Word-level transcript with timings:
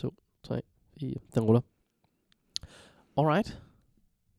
to, 0.00 0.14
tre, 0.42 0.62
fire. 1.00 1.14
Den 1.34 1.42
ruller. 1.42 1.60
Alright. 3.16 3.62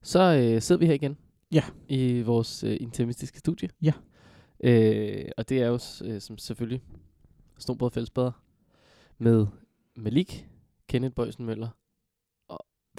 Så 0.01 0.19
øh, 0.19 0.61
sidder 0.61 0.79
vi 0.79 0.85
her 0.85 0.93
igen. 0.93 1.17
Ja. 1.51 1.63
I 1.87 2.21
vores 2.21 2.63
øh, 2.63 2.77
intimistiske 2.79 3.39
studie. 3.39 3.69
Ja. 3.81 3.93
Øh, 4.63 5.25
og 5.37 5.49
det 5.49 5.61
er 5.61 5.67
jo 5.67 5.79
øh, 6.03 6.21
som 6.21 6.37
selvfølgelig 6.37 6.83
Snobrød 7.59 7.91
Fællesbader 7.91 8.31
med 9.17 9.47
Malik, 9.95 10.47
Kenneth 10.87 11.15
Bøjsen 11.15 11.45
Møller. 11.45 11.69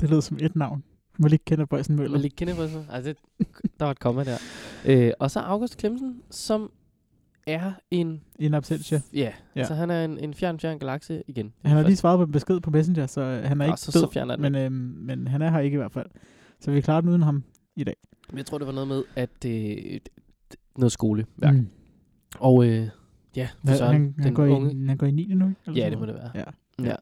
Det 0.00 0.10
lyder 0.10 0.20
som 0.20 0.38
et 0.40 0.56
navn. 0.56 0.84
Malik 1.18 1.42
Kenneth 1.46 1.68
Bøjsen 1.68 1.96
Møller. 1.96 2.18
Malik 2.18 2.32
Kenneth 2.36 2.58
Bøjsen 2.58 2.76
Møller. 2.76 2.92
Altså, 2.92 3.14
det, 3.38 3.48
der 3.78 3.84
var 3.84 3.90
et 3.90 3.98
komma 4.00 4.24
der. 4.24 4.38
Øh, 4.86 5.12
og 5.18 5.30
så 5.30 5.40
August 5.40 5.76
Klemsen, 5.76 6.22
som 6.30 6.72
er 7.46 7.72
en... 7.90 8.20
In 8.38 8.54
absentia. 8.54 9.00
Ja, 9.12 9.18
ja. 9.20 9.32
Ja. 9.56 9.64
så 9.64 9.74
han 9.74 9.90
er 9.90 10.04
en, 10.04 10.18
en 10.18 10.34
fjern, 10.34 10.60
fjern 10.60 10.78
galakse 10.78 11.22
igen. 11.28 11.52
Han 11.64 11.76
har 11.76 11.82
lige 11.82 11.96
svaret 11.96 12.18
på 12.18 12.22
en 12.24 12.32
besked 12.32 12.60
på 12.60 12.70
Messenger, 12.70 13.06
så 13.06 13.20
øh, 13.20 13.42
han 13.44 13.60
er 13.60 13.66
Nå, 13.66 13.72
ikke 13.72 13.80
så- 13.80 14.00
død, 14.00 14.12
så 14.12 14.36
men, 14.38 14.54
øhm, 14.54 14.72
men 15.00 15.26
han 15.28 15.42
er 15.42 15.50
her 15.50 15.58
ikke 15.60 15.74
i 15.74 15.78
hvert 15.78 15.92
fald. 15.92 16.06
Så 16.60 16.70
vi 16.70 16.80
klarer 16.80 17.00
den 17.00 17.10
uden 17.10 17.22
ham 17.22 17.44
i 17.76 17.84
dag. 17.84 17.94
Jeg 18.36 18.46
tror, 18.46 18.58
det 18.58 18.66
var 18.66 18.72
noget 18.72 18.88
med, 18.88 19.02
at 19.16 19.44
øh, 19.46 20.00
noget 20.78 20.92
skoleværk. 20.92 21.54
Mm. 21.54 21.68
Og 22.38 22.66
øh, 22.66 22.88
ja, 23.36 23.48
Hvad, 23.62 23.76
Søren, 23.76 23.92
han, 23.92 24.14
han, 24.18 24.26
den 24.26 24.34
går 24.34 24.46
unge... 24.46 24.72
i, 24.74 24.86
han 24.86 24.96
går 24.96 25.06
i 25.06 25.10
9. 25.10 25.26
nu? 25.34 25.52
Eller 25.66 25.80
Ja, 25.84 25.90
det 25.90 25.98
må 25.98 26.06
det 26.06 26.14
være. 26.14 26.30
Ja. 26.34 26.44
Ja. 26.88 26.94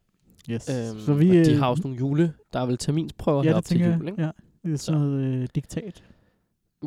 Yes. 0.51 0.71
Øhm, 0.71 1.01
så 1.01 1.15
vi, 1.15 1.29
og 1.41 1.45
de 1.47 1.53
øh, 1.53 1.59
har 1.59 1.67
også 1.69 1.83
nogle 1.83 1.99
jule... 1.99 2.33
Der 2.53 2.61
er 2.61 2.67
vel 2.67 2.79
terminsprøver 2.79 3.43
ja, 3.45 3.49
herop 3.49 3.65
til 3.65 3.81
jul, 3.81 4.09
ikke? 4.09 4.23
Ja, 4.23 4.31
det 4.65 4.73
er 4.73 4.77
sådan 4.77 5.01
noget 5.01 5.21
øh, 5.25 5.49
diktat. 5.55 6.05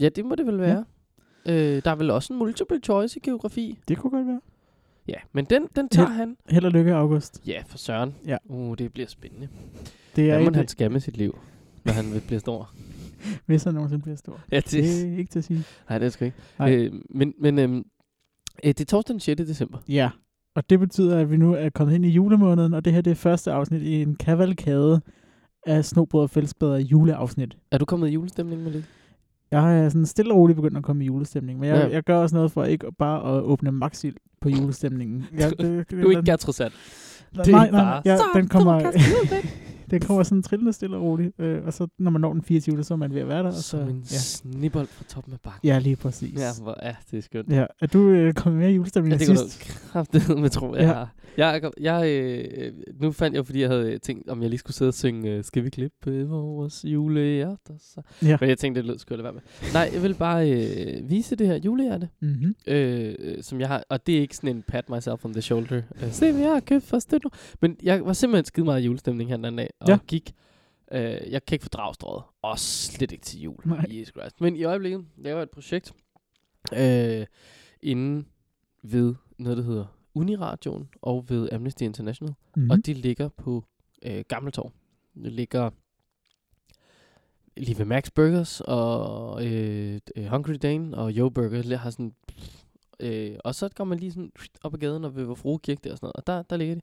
Ja, 0.01 0.09
det 0.09 0.25
må 0.25 0.35
det 0.35 0.45
vel 0.45 0.59
være. 0.59 0.85
Øh, 1.45 1.81
der 1.85 1.91
er 1.91 1.95
vel 1.95 2.09
også 2.11 2.33
en 2.33 2.39
multiple 2.39 2.79
choice 2.83 3.17
i 3.17 3.21
geografi. 3.25 3.79
Det 3.87 3.97
kunne 3.97 4.11
godt 4.11 4.27
være. 4.27 4.41
Ja, 5.07 5.15
men 5.33 5.45
den, 5.45 5.67
den 5.75 5.89
tager 5.89 6.09
Ja. 6.09 6.15
han. 6.15 6.37
Held 6.49 6.65
og 6.65 6.71
lykke, 6.71 6.93
August. 6.93 7.41
Ja, 7.47 7.63
for 7.67 7.77
Søren. 7.77 8.15
Ja. 8.27 8.37
Uh, 8.45 8.77
det 8.77 8.93
bliver 8.93 9.07
spændende. 9.07 9.47
Det 10.15 10.29
er 10.29 10.35
Hvad 10.37 10.51
må 10.51 10.55
han 10.57 10.67
skal 10.67 10.91
med 10.91 10.99
sit 10.99 11.17
liv, 11.17 11.37
når 11.85 11.93
han 11.93 12.13
vil 12.13 12.21
blive 12.27 12.39
stor? 12.39 12.69
hvis 13.45 13.63
han 13.63 13.73
nogensinde 13.73 14.01
bliver 14.03 14.15
stor. 14.15 14.39
Ja, 14.51 14.59
Det 14.59 14.73
er 15.13 15.17
ikke 15.17 15.31
til 15.31 15.39
at 15.39 15.45
sige. 15.45 15.63
Nej, 15.89 15.97
det 15.99 16.05
er 16.05 16.09
sgu 16.09 16.25
ikke. 16.25 16.37
Nej. 16.59 16.75
Øh, 16.75 16.93
men 17.09 17.33
men 17.39 17.59
øhm, 17.59 17.77
øh, 17.77 17.83
det 18.63 18.81
er 18.81 18.85
torsdag 18.85 19.13
den 19.13 19.19
6. 19.19 19.41
december. 19.41 19.77
Ja, 19.87 20.09
og 20.55 20.69
det 20.69 20.79
betyder, 20.79 21.19
at 21.19 21.31
vi 21.31 21.37
nu 21.37 21.53
er 21.53 21.69
kommet 21.69 21.95
ind 21.95 22.05
i 22.05 22.09
julemåneden, 22.09 22.73
og 22.73 22.85
det 22.85 22.93
her 22.93 23.01
det 23.01 23.11
er 23.11 23.15
første 23.15 23.51
afsnit 23.51 23.81
i 23.81 24.01
en 24.01 24.15
kavalkade 24.15 25.01
af 25.67 25.85
Snobrød 25.85 26.23
og 26.23 26.29
Fællesbader 26.29 26.77
juleafsnit. 26.77 27.57
Er 27.71 27.77
du 27.77 27.85
kommet 27.85 28.09
i 28.09 28.11
julestemning 28.11 28.61
med 28.63 28.71
det? 28.73 28.85
Jeg 29.61 29.79
er 29.85 29.89
sådan 29.89 30.05
stille 30.05 30.33
og 30.33 30.37
roligt 30.39 30.55
begyndt 30.55 30.77
at 30.77 30.83
komme 30.83 31.03
i 31.03 31.07
julestemning, 31.07 31.59
men 31.59 31.69
jeg, 31.69 31.75
Ja. 31.87 31.93
jeg 31.95 32.03
gør 32.03 32.17
også 32.17 32.35
noget 32.35 32.51
for 32.51 32.63
ikke 32.63 32.87
bare 32.99 33.37
at 33.37 33.41
åbne 33.43 33.71
maxild 33.71 34.15
på 34.41 34.49
julestemningen. 34.59 35.25
Jeg, 35.37 35.49
det, 35.49 35.59
det, 35.59 35.91
Du 36.03 36.07
er 36.07 36.09
ikke 36.17 36.31
Gertrud 36.31 36.53
nej, 36.59 36.69
det 37.45 37.53
er 37.53 37.57
nej, 37.57 37.71
nej, 37.71 38.01
ja, 38.05 38.17
Så 38.17 38.23
den 38.35 38.47
kommer, 38.47 38.91
den 39.91 40.01
kommer 40.01 40.23
sådan 40.23 40.43
trillende 40.43 40.73
stille 40.73 40.97
og 40.97 41.03
roligt, 41.03 41.39
øh, 41.39 41.65
og 41.65 41.73
så 41.73 41.87
når 41.99 42.11
man 42.11 42.21
når 42.21 42.33
den 42.33 42.41
24. 42.41 42.83
så 42.83 42.93
er 42.93 42.97
man 42.97 43.13
ved 43.13 43.21
at 43.21 43.27
være 43.27 43.39
der. 43.39 43.47
Og 43.47 43.53
så, 43.53 43.61
Som 43.61 43.79
en 43.79 43.97
ja. 44.11 44.17
snibbold 44.17 44.87
fra 44.87 45.03
toppen 45.09 45.33
af 45.33 45.39
bakken. 45.43 45.67
ja, 45.67 45.79
lige 45.79 45.95
præcis. 45.95 46.39
Ja, 46.39 46.49
hvor, 46.61 46.75
ja 46.83 46.95
det 47.11 47.17
er 47.17 47.21
skønt. 47.21 47.49
Ja, 47.49 47.65
er 47.81 47.87
du 47.87 48.07
øh, 48.09 48.33
kommet 48.33 48.59
mere 48.59 48.71
i 48.71 48.75
julestemning 48.75 49.11
Ja, 49.13 49.17
det 49.17 49.27
kunne 49.27 49.37
sidst? 49.37 49.67
du 49.83 49.89
kraftedeme 49.91 50.41
med 50.41 50.49
tro, 50.49 50.73
jeg 50.75 50.81
Ja. 50.81 50.87
har. 50.87 51.13
Jeg, 51.37 51.71
jeg, 51.79 52.07
øh, 52.09 52.73
nu 53.01 53.11
fandt 53.11 53.35
jeg, 53.35 53.45
fordi 53.45 53.61
jeg 53.61 53.69
havde 53.69 53.97
tænkt, 53.99 54.29
om 54.29 54.41
jeg 54.41 54.49
lige 54.49 54.59
skulle 54.59 54.75
sidde 54.75 54.89
og 54.89 54.93
synge, 54.93 55.31
øh, 55.31 55.43
skal 55.43 55.63
vi 55.63 55.69
klippe 55.69 56.27
vores 56.27 56.85
julehjerter? 56.87 57.73
Så. 57.79 58.01
Ja. 58.21 58.37
Men 58.39 58.49
jeg 58.49 58.57
tænkte, 58.57 58.81
det 58.81 58.87
lød 58.87 58.97
skulle 58.99 59.17
jeg 59.17 59.23
lade 59.23 59.35
være 59.35 59.41
med. 59.63 59.73
Nej, 59.73 59.89
jeg 59.93 60.03
vil 60.03 60.15
bare 60.15 60.51
øh, 60.51 61.09
vise 61.09 61.35
det 61.35 61.47
her 61.47 61.55
julehjerte, 61.55 62.09
Mm-hmm. 62.19 62.55
øh, 62.67 63.15
øh, 63.19 63.43
som 63.43 63.59
jeg 63.59 63.67
har, 63.67 63.83
og 63.89 64.07
det 64.07 64.17
er 64.17 64.21
ikke 64.21 64.35
sådan 64.35 64.55
en 64.55 64.63
pat 64.67 64.89
myself 64.89 65.25
on 65.25 65.33
the 65.33 65.41
shoulder. 65.41 65.81
Øh, 66.03 66.11
se, 66.11 66.31
hvad 66.31 66.41
jeg 66.41 66.51
har 66.53 66.59
købt 66.59 66.83
for 66.83 66.99
støtte 66.99 67.25
nu. 67.27 67.31
Men 67.61 67.77
jeg 67.83 68.05
var 68.05 68.13
simpelthen 68.13 68.45
skide 68.45 68.65
meget 68.65 68.81
julestemning 68.81 69.29
her 69.29 69.35
den 69.37 69.45
anden 69.45 69.57
dag, 69.57 69.69
og 69.79 69.87
Ja. 69.89 69.97
gik, 70.07 70.31
øh, 70.91 71.01
jeg 71.01 71.45
kan 71.45 71.55
ikke 71.55 71.63
fordrage 71.63 71.93
strået, 71.93 72.23
og 72.41 72.59
slet 72.59 73.11
ikke 73.11 73.23
til 73.25 73.41
jul. 73.41 73.59
Nej. 73.65 73.85
Jesus 73.89 74.13
Christ. 74.13 74.41
Men 74.41 74.55
i 74.55 74.63
øjeblikket 74.63 75.05
laver 75.17 75.37
jeg 75.37 75.43
et 75.43 75.49
projekt, 75.49 75.93
øh, 76.77 77.25
inden 77.81 78.27
ved 78.83 79.15
noget, 79.39 79.57
der 79.57 79.63
hedder 79.63 79.85
Uniradioen 80.15 80.89
og 81.01 81.29
ved 81.29 81.49
Amnesty 81.51 81.83
International. 81.83 82.35
Mm-hmm. 82.55 82.69
Og 82.69 82.85
de 82.85 82.93
ligger 82.93 83.29
på 83.29 83.63
øh, 84.05 84.23
Gamletorv. 84.27 84.71
Det 85.23 85.31
ligger 85.31 85.69
lige 87.57 87.77
ved 87.77 87.85
Max 87.85 88.11
Burgers 88.15 88.61
og 88.61 89.45
øh, 89.45 89.99
Hungry 90.29 90.53
Dane 90.61 90.97
og 90.97 91.11
Yo 91.11 91.29
Burger. 91.29 91.61
Det 91.61 91.79
har 91.79 91.89
sådan, 91.89 92.15
øh, 92.99 93.37
og 93.43 93.55
så 93.55 93.69
går 93.69 93.83
man 93.83 93.99
lige 93.99 94.11
sådan 94.11 94.31
op 94.63 94.73
ad 94.73 94.79
gaden 94.79 95.05
og 95.05 95.15
ved 95.15 95.23
Vor 95.23 95.35
Frue 95.35 95.59
Kirke 95.59 95.81
der 95.83 95.91
og 95.91 95.97
sådan 95.97 96.05
noget. 96.05 96.15
Og 96.15 96.27
der, 96.27 96.41
der 96.41 96.57
ligger 96.57 96.75
de. 96.75 96.81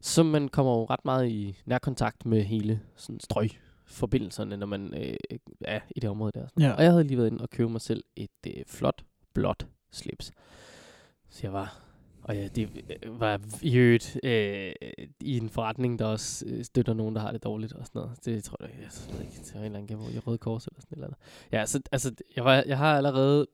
Så 0.00 0.22
man 0.22 0.48
kommer 0.48 0.72
jo 0.72 0.84
ret 0.84 1.04
meget 1.04 1.28
i 1.28 1.56
nærkontakt 1.66 2.26
med 2.26 2.42
hele 2.42 2.80
sådan 2.96 3.20
strøgforbindelserne, 3.20 4.56
når 4.56 4.66
man 4.66 4.94
øh, 4.94 5.16
er 5.60 5.80
i 5.96 6.00
det 6.00 6.10
område 6.10 6.32
der. 6.34 6.46
Ja. 6.60 6.72
Og 6.72 6.82
jeg 6.82 6.90
havde 6.90 7.04
lige 7.04 7.18
været 7.18 7.30
inde 7.30 7.42
og 7.42 7.50
købe 7.50 7.70
mig 7.70 7.80
selv 7.80 8.04
et 8.16 8.30
øh, 8.46 8.64
flot, 8.66 9.04
blåt 9.34 9.66
slips. 9.92 10.32
Så 11.28 11.40
jeg 11.42 11.52
var... 11.52 11.91
Og 12.22 12.36
ja, 12.36 12.48
det 12.48 12.68
øh, 13.02 13.20
var 13.20 13.40
i 13.62 13.76
øvrigt 13.76 14.20
øh, 14.22 14.72
i 15.20 15.36
en 15.36 15.48
forretning, 15.48 15.98
der 15.98 16.04
også 16.04 16.44
øh, 16.48 16.64
støtter 16.64 16.94
nogen, 16.94 17.14
der 17.14 17.20
har 17.20 17.32
det 17.32 17.44
dårligt 17.44 17.72
og 17.72 17.86
sådan 17.86 18.00
noget. 18.00 18.24
Det 18.24 18.44
tror 18.44 18.56
jeg, 18.60 18.70
jeg 18.80 18.88
ved 19.14 19.20
ikke, 19.24 19.36
det 19.44 19.54
var 19.54 19.60
en 19.60 19.64
eller 19.64 19.78
anden 19.78 19.86
gennem 19.98 20.16
i 20.16 20.18
Røde 20.18 20.38
Kors 20.38 20.66
eller 20.66 20.80
sådan 20.80 20.92
et 20.92 20.96
eller 20.96 21.06
andet. 21.06 21.18
Ja, 21.52 21.66
så 21.66 21.80
altså, 21.92 22.14
jeg, 22.36 22.44
var, 22.44 22.64
jeg 22.66 22.78
har 22.78 22.96
allerede 22.96 23.46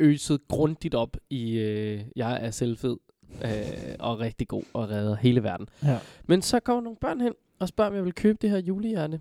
øset 0.00 0.40
grundigt 0.48 0.94
op 0.94 1.16
i, 1.30 1.52
øh, 1.58 2.00
jeg 2.16 2.44
er 2.46 2.50
selvfed 2.50 2.96
øh, 3.44 3.96
og 3.98 4.20
rigtig 4.20 4.48
god 4.48 4.62
og 4.72 4.90
redder 4.90 5.14
hele 5.14 5.42
verden. 5.42 5.68
Ja. 5.84 5.98
Men 6.26 6.42
så 6.42 6.60
kommer 6.60 6.82
nogle 6.82 6.96
børn 7.00 7.20
hen 7.20 7.32
og 7.58 7.68
spørger, 7.68 7.90
om 7.90 7.96
jeg 7.96 8.04
vil 8.04 8.14
købe 8.14 8.38
det 8.42 8.50
her 8.50 8.58
julehjerte. 8.58 9.20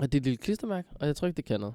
Og 0.00 0.12
det 0.12 0.18
er 0.18 0.20
et 0.20 0.24
lille 0.24 0.36
klistermærke, 0.36 0.88
og 0.94 1.06
jeg 1.06 1.16
tror 1.16 1.28
ikke, 1.28 1.36
det 1.36 1.44
kan 1.44 1.60
noget. 1.60 1.74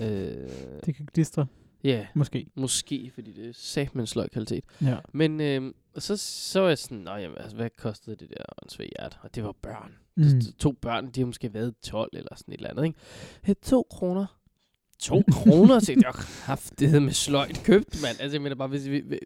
Øh, 0.00 0.48
Det 0.86 0.94
kan 0.94 1.06
klistre, 1.06 1.46
Ja, 1.84 2.06
måske. 2.14 2.46
måske, 2.54 3.10
fordi 3.14 3.32
det 3.32 3.48
er 3.48 3.52
sat 3.54 3.94
med 3.94 4.02
en 4.02 4.06
sløj 4.06 4.28
kvalitet. 4.28 4.64
Ja. 4.82 4.96
Men 5.12 5.40
øh, 5.40 5.72
så, 5.98 6.16
så 6.16 6.60
var 6.60 6.68
jeg 6.68 6.78
sådan, 6.78 7.04
jamen, 7.20 7.38
altså, 7.38 7.56
hvad 7.56 7.70
kostede 7.78 8.16
det 8.16 8.28
der 8.28 8.44
åndssvagt 8.62 8.90
hjerte? 8.98 9.16
Og 9.22 9.34
det 9.34 9.44
var 9.44 9.52
børn. 9.62 9.92
Mm. 10.16 10.22
Mm. 10.24 10.40
To 10.58 10.72
børn, 10.72 11.10
de 11.10 11.20
har 11.20 11.26
måske 11.26 11.54
været 11.54 11.74
12 11.82 12.10
eller 12.12 12.34
sådan 12.36 12.54
et 12.54 12.58
eller 12.58 12.70
andet, 12.70 12.84
ikke? 12.84 12.98
Hey, 13.42 13.54
to 13.62 13.86
kroner. 13.90 14.26
To 14.98 15.22
kroner, 15.32 15.78
så 15.78 15.92
jeg 15.92 16.12
haft 16.44 16.78
det 16.80 17.02
med 17.02 17.12
sløjt 17.12 17.60
købt, 17.64 18.02
mand. 18.02 18.20
Altså, 18.20 18.34
jeg 18.36 18.42
mener 18.42 18.56
bare, 18.56 18.68
hvis 18.68 18.88
vi... 18.88 19.00
vi- 19.00 19.18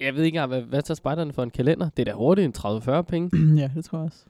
Jeg 0.00 0.14
ved 0.14 0.22
ikke 0.24 0.36
engang, 0.36 0.48
hvad, 0.48 0.62
hvad 0.62 0.82
tager 0.82 0.94
spejderne 0.96 1.32
for 1.32 1.42
en 1.42 1.50
kalender? 1.50 1.88
Det 1.90 2.02
er 2.08 2.12
da 2.12 2.12
hurtigt 2.12 2.64
en 2.64 2.80
30-40 2.98 3.02
penge. 3.02 3.30
ja, 3.62 3.70
det 3.74 3.84
tror 3.84 3.98
jeg 3.98 4.04
også. 4.04 4.24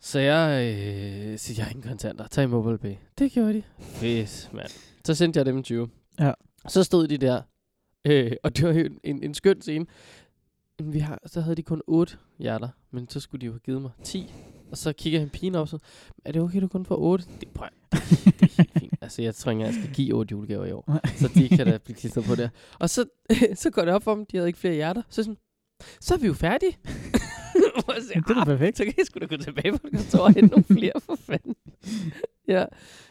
Så 0.00 0.18
jeg 0.18 0.74
øh, 0.74 1.38
siger, 1.38 1.54
jeg 1.58 1.64
har 1.64 1.70
ingen 1.70 1.88
kontanter. 1.88 2.26
Tag 2.26 2.50
MobilePay. 2.50 2.94
Det 3.18 3.32
gjorde 3.32 3.52
de. 3.54 3.62
Fedt, 3.80 4.50
mand. 4.52 4.70
Så 5.04 5.14
sendte 5.14 5.38
jeg 5.38 5.46
dem 5.46 5.56
en 5.56 5.62
20. 5.62 5.88
Ja. 6.18 6.32
Så 6.68 6.84
stod 6.84 7.08
de 7.08 7.18
der. 7.18 7.42
Øh, 8.04 8.32
og 8.42 8.56
det 8.56 8.66
var 8.66 8.72
jo 8.72 8.88
en, 9.04 9.22
en 9.22 9.34
skøn 9.34 9.60
scene. 9.62 9.86
Men 10.78 10.92
Vi 10.92 10.98
har, 10.98 11.18
så 11.26 11.40
havde 11.40 11.56
de 11.56 11.62
kun 11.62 11.82
8 11.86 12.16
hjerter. 12.38 12.68
Men 12.90 13.08
så 13.08 13.20
skulle 13.20 13.40
de 13.40 13.46
jo 13.46 13.52
have 13.52 13.60
givet 13.60 13.82
mig 13.82 13.90
10. 14.02 14.32
Og 14.70 14.78
så 14.78 14.92
kigger 14.92 15.18
han 15.20 15.30
pigen 15.30 15.54
op, 15.54 15.68
så 15.68 15.78
er 16.24 16.32
det 16.32 16.42
okay, 16.42 16.60
du 16.60 16.68
kun 16.68 16.86
får 16.86 16.96
8? 16.96 17.24
Det, 17.40 17.48
prøv, 17.48 17.68
det, 17.92 18.00
det 18.24 18.42
er 18.42 18.46
helt 18.56 18.78
fint. 18.78 18.94
Altså, 19.04 19.22
jeg 19.22 19.34
tror 19.34 19.52
ikke, 19.52 19.64
jeg 19.64 19.74
skal 19.74 19.94
give 19.94 20.14
8 20.14 20.32
julegaver 20.32 20.64
i 20.64 20.72
år. 20.72 21.00
Så 21.16 21.28
de 21.34 21.48
kan 21.48 21.66
da 21.66 21.78
blive 21.78 21.96
klistret 21.96 22.24
på 22.24 22.34
der. 22.34 22.48
Og 22.78 22.90
så, 22.90 23.04
så 23.62 23.70
går 23.70 23.84
det 23.84 23.94
op 23.94 24.02
for 24.02 24.14
dem, 24.14 24.26
de 24.26 24.36
havde 24.36 24.48
ikke 24.48 24.58
flere 24.58 24.74
hjerter. 24.74 25.02
Så 25.08 25.22
sådan, 25.22 25.36
så 26.00 26.14
er 26.14 26.18
vi 26.18 26.26
jo 26.26 26.34
færdige. 26.34 26.78
Så, 27.54 28.10
Det 28.14 28.30
er 28.30 28.40
"Ah, 28.40 28.46
perfekt. 28.46 28.76
så 28.76 28.84
kan 28.84 28.94
jeg 28.98 29.06
sgu 29.06 29.18
da 29.20 29.26
gå 29.26 29.36
tilbage 29.36 29.72
på 29.72 29.78
kontor 29.94 30.18
og 30.18 30.34
hente 30.34 30.48
nogle 30.50 30.64
flere 30.64 30.92
for 31.00 31.14
fanden. 31.16 31.54
ja, 32.48 32.64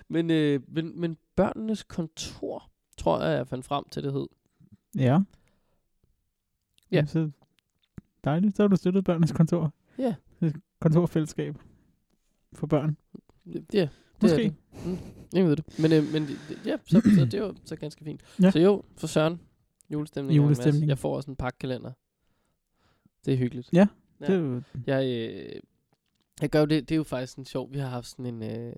men, 0.10 0.32
øh, 0.32 0.62
men, 0.68 1.02
men 1.02 1.18
børnenes 1.36 1.84
kontor, 1.84 2.72
tror 2.98 3.24
jeg, 3.24 3.38
jeg 3.38 3.48
fandt 3.48 3.66
frem 3.66 3.84
til, 3.92 4.04
det 4.04 4.14
hed. 4.14 4.28
Ja. 4.98 5.20
Ja. 6.92 7.06
Så 7.06 7.32
dejligt. 8.24 8.56
Så 8.58 8.64
har 8.64 8.68
du 8.68 8.76
støttet 8.76 9.04
børnenes 9.04 9.32
kontor. 9.32 9.74
Ja. 9.98 10.16
Et 10.42 10.56
kontorfællesskab 10.80 11.58
for 12.54 12.68
børn. 12.68 12.98
Ja, 13.46 13.80
det 13.82 13.90
Måske. 14.22 14.46
er 14.46 14.50
det. 14.50 14.86
Mm, 14.86 14.98
ingen 15.36 15.50
ved 15.50 15.56
det. 15.56 15.80
Men, 15.80 15.92
øh, 15.92 16.14
men 16.14 16.28
ja, 16.66 16.78
så, 16.86 17.02
så 17.20 17.26
det 17.32 17.42
var 17.42 17.56
så 17.66 17.76
ganske 17.76 18.04
fint. 18.04 18.22
Ja. 18.42 18.52
Så 18.52 18.60
jo, 18.60 18.84
for 18.98 19.08
Søren, 19.08 19.40
julestemning. 19.90 20.38
Julestemning. 20.38 20.88
Jeg 20.90 20.98
får 20.98 21.16
også 21.16 21.32
en 21.32 21.36
pakkalender. 21.36 21.92
Det 23.26 23.34
er 23.34 23.38
hyggeligt. 23.38 23.70
Ja, 23.74 23.88
Ja. 24.22 24.26
Det 24.26 24.36
er 24.36 24.40
jo, 24.40 24.62
Jeg, 24.88 25.06
øh, 25.06 25.60
jeg 26.42 26.50
gør 26.50 26.66
det, 26.66 26.90
det 26.90 26.96
er 26.96 26.98
jo 26.98 27.04
faktisk 27.04 27.38
en 27.38 27.46
sjov, 27.46 27.74
vi 27.74 27.80
har 27.80 27.88
haft 27.88 28.08
sådan 28.08 28.26
en 28.26 28.44
øh, 28.44 28.76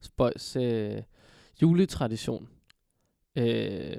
spøjs 0.00 0.56
øh, 0.56 1.02
juletradition. 1.62 2.48
Øh, 3.36 3.96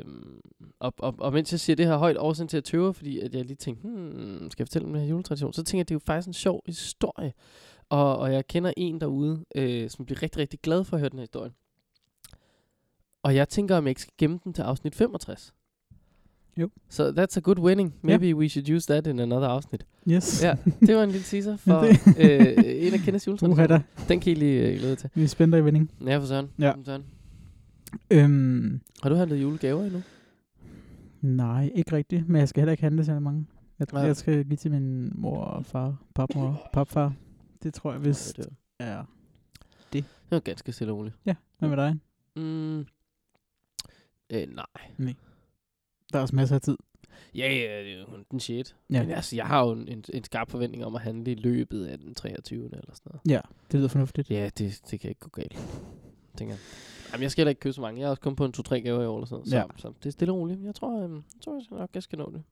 og, 0.79 0.93
og, 0.97 1.15
og 1.17 1.33
mens 1.33 1.51
jeg 1.51 1.59
siger 1.59 1.75
det 1.75 1.85
her 1.85 1.97
højt, 1.97 2.17
årsagen 2.17 2.47
til 2.47 2.57
at 2.57 2.63
tøve, 2.63 2.93
fordi 2.93 3.19
at 3.19 3.35
jeg 3.35 3.45
lige 3.45 3.55
tænkte, 3.55 3.87
hmm, 3.87 4.49
skal 4.51 4.63
jeg 4.63 4.67
fortælle 4.67 4.85
om 4.85 4.93
den 4.93 5.01
her 5.01 5.09
juletradition? 5.09 5.53
Så 5.53 5.63
tænker 5.63 5.79
jeg, 5.79 5.89
det 5.89 5.93
er 5.93 5.95
jo 5.95 6.01
faktisk 6.05 6.27
en 6.27 6.33
sjov 6.33 6.61
historie. 6.65 7.33
Og, 7.89 8.17
og 8.17 8.33
jeg 8.33 8.47
kender 8.47 8.73
en 8.77 9.01
derude, 9.01 9.45
øh, 9.55 9.89
som 9.89 10.05
bliver 10.05 10.21
rigtig, 10.23 10.41
rigtig 10.41 10.59
glad 10.59 10.83
for 10.83 10.95
at 10.95 10.99
høre 10.99 11.09
den 11.09 11.19
her 11.19 11.23
historie. 11.23 11.51
Og 13.23 13.35
jeg 13.35 13.49
tænker, 13.49 13.77
om 13.77 13.83
jeg 13.83 13.89
ikke 13.91 14.01
skal 14.01 14.13
gemme 14.17 14.39
den 14.43 14.53
til 14.53 14.61
afsnit 14.61 14.95
65. 14.95 15.53
Jo. 16.57 16.69
So 16.89 17.11
that's 17.11 17.37
a 17.37 17.39
good 17.39 17.59
winning. 17.59 17.95
Maybe 18.01 18.35
we 18.35 18.49
should 18.49 18.69
use 18.69 18.93
that 18.93 19.07
in 19.07 19.19
another 19.19 19.47
afsnit. 19.47 19.85
Yes. 20.09 20.43
Ja, 20.43 20.55
det 20.79 20.95
var 20.95 21.03
en 21.03 21.11
lille 21.11 21.23
teaser 21.25 21.57
for 21.57 21.79
øh, 22.19 22.87
en 22.87 22.93
af 22.93 22.99
Kenneths 22.99 23.27
juletraditioner. 23.27 23.79
Den 24.07 24.19
kan 24.19 24.31
I 24.31 24.35
lige 24.35 24.67
øh, 24.67 24.79
glæde 24.79 24.95
til. 24.95 25.09
Vi 25.15 25.23
er 25.23 25.27
spændte 25.27 25.57
i 25.57 25.65
vending. 25.65 25.91
Ja, 26.05 26.17
for 26.17 26.25
søren. 26.25 26.49
Ja. 26.59 26.71
For 26.71 26.83
søren. 26.85 27.03
Øhm, 28.11 28.81
Har 29.03 29.09
du 29.09 29.15
handlet 29.15 29.41
julegaver 29.41 29.83
endnu? 29.83 30.01
nej, 31.21 31.71
ikke 31.75 31.91
rigtigt. 31.95 32.27
Men 32.29 32.39
jeg 32.39 32.49
skal 32.49 32.61
heller 32.61 32.71
ikke 32.71 32.83
handle 32.83 33.05
så 33.05 33.19
mange. 33.19 33.47
Jeg, 33.79 33.87
Nej. 33.93 34.01
jeg 34.01 34.15
skal 34.17 34.45
give 34.45 34.57
til 34.57 34.71
min 34.71 35.11
mor 35.21 35.39
og 35.43 35.65
far, 35.65 35.95
papmor, 36.15 36.69
papfar. 36.73 37.13
Det 37.63 37.73
tror 37.73 37.91
jeg 37.91 38.05
vist 38.05 38.37
Det 38.37 38.45
var- 38.79 38.85
er... 38.85 39.05
Det 39.93 40.05
var 40.31 40.39
ganske 40.39 40.71
stille 40.71 40.93
og 40.93 40.97
roligt. 40.97 41.15
Ja, 41.25 41.35
hvad 41.59 41.69
med 41.69 41.77
dig? 41.77 41.95
Mm. 42.35 42.79
Øh, 44.29 44.55
nej. 44.55 45.13
Der 46.13 46.17
er 46.19 46.21
også 46.21 46.35
masser 46.35 46.55
af 46.55 46.61
tid. 46.61 46.77
Ja, 47.35 47.53
ja, 47.53 47.83
det 47.83 47.93
er 47.93 47.99
jo 47.99 48.05
den 48.31 48.39
shit. 48.39 48.75
Ja. 48.89 49.01
Men 49.03 49.11
altså, 49.11 49.35
jeg 49.35 49.45
har 49.45 49.65
jo 49.65 49.71
en, 49.71 49.87
en, 49.87 50.03
en 50.13 50.23
skarp 50.23 50.51
forventning 50.51 50.85
om 50.85 50.95
at 50.95 51.01
handle 51.01 51.31
i 51.31 51.35
løbet 51.35 51.85
af 51.85 51.97
den 51.99 52.15
23. 52.15 52.65
eller 52.65 52.79
sådan 52.93 53.11
noget. 53.11 53.21
Ja, 53.29 53.39
det 53.71 53.77
lyder 53.79 53.87
fornuftigt. 53.89 54.29
Ja, 54.31 54.49
det, 54.57 54.81
det 54.91 54.99
kan 54.99 55.09
ikke 55.09 55.19
gå 55.21 55.29
galt, 55.29 55.57
tænker 56.37 56.53
jeg. 56.55 56.59
Jamen, 57.13 57.21
jeg 57.23 57.31
skal 57.31 57.41
heller 57.41 57.49
ikke 57.49 57.59
købe 57.59 57.73
så 57.73 57.81
mange. 57.81 57.99
Jeg 57.99 58.05
har 58.07 58.09
også 58.09 58.21
kun 58.21 58.35
på 58.35 58.45
en 58.45 58.53
2-3 58.57 58.75
gaver 58.75 59.03
i 59.03 59.05
år 59.05 59.17
eller 59.17 59.27
sådan. 59.27 59.45
Så, 59.45 59.55
Ja. 59.55 59.63
så 59.77 59.87
det 59.99 60.05
er 60.05 60.09
stille 60.11 60.31
og 60.33 60.37
roligt. 60.39 60.63
Jeg 60.63 60.75
tror, 60.75 61.03
øhm, 61.03 61.15
jeg 61.15 61.41
tror 61.43 61.53
jeg 61.71 61.79
nok, 61.79 61.89
jeg 61.93 62.03
skal 62.03 62.17
nå 62.19 62.31
det. 62.33 62.43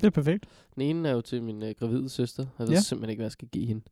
Det 0.00 0.06
er 0.06 0.10
perfekt. 0.10 0.46
Den 0.74 0.82
ene 0.82 1.08
er 1.08 1.12
jo 1.12 1.20
til 1.20 1.42
min 1.42 1.62
øh, 1.62 1.74
gravide 1.78 2.08
søster. 2.08 2.46
Jeg 2.58 2.66
ved 2.68 2.74
Ja. 2.74 2.80
simpelthen 2.80 3.10
ikke, 3.10 3.18
hvad 3.20 3.24
jeg 3.26 3.32
skal 3.32 3.48
give 3.48 3.66
hende. 3.66 3.82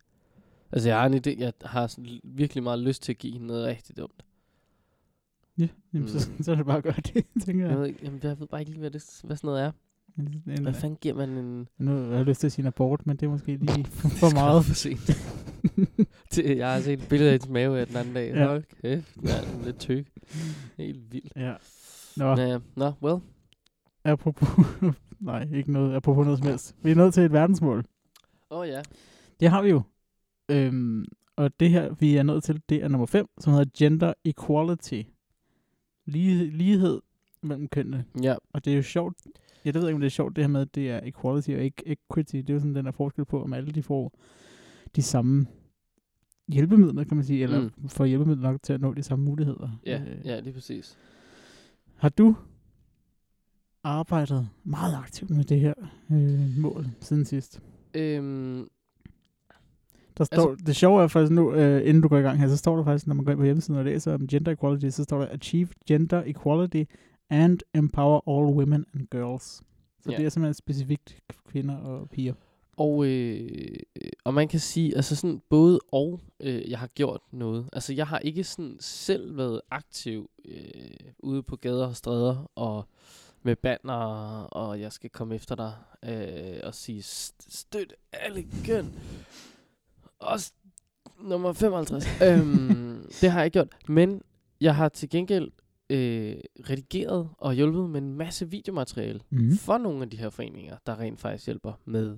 Altså, 0.73 0.89
jeg 0.89 0.99
har 1.01 1.07
en 1.07 1.15
idé. 1.15 1.41
Jeg 1.41 1.53
har 1.65 1.87
sådan 1.87 2.21
virkelig 2.25 2.63
meget 2.63 2.79
lyst 2.79 3.03
til 3.03 3.13
at 3.13 3.19
give 3.19 3.33
hende 3.33 3.47
noget 3.47 3.67
rigtig 3.67 3.97
dumt. 3.97 4.25
Ja, 5.59 5.69
jamen, 5.95 6.09
så, 6.09 6.31
så 6.41 6.53
er 6.53 6.55
det 6.57 6.67
bare 6.67 6.77
at 6.77 6.83
gøre 6.83 6.95
det, 7.15 7.27
tænker 7.45 7.65
Jeg 7.65 7.71
jeg. 7.71 7.79
ved, 7.81 7.87
ikke, 7.87 8.01
jamen, 8.03 8.21
jeg 8.23 8.41
ved 8.41 8.47
bare 8.47 8.61
ikke 8.61 8.71
lige, 8.73 8.81
hvad, 8.81 8.91
det, 8.91 9.21
hvad 9.25 9.37
sådan 9.37 9.49
noget 9.49 9.63
er. 9.63 9.73
En, 10.19 10.63
Hvad 10.63 10.75
fanden 10.75 10.99
giver 11.01 11.15
man 11.15 11.29
en... 11.31 11.69
nu 11.79 11.91
har 11.91 12.17
jeg 12.17 12.25
lyst 12.25 12.41
til 12.41 12.47
at 12.47 12.53
sige 12.53 12.63
en 12.63 12.67
abort, 12.67 13.07
men 13.07 13.17
det 13.17 13.27
er 13.27 13.31
måske 13.31 13.57
lige 13.57 13.85
for 14.21 14.35
meget. 14.35 14.65
for 14.65 14.75
sent. 14.75 15.01
det, 16.35 16.59
jeg 16.59 16.73
har 16.73 16.81
set 16.81 17.03
et 17.03 17.09
billede 17.09 17.31
af 17.31 17.35
hendes 17.35 17.49
mave 17.49 17.81
af 17.81 17.87
den 17.87 17.97
anden 17.97 18.15
dag. 18.15 18.35
Ja. 18.35 18.47
Hold 18.47 18.65
kæft, 18.83 19.15
den 19.15 19.29
er 19.29 19.65
lidt 19.65 19.79
tyk. 19.79 20.07
Helt 20.79 21.13
vildt. 21.13 21.33
ja. 21.37 21.55
Nå, 22.17 22.37
Ja, 22.41 22.59
nå, 22.77 22.93
well. 23.03 23.21
apropos... 24.05 24.49
nej, 25.21 25.49
ikke 25.55 25.73
noget. 25.73 25.95
Apropos 25.95 26.25
noget 26.25 26.39
som 26.39 26.49
helst. 26.49 26.77
Vi 26.83 26.91
er 26.91 26.95
nået 26.95 27.15
til 27.15 27.23
et 27.23 27.33
verdensmål. 27.33 27.85
Åh 28.51 28.59
oh, 28.59 28.69
ja. 28.69 28.83
Det 29.41 29.51
har 29.51 29.63
vi 29.63 29.69
jo. 29.71 29.83
Øhm, 30.51 31.05
og 31.37 31.61
det 31.61 31.71
her, 31.71 31.95
vi 32.01 32.17
er 32.17 32.23
nået 32.23 32.43
til, 32.45 32.63
det 32.69 32.83
er 32.83 32.89
nummer 32.89 33.07
5, 33.07 33.27
som 33.41 33.53
hedder 33.53 33.71
Gender 33.79 34.13
Equality. 34.25 35.03
Lige, 36.07 36.51
lighed 36.51 37.01
mellem 37.43 37.69
kønnene. 37.69 38.05
Ja, 38.23 38.35
Og 38.53 38.65
det 38.65 38.73
er 38.73 38.77
jo 38.77 38.83
sjovt. 38.83 39.17
Jeg 39.65 39.75
ved 39.75 39.83
ikke, 39.83 39.95
om 39.95 40.01
det 40.01 40.07
er 40.07 40.11
sjovt, 40.11 40.37
det 40.37 40.45
her 40.45 40.49
med, 40.49 40.61
at 40.61 40.75
det 40.75 40.91
er 40.91 41.01
equality 41.05 41.51
og 41.51 41.61
ikke 41.61 41.83
equity. 41.87 42.37
Det 42.37 42.51
er 42.51 42.55
jo 42.55 42.61
sådan, 42.61 42.75
den 42.75 42.85
der 42.87 42.93
forskel 42.93 43.25
på, 43.25 43.43
om 43.43 43.53
alle 43.53 43.73
de 43.73 43.83
får 43.83 44.19
de 44.97 45.03
samme 45.03 45.47
hjælpemidler, 46.49 47.05
kan 47.05 47.17
man 47.17 47.25
sige, 47.27 47.43
eller 47.43 47.61
Mm. 47.77 47.89
får 47.89 48.05
hjælpemidler 48.05 48.51
nok 48.51 48.63
til 48.63 48.73
at 48.73 48.81
nå 48.81 48.95
de 48.95 49.03
samme 49.03 49.25
muligheder. 49.25 49.81
ja, 49.87 50.03
Øh, 50.03 50.27
ja, 50.27 50.41
lige 50.41 50.53
præcis. 50.53 50.99
Har 51.97 52.09
du 52.09 52.37
arbejdet 53.85 54.49
meget 54.65 54.95
aktivt 54.95 55.31
med 55.31 55.45
det 55.45 55.61
her 55.61 55.75
øh, 56.13 56.59
mål 56.59 56.87
siden 57.01 57.25
sidst? 57.25 57.61
Øhm, 57.95 58.69
Der 60.19 60.25
står, 60.25 60.51
altså, 60.51 60.65
det 60.67 60.77
sjove 60.77 61.03
er 61.03 61.09
faktisk 61.09 61.33
nu, 61.33 61.53
øh, 61.55 61.89
inden 61.89 62.03
du 62.03 62.09
går 62.09 62.19
i 62.19 62.21
gang 62.23 62.39
her, 62.39 62.49
så 62.49 62.57
står 62.57 62.77
der 62.77 62.85
faktisk, 62.85 63.07
når 63.07 63.15
man 63.15 63.25
går 63.25 63.33
ind 63.33 63.39
på 63.39 63.45
hjemmesiden 63.45 63.79
og 63.79 63.85
læser 63.85 64.15
om 64.15 64.27
gender 64.27 64.53
equality, 64.53 64.89
så 64.89 65.05
står 65.05 65.19
der 65.21 65.29
Achieve 65.33 65.69
gender 65.89 66.23
equality 66.27 66.83
and 67.31 67.59
empower 67.75 68.21
all 68.29 68.57
women 68.57 68.85
and 68.95 69.07
girls. 69.11 69.63
Så 70.01 70.11
Ja. 70.11 70.17
det 70.17 70.25
er 70.27 70.29
simpelthen 70.29 70.55
specifikt 70.55 71.21
kvinder 71.49 71.77
og 71.77 72.09
piger. 72.11 72.35
Og, 72.77 73.07
øh, 73.07 73.77
og 74.25 74.35
man 74.35 74.49
kan 74.49 74.61
sige, 74.61 74.97
altså 74.97 75.17
sådan 75.17 75.43
både 75.49 75.81
og, 75.93 76.21
øh, 76.41 76.71
jeg 76.71 76.79
har 76.79 76.87
gjort 76.87 77.21
noget. 77.33 77.69
Altså 77.73 77.93
jeg 77.93 78.07
har 78.07 78.19
ikke 78.19 78.45
sådan 78.45 78.77
selv 78.81 79.37
været 79.37 79.61
aktiv 79.71 80.31
øh, 80.45 81.11
ude 81.19 81.43
på 81.43 81.57
gader 81.57 81.87
og 81.87 81.97
stræder 81.97 82.51
og 82.55 82.89
med 83.43 83.57
banner, 83.57 83.95
og 84.43 84.81
jeg 84.81 84.93
skal 84.93 85.11
komme 85.11 85.35
efter 85.35 85.55
dig 85.55 85.73
øh, 86.05 86.61
og 86.63 86.75
sige, 86.75 87.01
"St- 87.01 87.47
støt 87.49 87.95
alle 88.13 88.45
køn. 88.67 88.95
Også 90.19 90.53
nummer 91.21 91.53
55. 91.53 92.05
øhm, 92.29 93.07
det 93.21 93.31
har 93.31 93.39
jeg 93.39 93.45
ikke 93.45 93.53
gjort. 93.53 93.89
Men 93.89 94.23
jeg 94.61 94.77
har 94.77 94.89
til 94.89 95.09
gengæld 95.09 95.51
øh, 95.91 96.37
redigeret 96.71 97.29
og 97.39 97.55
hjulpet 97.55 97.91
med 97.91 98.01
en 98.03 98.15
masse 98.15 98.51
videomateriale 98.51 99.21
Mm. 99.31 99.57
for 99.57 99.79
nogle 99.79 100.03
af 100.03 100.11
de 100.11 100.17
her 100.17 100.31
foreninger, 100.31 100.77
der 100.87 100.99
rent 101.01 101.21
faktisk 101.21 101.47
hjælper 101.47 101.73
med 101.85 102.17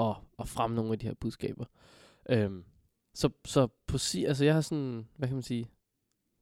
at, 0.00 0.16
at 0.38 0.48
fremme 0.48 0.76
nogle 0.76 0.92
af 0.92 0.98
de 0.98 1.06
her 1.06 1.14
budskaber. 1.14 1.64
Øhm, 2.28 2.64
så, 3.14 3.30
så 3.44 3.68
på 3.86 3.98
si, 3.98 4.24
altså 4.24 4.44
jeg 4.44 4.54
har 4.54 4.60
sådan, 4.60 5.08
hvad 5.16 5.28
kan 5.28 5.36
man 5.36 5.42
sige, 5.42 5.66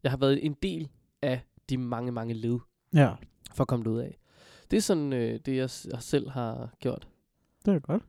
jeg 0.02 0.12
har 0.12 0.16
været 0.18 0.46
en 0.46 0.54
del 0.62 0.88
af 1.22 1.40
de 1.68 1.78
mange, 1.78 2.12
mange 2.12 2.34
led 2.34 2.58
Ja, 2.94 3.14
for 3.52 3.64
at 3.64 3.68
komme 3.68 3.84
det 3.84 3.90
ud 3.90 3.98
af. 3.98 4.18
Det 4.70 4.76
er 4.76 4.80
sådan 4.80 5.12
øh, 5.12 5.40
det, 5.46 5.56
jeg, 5.56 5.70
jeg 5.92 6.02
selv 6.02 6.30
har 6.30 6.74
gjort. 6.78 7.08
det 7.64 7.74
er 7.74 7.78
godt. 7.78 8.02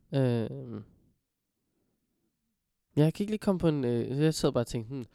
Ja, 2.98 3.04
jeg 3.04 3.14
kan 3.14 3.24
ikke 3.24 3.32
lige 3.32 3.38
komme 3.38 3.60
på 3.60 3.68
en... 3.68 3.84
Øh, 3.84 4.20
jeg 4.20 4.34
sad 4.34 4.52
bare 4.52 4.62
og 4.62 4.68
tænkte, 4.68 4.90
hmm, 4.90 5.06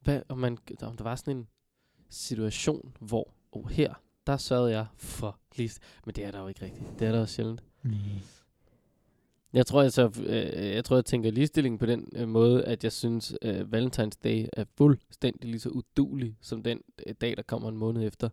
hvad, 0.00 0.22
om, 0.28 0.38
man, 0.38 0.58
om 0.82 0.96
der 0.96 1.04
var 1.04 1.16
sådan 1.16 1.36
en 1.36 1.48
situation, 2.08 2.96
hvor, 3.00 3.34
oh, 3.52 3.68
her, 3.68 3.94
der 4.26 4.36
sørgede 4.36 4.70
jeg 4.70 4.86
for 4.96 5.38
list. 5.56 5.80
Men 6.06 6.14
det 6.14 6.24
er 6.24 6.30
der 6.30 6.40
jo 6.40 6.48
ikke 6.48 6.64
rigtigt. 6.64 6.98
Det 6.98 7.08
er 7.08 7.12
der 7.12 7.18
jo 7.18 7.26
sjældent. 7.26 7.64
Nej. 7.82 7.94
Jeg 9.54 9.66
tror, 9.66 9.82
jeg, 9.82 9.92
så, 9.92 10.10
øh, 10.26 10.74
jeg 10.74 10.84
tror, 10.84 10.96
jeg 10.96 11.04
tænker 11.04 11.30
ligestilling 11.30 11.78
på 11.78 11.86
den 11.86 12.08
øh, 12.16 12.28
måde, 12.28 12.64
at 12.64 12.84
jeg 12.84 12.92
synes, 12.92 13.34
øh, 13.42 13.60
Valentine's 13.60 14.18
Day 14.24 14.46
er 14.52 14.64
fuldstændig 14.76 15.50
lige 15.50 15.60
så 15.60 15.68
udulig, 15.68 16.36
som 16.40 16.62
den 16.62 16.80
øh, 17.06 17.14
dag, 17.20 17.36
der 17.36 17.42
kommer 17.42 17.68
en 17.68 17.76
måned 17.76 18.06
efter 18.06 18.28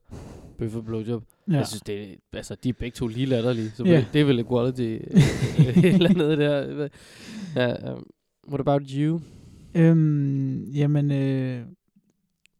Bøf 0.58 0.76
og 0.76 0.86
Blowjob. 0.86 1.24
Ja. 1.48 1.54
Jeg 1.54 1.68
synes, 1.68 1.82
det 1.82 2.04
er, 2.04 2.16
altså, 2.34 2.56
de 2.64 2.70
er 2.70 2.74
begge 2.74 2.96
to 2.96 3.08
lige 3.08 3.26
latterlige, 3.26 3.70
så 3.70 3.84
yeah. 3.86 4.04
det 4.14 4.22
er 4.22 4.26
vel 4.26 4.40
equality 4.40 4.82
øh, 4.82 5.78
et 5.78 5.94
eller 5.94 6.10
andet 6.10 6.38
der. 6.38 6.88
Ja, 7.56 7.94
um, 7.94 8.06
what 8.48 8.60
about 8.60 8.82
you? 8.90 9.22
Øhm, 9.76 10.64
jamen, 10.64 11.12
øh, 11.12 11.66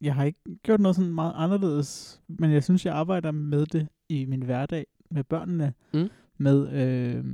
jeg 0.00 0.14
har 0.14 0.24
ikke 0.24 0.40
gjort 0.62 0.80
noget 0.80 0.96
sådan 0.96 1.14
meget 1.14 1.32
anderledes, 1.36 2.20
men 2.28 2.52
jeg 2.52 2.64
synes, 2.64 2.86
jeg 2.86 2.94
arbejder 2.94 3.30
med 3.30 3.66
det 3.66 3.88
i 4.08 4.24
min 4.24 4.42
hverdag 4.42 4.86
med 5.10 5.24
børnene. 5.24 5.72
Mm. 5.94 6.08
Med, 6.38 6.72
øh, 6.72 7.24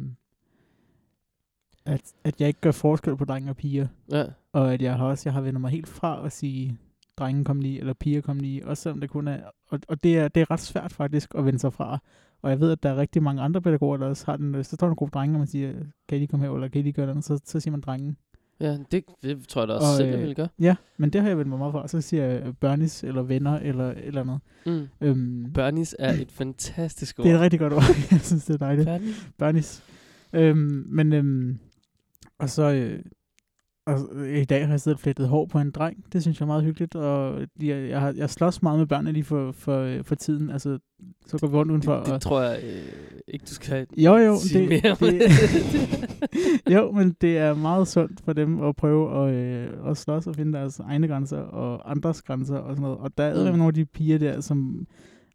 at, 1.88 2.00
at 2.24 2.40
jeg 2.40 2.48
ikke 2.48 2.60
gør 2.60 2.70
forskel 2.70 3.16
på 3.16 3.24
drenge 3.24 3.50
og 3.50 3.56
piger. 3.56 3.86
Ja, 4.10 4.24
Og 4.52 4.74
at 4.74 4.82
jeg 4.82 4.94
har 4.96 5.04
også 5.06 5.22
jeg 5.28 5.32
har 5.34 5.40
vendt 5.40 5.60
mig 5.60 5.70
helt 5.70 5.88
fra 5.88 6.26
at 6.26 6.32
sige, 6.32 6.78
drengen 7.18 7.44
kom 7.44 7.60
lige, 7.60 7.80
eller 7.80 7.92
piger 7.92 8.20
kom 8.20 8.36
lige, 8.38 8.66
også 8.66 8.82
selvom 8.82 9.00
det 9.00 9.10
kun 9.10 9.28
er, 9.28 9.38
og, 9.70 9.80
og 9.88 10.02
det, 10.02 10.18
er, 10.18 10.28
det 10.28 10.40
er 10.40 10.50
ret 10.50 10.60
svært 10.60 10.92
faktisk 10.92 11.34
at 11.34 11.44
vende 11.44 11.58
sig 11.58 11.72
fra. 11.72 11.98
Og 12.42 12.50
jeg 12.50 12.60
ved, 12.60 12.72
at 12.72 12.82
der 12.82 12.88
er 12.90 12.96
rigtig 12.96 13.22
mange 13.22 13.42
andre 13.42 13.60
pædagoger, 13.62 13.96
der 13.96 14.06
også 14.06 14.26
har 14.26 14.36
den, 14.36 14.64
så 14.64 14.76
står 14.76 14.86
der 14.86 14.90
en 14.92 14.96
gruppe 14.96 15.12
drenge, 15.14 15.34
og 15.34 15.38
man 15.38 15.46
siger, 15.48 15.72
kan 16.08 16.16
I 16.16 16.18
lige 16.18 16.28
komme 16.28 16.46
her, 16.46 16.54
eller 16.54 16.68
kan 16.68 16.78
I 16.78 16.82
lige 16.82 16.92
gøre 16.92 17.06
noget, 17.06 17.24
så, 17.24 17.40
så 17.44 17.60
siger 17.60 17.70
man 17.72 17.80
drengen. 17.80 18.16
ja 18.60 18.76
det, 18.92 19.04
det 19.22 19.48
tror 19.48 19.60
jeg 19.62 19.68
da 19.68 19.72
også 19.74 19.86
Og, 19.88 19.96
selv, 19.96 20.06
jeg 20.08 20.14
øh, 20.14 20.20
ville 20.20 20.34
gøre. 20.34 20.48
Ja, 20.58 20.76
men 20.96 21.10
det 21.10 21.20
har 21.20 21.28
jeg 21.28 21.38
vendt 21.38 21.48
mig 21.48 21.58
meget 21.58 21.72
fra. 21.72 21.88
Så 21.88 22.00
siger 22.00 22.24
jeg 22.24 22.42
øh, 22.46 22.52
børnis, 22.60 23.04
eller 23.04 23.22
venner, 23.22 23.58
eller 23.58 23.94
eller 23.96 24.20
andet. 24.20 24.40
Mm. 24.66 24.88
Øhm, 25.00 25.52
Børnis 25.54 25.96
er 25.98 26.12
et 26.22 26.32
fantastisk 26.32 27.18
ord. 27.18 27.24
det 27.24 27.32
er 27.32 27.36
et 27.36 27.40
rigtig 27.40 27.60
godt 27.60 27.72
ord. 27.72 27.82
jeg 28.10 28.20
synes, 28.20 28.44
det 28.44 28.54
er 28.54 28.58
dejligt. 28.58 28.86
Børnis? 28.86 29.28
Børnis. 29.38 29.82
Øhm, 30.32 30.84
men, 30.88 31.12
øhm, 31.12 31.58
og 32.38 32.50
så, 32.50 32.72
øh, 32.72 33.00
og 33.88 34.28
i 34.28 34.44
dag 34.44 34.66
har 34.66 34.72
jeg 34.72 34.80
siddet 34.80 34.96
og 34.96 35.00
flettet 35.00 35.28
hår 35.28 35.46
på 35.46 35.58
en 35.58 35.70
dreng. 35.70 36.12
Det 36.12 36.22
synes 36.22 36.40
jeg 36.40 36.44
er 36.44 36.46
meget 36.46 36.64
hyggeligt, 36.64 36.94
og 36.94 37.40
jeg, 37.62 37.88
jeg, 37.88 38.00
har, 38.00 38.14
jeg 38.16 38.30
slås 38.30 38.62
meget 38.62 38.78
med 38.78 38.86
børnene 38.86 39.12
lige 39.12 39.24
for, 39.24 39.52
for, 39.52 39.78
øh, 39.78 40.04
for 40.04 40.14
tiden. 40.14 40.50
Altså, 40.50 40.78
så 41.26 41.38
går 41.38 41.46
vi 41.46 41.56
rundt 41.56 41.70
udenfor. 41.70 41.96
Det, 41.96 42.06
det 42.06 42.14
og, 42.14 42.20
tror 42.20 42.42
jeg 42.42 42.60
øh, 42.64 43.20
ikke, 43.28 43.44
du 43.44 43.54
skal 43.54 43.86
jo, 43.96 44.16
jo, 44.16 44.36
sige 44.36 44.60
det, 44.60 44.68
mere 44.68 44.92
om 44.92 44.96
det, 44.98 45.22
jo, 46.74 46.92
men 46.92 47.16
det 47.20 47.38
er 47.38 47.54
meget 47.54 47.88
sundt 47.88 48.20
for 48.24 48.32
dem 48.32 48.60
at 48.62 48.76
prøve 48.76 49.28
at, 49.28 49.34
øh, 49.34 49.90
at 49.90 49.96
slås 49.96 50.26
og 50.26 50.34
finde 50.34 50.52
deres 50.52 50.78
egne 50.78 51.08
grænser 51.08 51.38
og 51.38 51.90
andres 51.90 52.22
grænser 52.22 52.56
og 52.56 52.70
sådan 52.70 52.82
noget. 52.82 52.98
Og 52.98 53.18
der 53.18 53.24
er 53.24 53.52
mm. 53.52 53.58
nogle 53.58 53.66
af 53.66 53.74
de 53.74 53.84
piger 53.84 54.18
der, 54.18 54.40
som... 54.40 54.86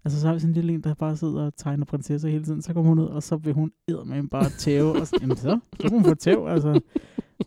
Altså, 0.06 0.22
så 0.22 0.28
har 0.28 0.34
vi 0.34 0.40
sådan 0.40 0.50
en 0.50 0.54
lille 0.56 0.74
en, 0.74 0.82
der 0.84 0.94
bare 0.94 1.18
sidder 1.18 1.46
og 1.46 1.56
tegner 1.58 1.86
prinsesser 1.86 2.30
hele 2.30 2.44
tiden. 2.44 2.62
Så 2.62 2.74
kommer 2.74 2.90
hun 2.90 3.00
ud, 3.00 3.06
og 3.08 3.24
så 3.24 3.36
vil 3.38 3.54
hun 3.54 3.72
med 4.06 4.30
bare 4.30 4.50
tæve. 4.50 5.00
og 5.00 5.08
så, 5.08 5.18
jamen 5.22 5.38
så, 5.38 5.60
så 5.74 5.82
kan 5.82 5.90
hun 5.92 6.04
få 6.04 6.16
tæv, 6.16 6.48
altså. 6.48 6.82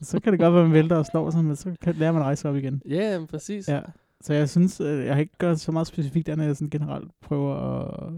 Så 0.02 0.20
kan 0.20 0.32
det 0.32 0.40
godt 0.40 0.54
være, 0.54 0.62
at 0.62 0.68
man 0.68 0.74
vælter 0.74 0.96
og 0.96 1.06
slår 1.06 1.30
sig, 1.30 1.44
men 1.44 1.56
så 1.56 1.76
kan 1.80 1.94
lære 1.94 2.12
man 2.12 2.22
at 2.22 2.26
rejse 2.26 2.48
op 2.48 2.56
igen. 2.56 2.82
Ja, 2.88 3.12
jamen, 3.12 3.26
præcis. 3.26 3.68
Ja. 3.68 3.80
Så 4.20 4.34
jeg 4.34 4.48
synes, 4.48 4.80
øh, 4.80 5.04
jeg 5.06 5.14
har 5.14 5.20
ikke 5.20 5.36
gjort 5.38 5.60
så 5.60 5.72
meget 5.72 5.86
specifikt, 5.86 6.28
andet 6.28 6.46
jeg 6.46 6.56
sådan 6.56 6.70
generelt 6.70 7.10
prøver 7.20 7.54
at, 7.54 8.12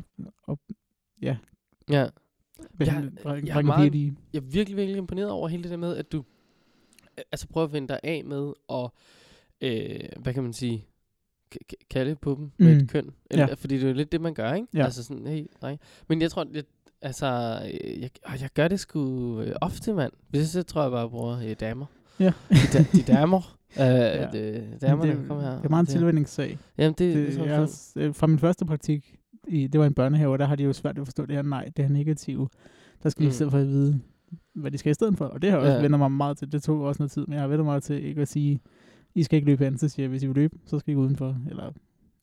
at 0.48 0.58
ja, 1.22 1.36
ja. 1.90 2.06
behandle 2.78 3.12
jeg 3.14 3.18
er 3.18 3.30
drenge 3.30 3.56
og 3.56 3.64
meget- 3.64 3.94
jeg 4.32 4.38
er 4.38 4.44
virkelig, 4.44 4.76
virkelig 4.76 4.98
imponeret 4.98 5.30
over 5.30 5.48
hele 5.48 5.62
det 5.62 5.70
der 5.70 5.76
med, 5.76 5.96
at 5.96 6.12
du 6.12 6.18
øh, 6.18 7.24
altså 7.32 7.48
prøver 7.48 7.66
at 7.66 7.72
vende 7.72 7.88
dig 7.88 8.00
af 8.02 8.24
med 8.24 8.52
og 8.68 8.92
øh, 9.60 10.00
hvad 10.18 10.34
kan 10.34 10.42
man 10.42 10.52
sige, 10.52 10.84
kalde 11.90 12.14
på 12.14 12.34
dem 12.38 12.50
med 12.58 12.74
Mm. 12.74 12.80
et 12.82 12.90
køn. 12.90 13.10
Eller, 13.30 13.46
Ja. 13.48 13.54
Fordi 13.54 13.74
det 13.76 13.84
er 13.84 13.88
jo 13.88 13.94
lidt 13.94 14.12
det, 14.12 14.20
man 14.20 14.34
gør, 14.34 14.52
ikke? 14.52 14.68
Ja. 14.74 14.84
Altså 14.84 15.04
sådan, 15.04 15.26
hey, 15.26 15.46
dreng. 15.62 15.80
Men 16.08 16.22
jeg 16.22 16.30
tror, 16.30 16.46
jeg, 16.54 16.62
altså, 17.02 17.60
øh, 17.84 18.00
jeg, 18.02 18.10
åh, 18.28 18.40
jeg 18.42 18.50
gør 18.54 18.68
det 18.68 18.80
sgu 18.80 19.40
øh, 19.40 19.54
ofte, 19.60 19.92
mand. 19.92 20.12
Hvis 20.28 20.48
så 20.48 20.62
tror 20.62 20.82
jeg 20.82 20.90
bare, 20.90 21.00
jeg 21.00 21.10
bruger 21.10 21.38
øh, 21.48 21.56
damer. 21.60 21.86
Ja. 22.20 22.32
De, 22.50 22.86
de 22.98 23.02
damer. 23.02 23.54
Øh, 23.80 23.84
ja. 23.84 24.26
De, 24.32 24.64
damerne, 24.80 25.12
det, 25.12 25.28
kom 25.28 25.40
her. 25.40 25.56
det 25.56 25.64
er 25.64 25.68
meget 25.68 25.80
en 25.88 25.92
tilvændingssag. 25.92 26.58
Jamen, 26.78 26.94
det, 26.98 27.16
det, 27.16 27.28
Det, 27.28 27.36
det, 27.40 27.48
er 27.50 27.58
også, 27.58 27.92
øh, 27.96 28.14
fra 28.14 28.26
min 28.26 28.38
første 28.38 28.64
praktik, 28.64 29.14
i, 29.48 29.66
det 29.66 29.80
var 29.80 29.86
en 29.86 29.94
børnehave, 29.94 30.32
og 30.32 30.38
der 30.38 30.44
har 30.46 30.56
de 30.56 30.62
jo 30.64 30.72
svært 30.72 30.96
ved 30.96 31.00
at 31.00 31.06
forstå 31.06 31.26
det 31.26 31.34
her 31.36 31.42
nej, 31.42 31.70
det 31.76 31.84
her 31.84 31.92
negative. 31.92 32.48
Der 33.02 33.08
skal 33.08 33.22
mm. 33.22 33.24
Mm. 33.24 33.28
de 33.30 33.32
i 33.32 33.34
stedet 33.34 33.50
for 33.52 33.58
at 33.58 33.66
vide, 33.66 34.00
hvad 34.54 34.70
de 34.70 34.78
skal 34.78 34.90
i 34.90 34.94
stedet 34.94 35.18
for. 35.18 35.24
Og 35.24 35.42
det 35.42 35.50
har 35.50 35.58
jeg 35.58 35.66
også 35.66 35.76
ja. 35.76 35.82
vendt 35.82 35.98
mig 35.98 36.12
meget 36.12 36.38
til. 36.38 36.52
Det 36.52 36.62
tog 36.62 36.80
også 36.80 37.02
noget 37.02 37.10
tid, 37.10 37.26
men 37.26 37.32
jeg 37.32 37.40
har 37.40 37.48
vendt 37.48 37.64
mig 37.64 37.82
til 37.82 38.04
ikke 38.04 38.22
at 38.22 38.28
sige, 38.28 38.60
I 39.18 39.22
skal 39.22 39.36
ikke 39.36 39.46
løbe 39.46 39.64
hen, 39.64 39.78
så 39.78 39.88
siger 39.88 40.04
jeg, 40.04 40.10
hvis 40.10 40.22
I 40.22 40.26
vil 40.26 40.34
løbe, 40.36 40.58
så 40.66 40.78
skal 40.78 40.92
I 40.92 40.94
gå 40.94 41.00
udenfor. 41.00 41.36
Eller 41.50 41.72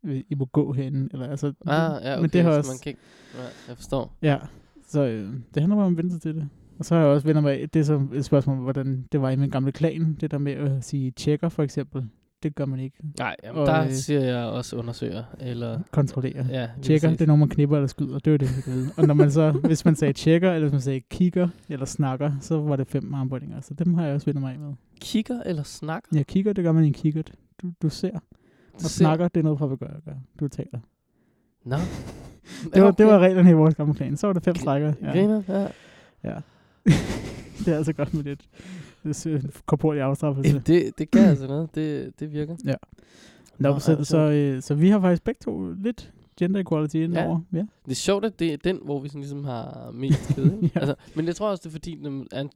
øh, 0.04 0.24
I 0.30 0.36
må 0.36 0.46
gå 0.46 0.74
hen. 0.74 1.10
Eller, 1.14 1.28
altså, 1.28 1.54
Ah, 1.66 2.02
ja, 2.04 2.14
okay, 2.14 2.22
men 2.22 2.30
det 2.30 2.44
har 2.44 2.52
så 2.52 2.58
også, 2.58 2.72
man 2.72 2.80
kan 2.84 2.90
ikke... 2.90 3.02
Ja, 3.38 3.44
jeg 3.68 3.78
forstår. 3.78 4.18
Ja, 4.22 4.38
så 4.88 5.06
øh, 5.06 5.34
det 5.54 5.62
handler 5.62 5.75
bare 5.75 5.86
om 5.86 5.94
at 5.94 5.98
vente 5.98 6.20
til 6.20 6.36
det. 6.36 6.50
Og 6.80 6.86
så 6.86 6.96
har 6.96 7.02
jeg 7.02 7.12
også 7.12 7.28
vendt 7.28 7.44
mig 7.44 7.74
det 7.74 7.80
er 7.80 7.84
så 7.84 8.02
et 8.14 8.25
spørgsmål, 8.25 8.58
hvordan 8.58 9.06
det 9.12 9.22
var 9.22 9.30
i 9.30 9.36
min 9.36 9.50
gamle 9.50 9.72
klan, 9.72 10.18
det 10.22 10.32
der 10.32 10.38
med 10.38 10.54
at 10.54 10.84
sige 10.84 11.12
tjekker 11.12 11.50
for 11.50 11.64
eksempel. 11.64 12.06
Det 12.46 12.56
gør 12.56 12.66
man 12.66 12.80
ikke. 12.80 12.98
Nej, 13.20 13.36
jamen, 13.44 13.62
Og, 13.62 13.68
der 13.68 13.84
øh, 13.84 13.92
siger 13.92 14.22
jeg 14.22 14.46
også 14.46 14.75
undersøger. 14.75 15.24
Eller, 15.40 15.80
Kontrollere. 15.92 16.46
ja, 16.50 16.70
Tjekker, 16.82 17.10
det 17.10 17.22
er 17.22 17.25
når 17.25 17.36
man 17.36 17.50
knipper 17.50 17.75
eller 17.78 17.88
skyder. 17.88 18.20
Det 18.20 18.34
er 18.34 18.38
det, 18.38 18.50
kan 18.64 18.74
vide. 18.74 18.92
Og 18.98 19.08
når 19.08 19.14
man 19.14 19.32
så, 19.32 19.52
hvis 19.68 19.86
man 19.86 19.96
sagde 19.96 20.14
tjekker, 20.14 20.52
eller 20.52 20.62
hvis 20.62 20.72
man 20.72 20.82
sagde 20.82 21.00
kigger, 21.00 21.48
eller 21.70 21.86
snakker, 21.86 22.32
så 22.42 22.60
var 22.62 22.75
det 22.75 22.88
fem 22.88 23.14
armbøjninger. 23.14 23.62
Så 23.62 23.74
dem 23.74 23.94
har 23.94 24.06
jeg 24.06 24.16
også 24.16 24.25
vendt 24.25 24.40
mig 24.42 24.54
af 24.54 24.60
med. 24.60 24.74
Kigger 25.02 25.42
eller 25.46 25.64
snakker? 25.64 26.10
Ja, 26.18 26.24
kigger, 26.24 26.54
det 26.54 26.64
gør 26.64 26.72
man 26.72 26.84
i 26.84 26.88
en 26.88 26.94
kikkert. 26.94 27.32
Du, 27.62 27.72
du 27.82 27.90
ser. 27.90 28.20
Og 28.74 28.82
Ser- 28.82 28.88
snakker, 28.90 29.28
det 29.28 29.40
er 29.40 29.44
noget 29.44 29.80
gøre. 29.80 30.02
gøre. 30.06 30.20
Du 30.40 30.48
taler. 30.48 30.80
Nå. 31.66 31.75
Det 32.74 32.84
var, 32.84 32.92
det 32.92 33.06
var 33.06 33.20
reglerne 33.20 33.50
i 33.50 33.54
vores 33.54 33.75
gamle 33.75 33.94
klan. 33.94 34.18
Så 34.18 34.28
var 34.28 34.34
det 34.34 34.44
fem 34.44 34.56
strækker. 34.56 34.94
Ja. 35.02 35.12
Griner, 35.12 35.42
ja. 35.48 35.68
ja. 36.24 36.36
det 37.66 37.68
er 37.68 37.78
altså 37.78 37.94
godt 37.94 38.14
med 38.14 38.24
lidt, 38.24 38.42
lidt 39.06 39.66
korporlig 39.66 40.02
afstraffelse. 40.02 40.48
Jamen, 40.50 40.64
det, 40.68 40.98
det 40.98 41.12
kan 41.12 41.22
altså 41.26 41.48
noget. 41.48 41.76
Det, 41.76 42.20
det 42.20 42.32
virker. 42.32 42.56
Nå, 42.66 42.74
Nå, 43.60 43.80
så, 43.80 43.92
altså- 43.92 44.04
så, 44.12 44.18
øh, 44.18 44.62
så 44.62 44.76
vi 44.76 44.90
har 44.90 45.00
faktisk 45.00 45.24
begge 45.24 45.40
to 45.44 45.72
lidt 45.72 46.14
gender 46.38 46.60
equality 46.62 46.96
indover. 46.96 47.40
Ja. 47.54 47.58
ja. 47.58 47.66
Det 47.86 47.92
er 47.92 47.96
sjovt, 47.96 48.26
at 48.26 48.40
det 48.40 48.54
er 48.54 48.58
den, 48.58 48.80
hvor 48.84 49.00
vi 49.00 49.08
sådan 49.10 49.22
ligesom 49.22 49.44
har 49.44 49.92
mest 49.94 50.28
kæde. 50.36 50.60
Ja. 50.62 50.80
altså, 50.80 50.96
men 51.16 51.26
jeg 51.26 51.36
tror 51.36 51.50
også, 51.50 51.62
det 51.62 51.70
er 51.70 51.72
fordi, 51.72 51.96
den 51.96 52.28
er, 52.32 52.42
en, 52.42 52.50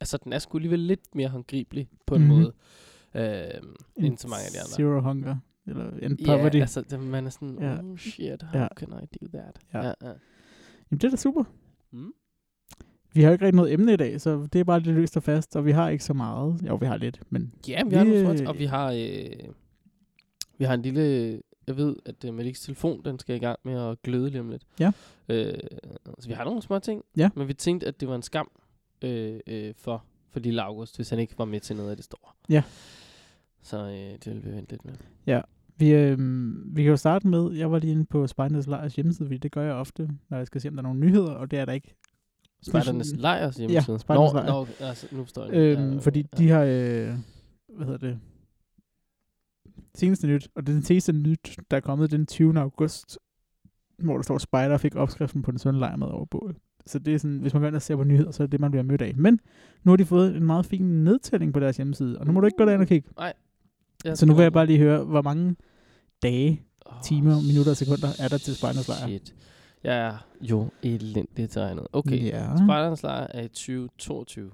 altså, 0.00 0.18
den 0.24 0.32
er 0.32 0.38
sgu 0.38 0.58
alligevel 0.58 0.78
lidt 0.80 1.14
mere 1.14 1.28
håndgribelig 1.28 1.88
på 2.06 2.14
en 2.14 2.20
Mhm. 2.22 2.30
mm-hmm. 2.30 2.52
måde, 3.14 3.24
øh, 3.34 4.06
end 4.06 4.18
så 4.18 4.28
mange 4.28 4.44
af 4.44 4.50
de 4.52 4.58
andre. 4.60 4.70
Zero 4.76 5.00
hunger. 5.00 5.36
Eller 5.66 5.90
en 6.02 6.16
Ja, 6.20 6.26
poverty. 6.36 6.56
altså, 6.56 6.80
det, 6.80 7.00
man 7.00 7.26
er 7.26 7.30
sådan, 7.30 7.58
Ja. 7.60 7.78
oh 7.82 7.96
shit, 7.98 8.42
how 8.42 8.60
Ja. 8.60 8.68
can 8.76 8.88
I 8.88 9.06
do 9.16 9.26
that? 9.38 9.58
Ja. 9.74 9.78
ja, 9.78 9.86
ja. 10.02 10.12
Jamen, 10.90 10.98
det 11.00 11.04
er 11.04 11.10
da 11.10 11.16
super. 11.16 11.44
Mm. 11.92 12.12
Vi 13.14 13.22
har 13.22 13.32
ikke 13.32 13.44
rigtig 13.44 13.56
noget 13.56 13.72
emne 13.72 13.92
i 13.92 13.96
dag, 13.96 14.20
så 14.20 14.48
det 14.52 14.60
er 14.60 14.64
bare 14.64 14.80
lidt 14.80 14.96
løst 14.96 15.16
og 15.16 15.22
fast, 15.22 15.56
og 15.56 15.64
vi 15.66 15.70
har 15.72 15.88
ikke 15.88 16.04
så 16.04 16.12
meget. 16.14 16.60
Jo, 16.68 16.74
vi 16.76 16.86
har 16.86 16.96
lidt, 16.96 17.20
men 17.30 17.54
Ja, 17.68 17.82
vi 17.84 17.94
har 17.96 18.04
Vi, 18.04 18.10
nogle 18.10 18.30
øh, 18.30 18.38
små, 18.38 18.48
og 18.48 18.58
vi 18.58 18.64
har, 18.64 18.92
øh, 18.92 19.48
vi 20.58 20.64
har 20.64 20.74
en 20.74 20.82
lille, 20.82 21.40
jeg 21.66 21.76
ved, 21.76 21.96
at 22.06 22.24
øh, 22.24 22.34
Maliks 22.34 22.60
telefon, 22.60 23.04
den 23.04 23.18
skal 23.18 23.36
i 23.36 23.38
gang 23.38 23.58
med 23.64 23.80
at 23.90 24.02
gløde 24.02 24.30
lige 24.30 24.40
om 24.40 24.48
lidt. 24.50 24.66
Ja. 24.80 24.92
Øh, 25.28 25.54
så 26.18 26.28
vi 26.28 26.34
har 26.34 26.44
nogle 26.44 26.62
små 26.62 26.78
ting, 26.78 27.02
Ja. 27.16 27.30
men 27.36 27.48
vi 27.48 27.54
tænkte, 27.54 27.86
at 27.86 28.00
det 28.00 28.08
var 28.08 28.14
en 28.14 28.22
skam 28.22 28.50
øh, 29.02 29.40
øh, 29.46 29.74
for, 29.78 30.04
for 30.30 30.40
lille 30.40 30.62
August, 30.62 30.96
hvis 30.96 31.10
han 31.10 31.18
ikke 31.18 31.34
var 31.38 31.44
med 31.44 31.60
til 31.60 31.76
noget 31.76 31.90
af 31.90 31.96
det 31.96 32.04
store. 32.04 32.30
Ja. 32.48 32.62
Så 33.62 33.78
øh, 33.78 34.18
det 34.24 34.26
vil 34.26 34.44
vi 34.44 34.56
vente 34.56 34.72
lidt 34.72 34.84
med. 34.84 34.94
vi, 35.76 35.90
øh, 35.90 36.18
vi 36.76 36.82
kan 36.82 36.90
jo 36.90 36.96
starte 36.96 37.28
med, 37.28 37.52
jeg 37.52 37.70
var 37.72 37.78
lige 37.78 37.90
inde 37.90 38.04
på 38.04 38.26
Spejdernes 38.26 38.66
Lejrs 38.66 38.94
hjemmeside, 38.94 39.28
fordi 39.28 39.38
det 39.38 39.52
gør 39.52 39.62
jeg 39.64 39.74
ofte, 39.74 40.08
når 40.28 40.36
jeg 40.38 40.46
skal 40.46 40.60
se, 40.60 40.68
om 40.68 40.74
der 40.74 40.80
er 40.80 40.82
nogle 40.82 41.00
nyheder, 41.00 41.30
og 41.30 41.50
det 41.50 41.58
er 41.58 41.64
der 41.64 41.72
ikke. 41.72 41.94
Spejdernes 42.66 43.12
Lejrs 43.16 43.56
hjemmeside. 43.56 43.98
Spejdernes 43.98 44.32
Nå, 44.32 44.38
Lejr. 44.40 44.46
Nå, 44.52 44.66
altså, 44.80 45.06
nu 45.12 45.22
forstår 45.24 45.44
jeg. 45.44 45.54
Øhm, 45.54 45.92
Ja, 45.92 45.98
fordi 45.98 46.20
ja. 46.32 46.38
de 46.38 46.48
har, 46.50 46.60
øh, 46.62 47.14
hvad 47.76 47.86
hedder 47.86 47.98
det, 47.98 48.18
seneste 49.94 50.26
nyt, 50.26 50.48
og 50.54 50.66
det 50.66 50.72
er 50.72 50.76
den 50.76 50.84
seneste 50.84 51.12
nyt, 51.12 51.56
der 51.70 51.76
er 51.76 51.80
kommet 51.80 52.10
den 52.10 52.26
20. 52.26 52.58
august, 52.60 53.18
hvor 53.98 54.14
der 54.14 54.22
står, 54.22 54.38
Spider 54.38 54.76
fik 54.78 54.94
opskriften 54.96 55.42
på 55.42 55.50
den 55.50 55.58
sunde 55.58 55.78
lejr 55.80 55.96
med 55.96 56.06
over 56.06 56.24
bål. 56.24 56.56
Så 56.86 56.98
det 56.98 57.14
er 57.14 57.18
sådan, 57.18 57.38
hvis 57.38 57.52
man 57.54 57.60
går 57.62 57.66
ind 57.68 57.76
og 57.76 57.82
ser 57.82 57.96
på 57.96 58.04
nyheder, 58.04 58.30
så 58.30 58.42
er 58.42 58.46
det 58.46 58.52
det, 58.52 58.60
man 58.60 58.70
bliver 58.70 58.82
mødt 58.82 59.02
af. 59.02 59.14
Men 59.16 59.40
nu 59.84 59.92
har 59.92 59.96
de 59.96 60.04
fået 60.04 60.36
en 60.36 60.44
meget 60.44 60.66
fin 60.66 61.04
nedtælling 61.04 61.52
på 61.52 61.60
deres 61.60 61.76
hjemmeside, 61.76 62.18
og 62.18 62.26
nu 62.26 62.32
må 62.32 62.40
du 62.40 62.46
ikke 62.46 62.56
gå 62.58 62.64
derind 62.64 62.80
og 62.82 62.88
kigge. 62.88 63.08
Jeg 64.04 64.18
Så 64.18 64.26
nu 64.26 64.34
vil 64.34 64.42
jeg 64.42 64.52
bare 64.52 64.66
lige 64.66 64.78
høre, 64.78 65.04
hvor 65.04 65.22
mange 65.22 65.56
dage, 66.22 66.62
timer, 67.04 67.40
minutter 67.46 67.70
og 67.70 67.76
sekunder 67.76 68.08
er 68.18 68.28
der 68.28 68.38
til 68.38 68.56
Spejdernes 68.56 68.88
Lejr? 68.88 69.06
Shit. 69.06 69.34
Jeg 69.84 70.06
er 70.06 70.18
jo 70.40 70.70
elendigt 70.82 71.52
til 71.52 71.62
regnet. 71.62 71.86
Okay. 71.92 72.24
Ja. 72.24 72.56
Spejderens 72.66 73.02
lejr 73.02 73.26
er 73.26 73.42
i 73.42 73.48
2022. 73.48 74.46
Er 74.46 74.52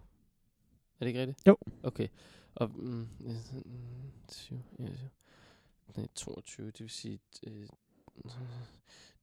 det 1.00 1.06
ikke 1.06 1.20
rigtigt? 1.20 1.46
Jo. 1.46 1.56
Okay. 1.82 2.08
Og 2.54 2.70
mm, 2.74 3.08
ja, 3.26 3.32
sådan, 3.44 3.62
mm, 3.66 4.10
20, 4.28 4.62
ja, 4.78 4.84
ja. 4.84 4.90
det 5.96 6.02
er 6.04 6.08
22, 6.14 6.66
det 6.66 6.80
vil 6.80 6.90
sige, 6.90 7.18
øh, 7.46 7.66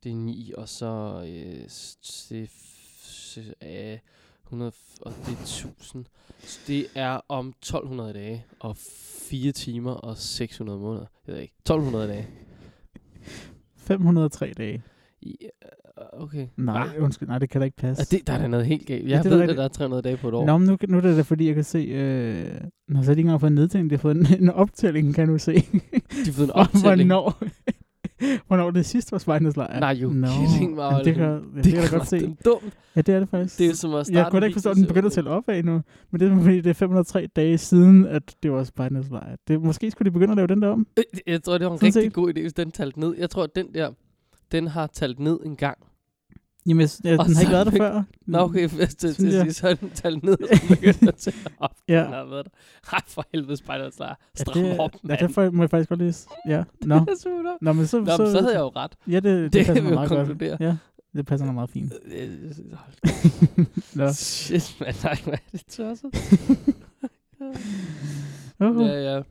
det 0.04 0.12
er 0.12 0.16
9, 0.16 0.52
og 0.58 0.70
så 0.70 0.86
øh, 1.28 1.64
det 2.30 2.44
er 2.44 2.48
f- 2.48 3.08
s- 3.08 3.38
øh, 3.62 4.00
100, 4.44 4.72
f- 4.72 4.98
og 5.02 5.12
det 5.26 5.34
er 5.38 5.42
1000. 5.42 6.06
Så 6.40 6.60
det 6.68 6.88
er 6.96 7.22
om 7.30 7.48
1200 7.50 8.14
dage, 8.14 8.46
og 8.60 8.78
4 8.78 9.52
timer 9.52 9.92
og 9.92 10.18
600 10.18 10.80
måneder. 10.80 11.06
Jeg 11.28 11.36
ved 11.36 11.42
ikke. 11.42 11.54
1200 11.60 12.08
dage. 12.08 12.28
503 13.76 14.54
dage. 14.58 14.84
Ja, 15.42 16.04
okay. 16.24 16.48
Nej, 16.58 16.88
Hva? 16.88 17.04
undskyld, 17.04 17.28
nej, 17.30 17.40
det 17.40 17.50
kan 17.50 17.62
da 17.62 17.66
ikke 17.66 17.78
passe. 17.78 18.02
Altså, 18.02 18.18
det, 18.18 18.28
der 18.28 18.34
er 18.34 18.38
da 18.42 18.48
noget 18.48 18.66
helt 18.66 18.88
galt. 18.88 19.04
Ja, 19.10 19.16
Jeg 19.16 19.24
det 19.24 19.34
er 19.34 19.38
ved, 19.38 19.50
at 19.50 19.58
der 19.58 19.64
er 19.64 19.68
300 19.68 20.02
dage 20.02 20.18
på 20.18 20.28
et 20.28 20.34
år. 20.34 20.46
Nå, 20.46 20.58
men 20.58 20.68
nu, 20.68 20.78
nu 20.88 20.98
er 20.98 21.02
det 21.02 21.18
da 21.18 21.22
fordi, 21.22 21.48
jeg 21.48 21.56
kan 21.56 21.64
se... 21.64 21.80
Øh, 21.80 22.46
nå, 22.88 23.02
så 23.02 23.08
har 23.10 23.14
de 23.14 23.20
ikke 23.20 23.20
engang 23.22 23.40
fået 23.42 23.50
en 23.52 23.56
nedtælling. 23.56 23.90
De 23.90 23.96
har 23.96 24.02
fået 24.02 24.18
en, 24.18 24.28
en 24.44 24.50
optælling, 24.50 25.16
kan 25.16 25.28
du 25.28 25.38
se. 25.38 25.54
De 25.54 25.62
har 26.26 26.32
fået 26.32 26.46
en 26.48 26.52
optælling. 26.64 27.10
Hvornår, 27.10 27.44
hvornår 28.48 28.72
det 28.72 28.86
sidste 28.86 29.12
var 29.12 29.18
Spejdernes 29.18 29.56
Lejr. 29.56 29.80
Nej, 29.80 29.92
jo 29.92 30.10
Nå, 30.10 30.28
kidding 30.28 30.76
mig, 30.76 30.90
jamen, 30.92 31.06
det 31.06 31.16
kan, 31.16 31.24
Oliver. 31.24 31.40
det, 31.56 31.64
det 31.64 31.74
kan 31.74 31.82
jeg 31.82 31.92
da 31.92 31.98
godt 31.98 32.08
se. 32.08 32.36
dumt. 32.46 32.64
Ja, 32.96 33.02
det 33.02 33.16
er 33.16 33.20
det 33.20 33.30
faktisk. 33.30 33.58
Det 33.58 33.64
er 33.66 33.70
jo 33.70 33.76
som 33.76 33.94
at 33.94 34.06
starte 34.06 34.20
jeg 34.20 34.28
kunne 34.32 34.40
da 34.42 34.46
ikke 34.46 34.56
forstå, 34.56 34.70
at 34.70 34.76
den 34.78 34.86
begyndte 34.88 35.06
at 35.06 35.12
tælle 35.12 35.30
op 35.30 35.50
af 35.50 35.66
nu. 35.66 35.82
Men 36.12 36.20
det 36.22 36.32
er 36.32 36.36
fordi, 36.42 36.56
det 36.62 36.70
er 36.70 36.74
503 36.74 37.28
dage 37.36 37.58
siden, 37.58 38.06
at 38.06 38.36
det 38.44 38.52
var 38.52 38.64
Spejdernes 38.64 39.10
Lejr. 39.12 39.36
Det, 39.48 39.62
måske 39.62 39.92
skulle 39.92 40.06
de 40.06 40.12
begynde 40.14 40.32
at 40.32 40.36
lave 40.38 40.48
den 40.48 40.62
der 40.62 40.68
om. 40.68 40.88
Øh, 40.98 41.04
Jeg 41.28 41.44
tror, 41.44 41.58
det 41.58 41.66
var 41.66 41.72
en 41.72 41.78
Sådan 41.78 41.88
rigtig 41.88 42.04
set. 42.04 42.14
god 42.14 42.30
idé, 42.30 42.42
hvis 42.42 42.54
den 42.54 42.72
talte 42.72 43.00
ned. 43.00 43.16
Jeg 43.18 43.30
tror, 43.30 43.44
at 43.44 43.56
den 43.56 43.66
der, 43.74 43.90
den 44.52 44.68
har 44.68 44.88
talt 44.88 45.20
ned 45.20 45.40
en 45.46 45.56
gang. 45.56 45.78
Jamen, 46.66 46.82
jeg, 47.04 47.12
den 47.12 47.20
har 47.20 47.26
ikke 47.28 47.42
så- 47.42 47.50
været 47.50 47.66
der 47.66 47.72
før. 47.78 48.04
Nå, 48.26 48.38
okay, 48.40 48.70
hvis 48.70 48.96
det 48.96 48.98
til 48.98 49.08
at 49.08 49.16
sige, 49.44 49.54
så 49.54 49.68
er 49.70 49.74
den 49.74 49.90
talt 49.90 50.24
ned, 50.24 50.38
og 50.42 50.58
så 50.58 50.68
begynder 50.76 51.12
at 51.12 51.36
op. 51.60 51.72
Ja. 51.88 52.04
Den 52.04 52.14
har 52.14 52.26
været 52.26 52.46
der. 52.46 52.52
Ej, 52.94 53.02
for 53.08 53.26
helvede, 53.34 53.58
Spejderens 53.58 54.00
lejr. 54.00 54.16
Ja, 54.40 54.44
Stram 54.44 54.64
det, 54.64 54.80
op, 54.80 54.92
ja, 54.94 54.98
mand. 55.04 55.20
derfor 55.20 55.50
må 55.52 55.64
jeg 55.64 55.70
faktisk 55.70 55.90
godt 55.90 56.00
læse. 56.00 56.28
Ja, 56.50 56.64
nå. 56.82 56.96
Det 57.00 57.08
er. 57.26 57.58
Nå, 57.62 57.74
men 57.74 57.88
så, 57.88 57.98
Nå, 57.98 58.04
men 58.06 58.18
så 58.18 58.40
havde 58.42 58.54
jeg 58.54 58.60
jo 58.60 58.72
ret. 58.76 58.92
Ja, 59.08 59.16
det, 59.16 59.24
det, 59.24 59.54
Det 59.54 59.66
passer 59.66 59.84
meget 59.84 60.10
godt. 60.10 60.28
konkludere. 60.28 60.58
Ja, 60.60 60.78
det 61.16 61.26
passer 61.26 61.46
mig 61.46 61.56
meget 61.56 61.70
fint. 61.70 61.94
Øh, 62.16 62.30
Nå. 63.96 64.12
Shit, 64.12 64.78
mand. 64.82 64.96
Nej, 65.04 65.18
hvad 65.24 65.34
er 65.34 65.38
det 65.52 65.66
tosset? 65.66 66.10
Uh, 68.60 68.88
Ja, 68.88 69.16
ja. 69.16 69.22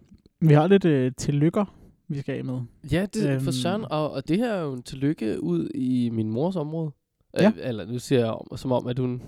Vi 0.40 0.54
har 0.54 0.66
lidt 0.66 0.84
øh, 0.84 1.12
tillykker, 1.18 1.64
vi 2.08 2.20
skal 2.20 2.38
af 2.38 2.44
med. 2.44 2.60
Ja, 2.92 3.06
det 3.14 3.30
er 3.30 3.38
for 3.38 3.46
Øhm. 3.46 3.52
søren, 3.52 3.84
og, 3.90 4.10
og 4.10 4.28
det 4.28 4.38
her 4.38 4.52
er 4.52 4.60
jo 4.62 4.72
en 4.72 4.82
tillykke 4.82 5.42
ud 5.42 5.68
i 5.74 6.10
min 6.12 6.30
mors 6.30 6.56
område. 6.56 6.90
Ja. 7.40 7.46
Øh, 7.48 7.68
eller 7.68 7.86
nu 7.86 7.98
siger 7.98 8.18
jeg 8.18 8.30
om, 8.30 8.56
som 8.56 8.72
om, 8.72 8.86
at 8.86 8.98
hun... 8.98 9.22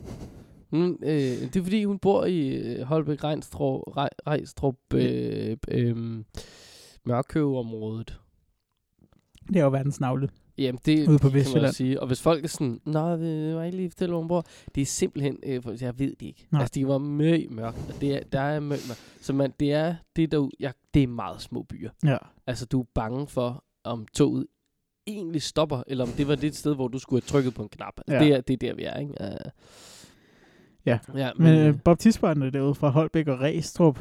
hun 0.71 0.99
øh, 1.03 1.11
det 1.13 1.57
er 1.57 1.63
fordi, 1.63 1.85
hun 1.85 1.99
bor 1.99 2.25
i 2.25 2.49
øh, 2.49 2.83
Holbæk 2.83 3.25
Rejnstrup, 3.25 3.97
Rej, 3.97 4.09
Rejstrup 4.27 4.77
øh, 4.95 5.57
øh, 5.69 5.97
Mørkøv-området. 7.07 8.19
Det 9.49 9.57
er 9.57 9.63
jo 9.65 9.71
verdens 9.71 10.01
navle. 10.01 10.29
Jamen, 10.59 10.79
det 10.87 11.09
Ude 11.09 11.19
på 11.19 11.31
kan 11.31 11.63
man 11.63 11.73
sige. 11.73 12.01
Og 12.01 12.07
hvis 12.07 12.23
folk 12.23 12.45
er 12.45 12.49
sådan, 12.49 12.81
Nå, 12.87 13.17
det 13.17 13.57
var 13.57 13.65
ikke 13.65 13.77
lige 13.77 13.91
fortælle, 13.91 14.15
hvor 14.15 14.27
bor. 14.27 14.47
Det 14.75 14.81
er 14.81 14.87
simpelthen, 14.87 15.37
øh, 15.47 15.63
for 15.63 15.75
jeg 15.81 15.99
ved 15.99 16.11
det 16.11 16.27
ikke. 16.27 16.47
Nej. 16.51 16.61
Altså, 16.61 16.73
de 16.75 16.89
var 16.89 16.99
møg 16.99 17.47
mørkt, 17.51 17.79
og 17.89 18.01
det 18.01 18.15
er, 18.15 18.21
der 18.33 18.41
er 18.41 18.61
møg 18.61 18.79
mørkt. 18.89 19.17
Så 19.21 19.33
man, 19.33 19.53
det 19.61 19.73
er 19.73 19.95
det 20.17 20.33
derude, 20.33 20.51
ja, 20.61 20.71
det 20.95 21.03
er 21.03 21.07
meget 21.07 21.41
små 21.41 21.63
byer. 21.63 21.91
Ja. 22.05 22.17
Altså, 22.47 22.67
du 22.67 22.81
er 22.81 22.85
bange 22.95 23.27
for, 23.27 23.65
om 23.85 24.07
toget 24.15 24.47
egentlig 25.07 25.43
stopper, 25.43 25.83
eller 25.87 26.05
om 26.05 26.11
det 26.11 26.29
var 26.29 26.35
det 26.35 26.57
sted, 26.57 26.75
hvor 26.75 26.89
du 26.89 26.99
skulle 26.99 27.23
have 27.23 27.29
trykket 27.29 27.55
på 27.55 27.63
en 27.63 27.69
knap. 27.69 27.93
Altså, 27.97 28.15
Ja. 28.15 28.25
det, 28.25 28.37
er, 28.37 28.41
det 28.41 28.55
er 28.55 28.57
der, 28.69 28.75
vi 28.75 28.85
er, 28.85 28.97
ikke? 28.97 29.15
Uh, 29.21 29.51
Ja. 30.87 30.99
ja 31.17 31.31
Men 31.37 31.59
øh, 31.59 31.69
øh, 31.69 31.83
Bob 31.85 31.99
Tisbarne 31.99 32.51
derude 32.51 32.75
fra 32.75 32.89
Holbæk 32.89 33.29
og 33.29 33.41
Restrup 33.41 34.01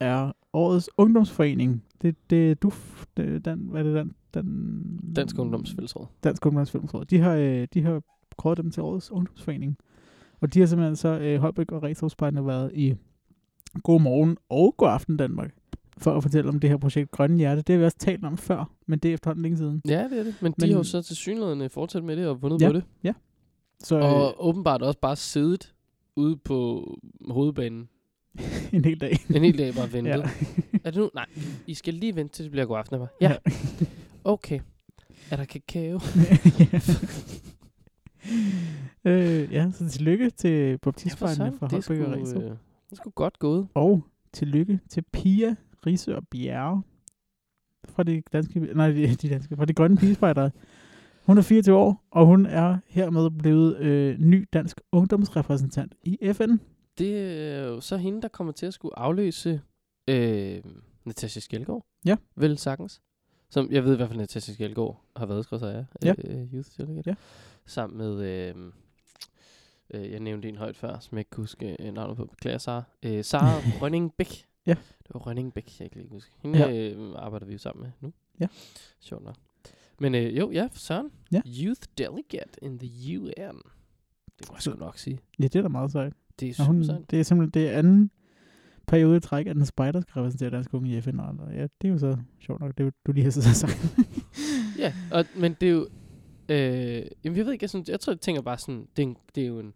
er 0.00 0.32
årets 0.52 0.90
ungdomsforening. 0.96 1.84
Det, 2.02 2.30
det 2.30 2.50
er 2.50 2.54
du, 2.54 2.72
det, 3.16 3.44
den, 3.44 3.58
hvad 3.58 3.80
er 3.80 3.84
det, 3.84 3.94
den, 3.94 4.14
den, 4.34 5.12
Dansk 5.16 5.38
Ungdomsfællesråd. 5.38 6.06
Dansk 6.24 6.46
Ungdomsfællesråd. 6.46 7.04
De 7.04 7.18
har, 7.18 7.34
øh, 7.34 7.68
de 7.74 7.82
har 7.82 8.02
kåret 8.36 8.58
dem 8.58 8.70
til 8.70 8.82
årets 8.82 9.10
ungdomsforening. 9.10 9.78
Og 10.40 10.54
de 10.54 10.60
har 10.60 10.66
simpelthen 10.66 10.96
så, 10.96 11.08
øh, 11.08 11.40
Holbæk 11.40 11.72
og 11.72 11.82
Restrup 11.82 12.22
været 12.22 12.70
i 12.74 12.94
God 13.82 14.00
morgen 14.00 14.36
og 14.48 14.74
God 14.76 14.88
aften 14.88 15.16
Danmark. 15.16 15.54
For 15.98 16.16
at 16.16 16.22
fortælle 16.22 16.48
om 16.48 16.60
det 16.60 16.70
her 16.70 16.76
projekt 16.76 17.10
Grønne 17.10 17.36
Hjerte. 17.36 17.62
Det 17.62 17.72
har 17.72 17.78
vi 17.78 17.84
også 17.84 17.98
talt 17.98 18.24
om 18.24 18.36
før, 18.38 18.70
men 18.86 18.98
det 18.98 19.08
er 19.08 19.14
efterhånden 19.14 19.42
længe 19.42 19.58
siden. 19.58 19.82
Ja, 19.88 20.04
det 20.10 20.18
er 20.18 20.22
det. 20.24 20.34
Men, 20.42 20.52
de 20.52 20.56
Men- 20.58 20.70
har 20.70 20.76
jo 20.76 20.82
så 20.84 21.02
til 21.02 21.16
synligheden 21.16 21.70
fortsat 21.70 22.04
med 22.04 22.16
det 22.16 22.26
og 22.26 22.42
vundet 22.42 22.60
Ja. 22.60 22.66
på 22.68 22.72
det. 22.72 22.84
Så 23.80 23.96
Og 23.98 24.46
åbenbart 24.48 24.82
også 24.82 24.98
bare 25.00 25.16
siddet 25.16 25.74
ude 26.16 26.36
på 26.36 26.88
hovedbanen 27.30 27.88
øh, 28.38 28.44
en 28.74 28.84
hel 28.84 29.00
dag. 29.00 29.18
en 29.34 29.42
hel 29.44 29.58
dag 29.58 29.74
bare 29.74 29.92
ventet. 29.92 30.10
ja. 30.10 30.16
ja. 30.16 30.28
Er 30.84 30.90
det 30.90 30.96
nu? 31.00 31.10
Nej, 31.14 31.26
I 31.66 31.74
skal 31.74 31.94
lige 31.94 32.16
vente 32.16 32.34
til 32.34 32.42
det 32.44 32.50
bliver 32.52 32.66
god 32.66 32.78
aften. 32.78 32.98
Bare, 32.98 33.08
Ja, 33.20 33.36
okay. 34.24 34.60
Er 35.30 35.36
der 35.36 35.44
kakao? 35.44 36.00
ja. 36.72 36.80
øh, 39.04 39.52
ja, 39.52 39.70
så 39.74 39.88
tillykke 39.88 40.30
til 40.30 40.78
baptistfejlene 40.78 41.52
fra 41.58 41.66
det 41.66 41.76
er 41.76 41.80
sgu, 41.80 41.94
Holbæk 41.94 42.20
og 42.36 42.42
øh, 42.42 42.50
det 42.50 42.50
er 42.92 42.96
sgu 42.96 43.10
godt 43.10 43.38
gået. 43.38 43.68
Og 43.74 44.02
tillykke 44.32 44.80
til 44.88 45.04
Pia 45.12 45.56
Risør 45.86 46.20
Bjerre 46.30 46.82
fra 47.84 48.02
de 48.02 48.22
danske, 48.32 48.60
nej, 48.60 48.90
de, 48.90 49.14
de 49.14 49.28
danske, 49.28 49.56
fra 49.56 49.64
de 49.64 49.74
grønne 49.74 49.96
pigespejdere. 49.96 50.50
Hun 51.26 51.38
er 51.38 51.42
24 51.42 51.76
år, 51.76 52.04
og 52.10 52.26
hun 52.26 52.46
er 52.46 52.78
hermed 52.86 53.30
blevet 53.30 53.76
øh, 53.78 54.18
ny 54.18 54.48
dansk 54.52 54.80
ungdomsrepræsentant 54.92 55.94
i 56.02 56.18
FN. 56.32 56.56
Det 56.98 57.18
er 57.42 57.62
jo 57.66 57.80
så 57.80 57.96
hende, 57.96 58.22
der 58.22 58.28
kommer 58.28 58.52
til 58.52 58.66
at 58.66 58.74
skulle 58.74 58.98
afløse 58.98 59.60
øh, 60.08 60.60
Natasha 61.04 61.40
Skjelgaard. 61.40 61.86
Ja. 62.06 62.16
Vel 62.36 62.58
sagtens. 62.58 63.00
Som 63.50 63.68
jeg 63.70 63.84
ved 63.84 63.92
i 63.92 63.96
hvert 63.96 64.08
fald, 64.08 64.18
Natasha 64.18 64.52
Skjelgaard 64.52 65.02
har 65.16 65.26
været, 65.26 65.44
skal 65.44 65.58
jeg 65.62 65.84
Ja. 66.02 66.14
øh, 66.24 66.54
Youth 66.54 66.68
Delegate. 66.78 67.10
Ja. 67.10 67.14
Sammen 67.66 67.98
med, 67.98 68.20
øh, 68.22 68.54
øh, 69.94 70.10
jeg 70.12 70.20
nævnte 70.20 70.48
en 70.48 70.56
højt 70.56 70.76
før, 70.76 70.98
som 70.98 71.16
jeg 71.16 71.20
ikke 71.20 71.30
kan 71.30 71.42
huske 71.42 71.76
øh, 71.80 71.94
navnet 71.94 72.16
på. 72.16 72.24
Beklager, 72.26 72.58
Sara. 72.58 72.82
Øh, 73.02 73.24
Sara 73.24 73.58
Rønning 73.82 74.12
Bæk. 74.18 74.47
Ja. 74.68 74.74
Det 74.74 75.14
var 75.14 75.20
Rønning 75.20 75.54
Bæk, 75.54 75.80
jeg 75.80 75.90
kan 75.90 76.02
ikke 76.02 76.12
huske. 76.12 76.30
Hende 76.38 76.58
ja. 76.58 76.90
øh, 76.92 77.12
arbejder 77.16 77.46
vi 77.46 77.52
jo 77.52 77.58
sammen 77.58 77.82
med 77.82 77.90
nu. 78.00 78.12
Ja. 78.40 78.46
Sjovt 79.00 79.24
nok. 79.24 79.36
Men 80.00 80.14
øh, 80.14 80.38
jo, 80.38 80.50
ja, 80.50 80.68
Søren. 80.72 81.10
Ja. 81.32 81.40
Youth 81.46 81.80
Delegate 81.98 82.62
in 82.62 82.78
the 82.78 83.18
UN. 83.18 83.60
Det 84.38 84.48
må 84.48 84.54
jeg 84.54 84.62
sgu 84.62 84.76
nok 84.78 84.98
sige. 84.98 85.18
Ja, 85.38 85.44
det 85.44 85.56
er 85.56 85.62
da 85.62 85.68
meget 85.68 85.92
sejt. 85.92 86.12
Det 86.40 86.48
er 86.48 86.54
super 86.54 86.66
hun, 86.66 86.84
sejt. 86.84 87.10
det 87.10 87.20
er 87.20 87.22
simpelthen 87.22 87.62
det 87.62 87.70
er 87.70 87.78
anden 87.78 88.10
periode 88.86 89.16
i 89.16 89.20
træk, 89.20 89.46
at 89.46 89.56
den 89.56 89.66
spider 89.66 90.00
skal 90.00 90.12
repræsentere 90.14 90.50
dansk 90.50 90.74
unge 90.74 90.96
i 90.96 91.00
FN. 91.00 91.20
Og 91.20 91.36
ja, 91.52 91.62
det 91.62 91.88
er 91.88 91.88
jo 91.88 91.98
så 91.98 92.16
sjovt 92.40 92.60
nok, 92.60 92.78
det 92.78 92.86
er 92.86 92.90
du 93.06 93.12
lige 93.12 93.24
har 93.24 93.30
siddet 93.30 93.50
og 93.50 93.56
sagt. 93.56 93.96
Ja, 94.78 94.94
og, 95.12 95.24
men 95.36 95.56
det 95.60 95.68
er 95.68 95.72
jo... 95.72 95.88
Øh, 96.48 97.06
jamen, 97.24 97.36
jeg 97.36 97.46
ved 97.46 97.52
ikke, 97.52 97.62
jeg, 97.62 97.70
synes, 97.70 97.88
jeg 97.88 98.00
tror, 98.00 98.12
jeg 98.12 98.20
tænker 98.20 98.42
bare 98.42 98.58
sådan, 98.58 98.88
det 98.96 99.02
er, 99.02 99.06
en, 99.06 99.16
det 99.34 99.42
er 99.42 99.46
jo 99.46 99.58
en 99.58 99.72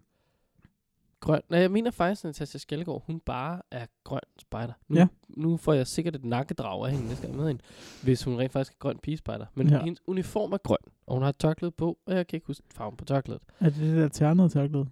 grøn... 1.22 1.40
Nej, 1.48 1.60
jeg 1.60 1.70
mener 1.70 1.90
faktisk, 1.90 2.24
at 2.24 2.28
Natasha 2.28 2.58
Skelgaard, 2.58 3.02
hun 3.06 3.20
bare 3.20 3.62
er 3.70 3.86
grøn 4.04 4.20
spejder. 4.38 4.72
Nu, 4.88 4.96
Ja. 4.96 5.06
nu 5.28 5.56
får 5.56 5.72
jeg 5.72 5.86
sikkert 5.86 6.16
et 6.16 6.24
nakkedrag 6.24 6.84
af 6.86 6.90
hende 6.92 7.08
næste 7.08 7.26
gang 7.26 7.36
med 7.38 7.46
hende, 7.48 7.62
hvis 8.02 8.24
hun 8.24 8.38
rent 8.38 8.52
faktisk 8.52 8.72
er 8.72 8.78
grøn 8.78 8.98
pigespejder. 9.02 9.46
Men 9.54 9.68
Ja. 9.68 9.82
hendes 9.84 10.02
uniform 10.06 10.52
er 10.52 10.56
grøn, 10.58 10.76
og 11.06 11.14
hun 11.14 11.22
har 11.22 11.32
tørklæde 11.32 11.72
på, 11.72 11.98
og 12.06 12.14
jeg 12.14 12.26
kan 12.26 12.36
ikke 12.36 12.46
huske 12.46 12.62
farven 12.74 12.96
på 12.96 13.04
tørklædet. 13.04 13.42
er 13.60 13.68
det 13.70 13.80
det 13.80 13.96
der 13.96 14.08
ternede 14.08 14.48
tørklæde? 14.48 14.86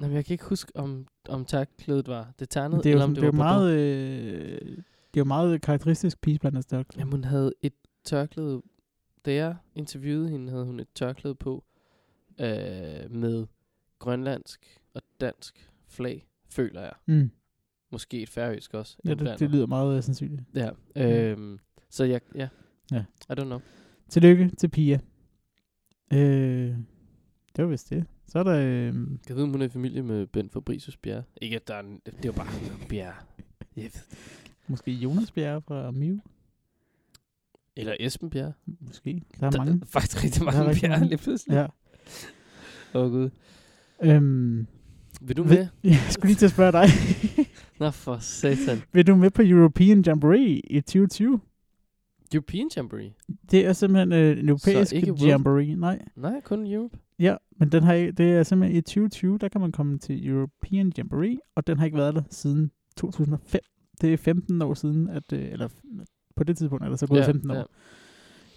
Jamen, 0.00 0.16
jeg 0.16 0.24
kan 0.24 0.34
ikke 0.34 0.44
huske, 0.44 0.72
om, 0.74 1.06
om 1.28 1.44
tørklædet 1.44 2.08
var 2.08 2.32
det 2.38 2.50
ternede, 2.50 2.82
Det 2.82 2.86
er 2.86 2.90
jo, 2.90 2.94
eller 2.96 3.04
om 3.04 3.14
det, 3.14 3.22
det 3.22 3.28
er 3.28 3.32
var 3.32 3.36
meget, 3.36 3.72
øh, 3.72 4.60
det 4.60 5.16
er 5.16 5.20
jo 5.20 5.24
meget 5.24 5.62
karakteristisk 5.62 6.20
pigeblandet 6.20 6.66
tørklæde. 6.66 7.00
Jamen, 7.00 7.12
hun 7.12 7.24
havde 7.24 7.52
et 7.62 7.72
tørklæde... 8.04 8.62
Da 9.24 9.34
jeg 9.34 9.56
interviewede 9.74 10.28
hende, 10.28 10.50
havde 10.52 10.64
hun 10.64 10.80
et 10.80 10.88
tørklæde 10.94 11.34
på 11.34 11.64
øh, 12.40 13.10
med 13.10 13.46
grønlandsk 13.98 14.77
og 14.94 15.02
dansk 15.20 15.70
flag, 15.88 16.28
føler 16.50 16.80
jeg. 16.80 16.92
Mm. 17.06 17.30
Måske 17.92 18.22
et 18.22 18.28
færøsk 18.28 18.74
også. 18.74 18.96
Ja, 19.04 19.14
det, 19.14 19.40
det 19.40 19.50
lyder 19.50 19.66
meget 19.66 19.96
øh, 19.96 20.02
sandsynligt. 20.02 20.42
Ja, 20.54 20.70
øhm, 20.96 21.58
så 21.90 22.04
jeg, 22.04 22.20
ja. 22.34 22.48
Ja. 22.92 23.04
I 23.30 23.32
don't 23.32 23.44
know. 23.44 23.60
Tillykke 24.08 24.50
til 24.58 24.68
Pia. 24.68 25.00
Øh, 26.12 26.18
det 27.56 27.64
var 27.64 27.66
vist 27.66 27.90
det. 27.90 28.04
Så 28.26 28.38
er 28.38 28.42
der... 28.42 28.52
Øh, 28.58 28.94
Jeg 29.28 29.36
ved, 29.36 29.42
om 29.42 29.50
hun 29.50 29.60
er 29.62 29.66
i 29.66 29.68
familie 29.68 30.02
med 30.02 30.26
Ben 30.26 30.50
Fabricius 30.50 30.96
Bjerre. 30.96 31.22
Ikke, 31.42 31.56
at 31.56 31.68
der 31.68 31.74
er 31.74 31.80
en, 31.80 32.00
det 32.06 32.14
er 32.14 32.18
jo 32.28 32.32
bare 32.32 32.48
Bjerre. 32.88 33.14
Ved. 33.74 33.90
måske 34.68 34.90
Jonas 34.92 35.30
Bjerre 35.30 35.62
fra 35.62 35.90
Miu. 35.90 36.18
Eller 37.76 37.96
Esben 38.00 38.30
Bjerre. 38.30 38.52
Måske. 38.80 39.22
Der 39.40 39.46
er 39.46 39.50
Der 39.50 39.58
mange. 39.58 39.80
er 39.82 39.86
faktisk 39.86 40.24
rigtig 40.24 40.40
Der 40.40 40.52
mange 40.52 40.80
Bjerre 40.80 41.04
lige 41.04 41.18
pludselig. 41.18 41.54
Ja. 41.54 41.66
Åh, 42.94 43.04
oh, 43.06 43.10
gud. 43.10 43.30
Øhm, 44.02 44.66
Vil 45.20 45.36
du 45.36 45.44
med? 45.44 45.66
jeg 45.84 45.98
skulle 46.10 46.28
lige 46.28 46.36
til 46.36 46.46
at 46.46 46.52
spørge 46.52 46.72
dig. 46.72 46.88
Nå, 47.80 47.90
for 47.90 48.18
satan. 48.18 48.82
Vil 48.92 49.06
du 49.06 49.16
med 49.16 49.30
på 49.30 49.42
European 49.44 50.02
Jamboree 50.06 50.60
i 50.70 50.80
2020? 50.80 51.40
European 52.34 52.70
Jamboree? 52.76 53.12
Det 53.50 53.66
er 53.66 53.72
simpelthen 53.72 54.12
øh, 54.12 54.38
en 54.38 54.48
europæisk 54.48 54.94
Jamboree. 55.22 55.74
Nej. 55.74 56.02
Nej, 56.16 56.40
kun 56.40 56.66
Europe. 56.66 56.98
Ja, 57.18 57.36
men 57.58 57.72
den 57.72 57.82
har 57.82 57.94
det 57.94 58.20
er 58.20 58.42
simpelthen 58.42 58.78
i 58.78 58.80
2020, 58.80 59.38
der 59.38 59.48
kan 59.48 59.60
man 59.60 59.72
komme 59.72 59.98
til 59.98 60.28
European 60.28 60.92
Jamboree, 60.98 61.38
og 61.54 61.66
den 61.66 61.78
har 61.78 61.84
ikke 61.84 61.98
været 61.98 62.14
der 62.14 62.22
siden 62.30 62.70
2005. 62.96 63.60
Det 64.00 64.12
er 64.12 64.16
15 64.16 64.62
år 64.62 64.74
siden, 64.74 65.08
at, 65.08 65.32
øh, 65.32 65.52
eller 65.52 65.68
på 66.36 66.44
det 66.44 66.56
tidspunkt 66.56 66.84
er 66.84 66.88
der 66.88 66.96
så 66.96 67.06
gået 67.06 67.24
15 67.24 67.50
år. 67.50 67.54
Ja. 67.54 67.62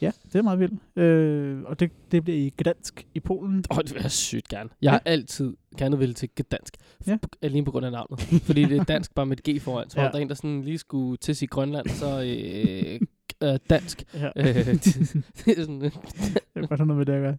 Ja, 0.02 0.12
det 0.34 0.36
er 0.36 0.42
meget 0.42 0.60
vildt. 0.60 0.98
Øh, 1.00 1.62
og 1.66 1.80
det, 1.80 1.92
det 2.12 2.24
bliver 2.24 2.40
i 2.40 2.54
Gdansk 2.58 3.08
i 3.16 3.20
Polen. 3.20 3.64
Åh, 3.72 3.78
det 3.78 3.94
vil 3.94 4.02
jeg 4.02 4.12
sygt 4.12 4.48
gerne. 4.48 4.70
Jeg 4.82 4.92
har 4.92 5.02
altid 5.06 5.54
gerne 5.78 5.98
vil 5.98 6.14
til 6.14 6.30
dansk. 6.52 6.78
Ja. 7.08 7.12
Ja. 7.12 7.18
Alene 7.42 7.66
på 7.66 7.72
grund 7.72 7.86
af 7.86 7.92
navnet. 7.92 8.20
Fordi 8.22 8.64
det 8.66 8.78
er 8.78 8.84
dansk 8.84 9.16
bare 9.16 9.26
med 9.26 9.38
et 9.48 9.56
G 9.58 9.62
foran. 9.62 9.90
Så 9.90 10.00
Ja. 10.00 10.06
ja. 10.06 10.12
der 10.12 10.18
er 10.18 10.22
en, 10.22 10.30
der 10.30 10.36
sådan 10.36 10.62
lige 10.62 10.78
skulle 10.78 11.18
til 11.18 11.36
sig 11.36 11.50
Grønland, 11.50 11.88
så 11.90 12.22
øh, 12.24 13.00
øh, 13.44 13.60
dansk. 13.70 14.04
Ja. 14.14 14.30
Øh, 14.36 14.46
det, 14.46 14.84
det 15.46 15.58
er 15.58 15.62
sådan, 15.62 15.82
øh, 15.86 15.92
det 15.92 16.42
er 16.56 16.68
godt 16.68 16.80
noget 16.88 16.98
med 16.98 17.06
det 17.06 17.22
gøre. 17.22 17.38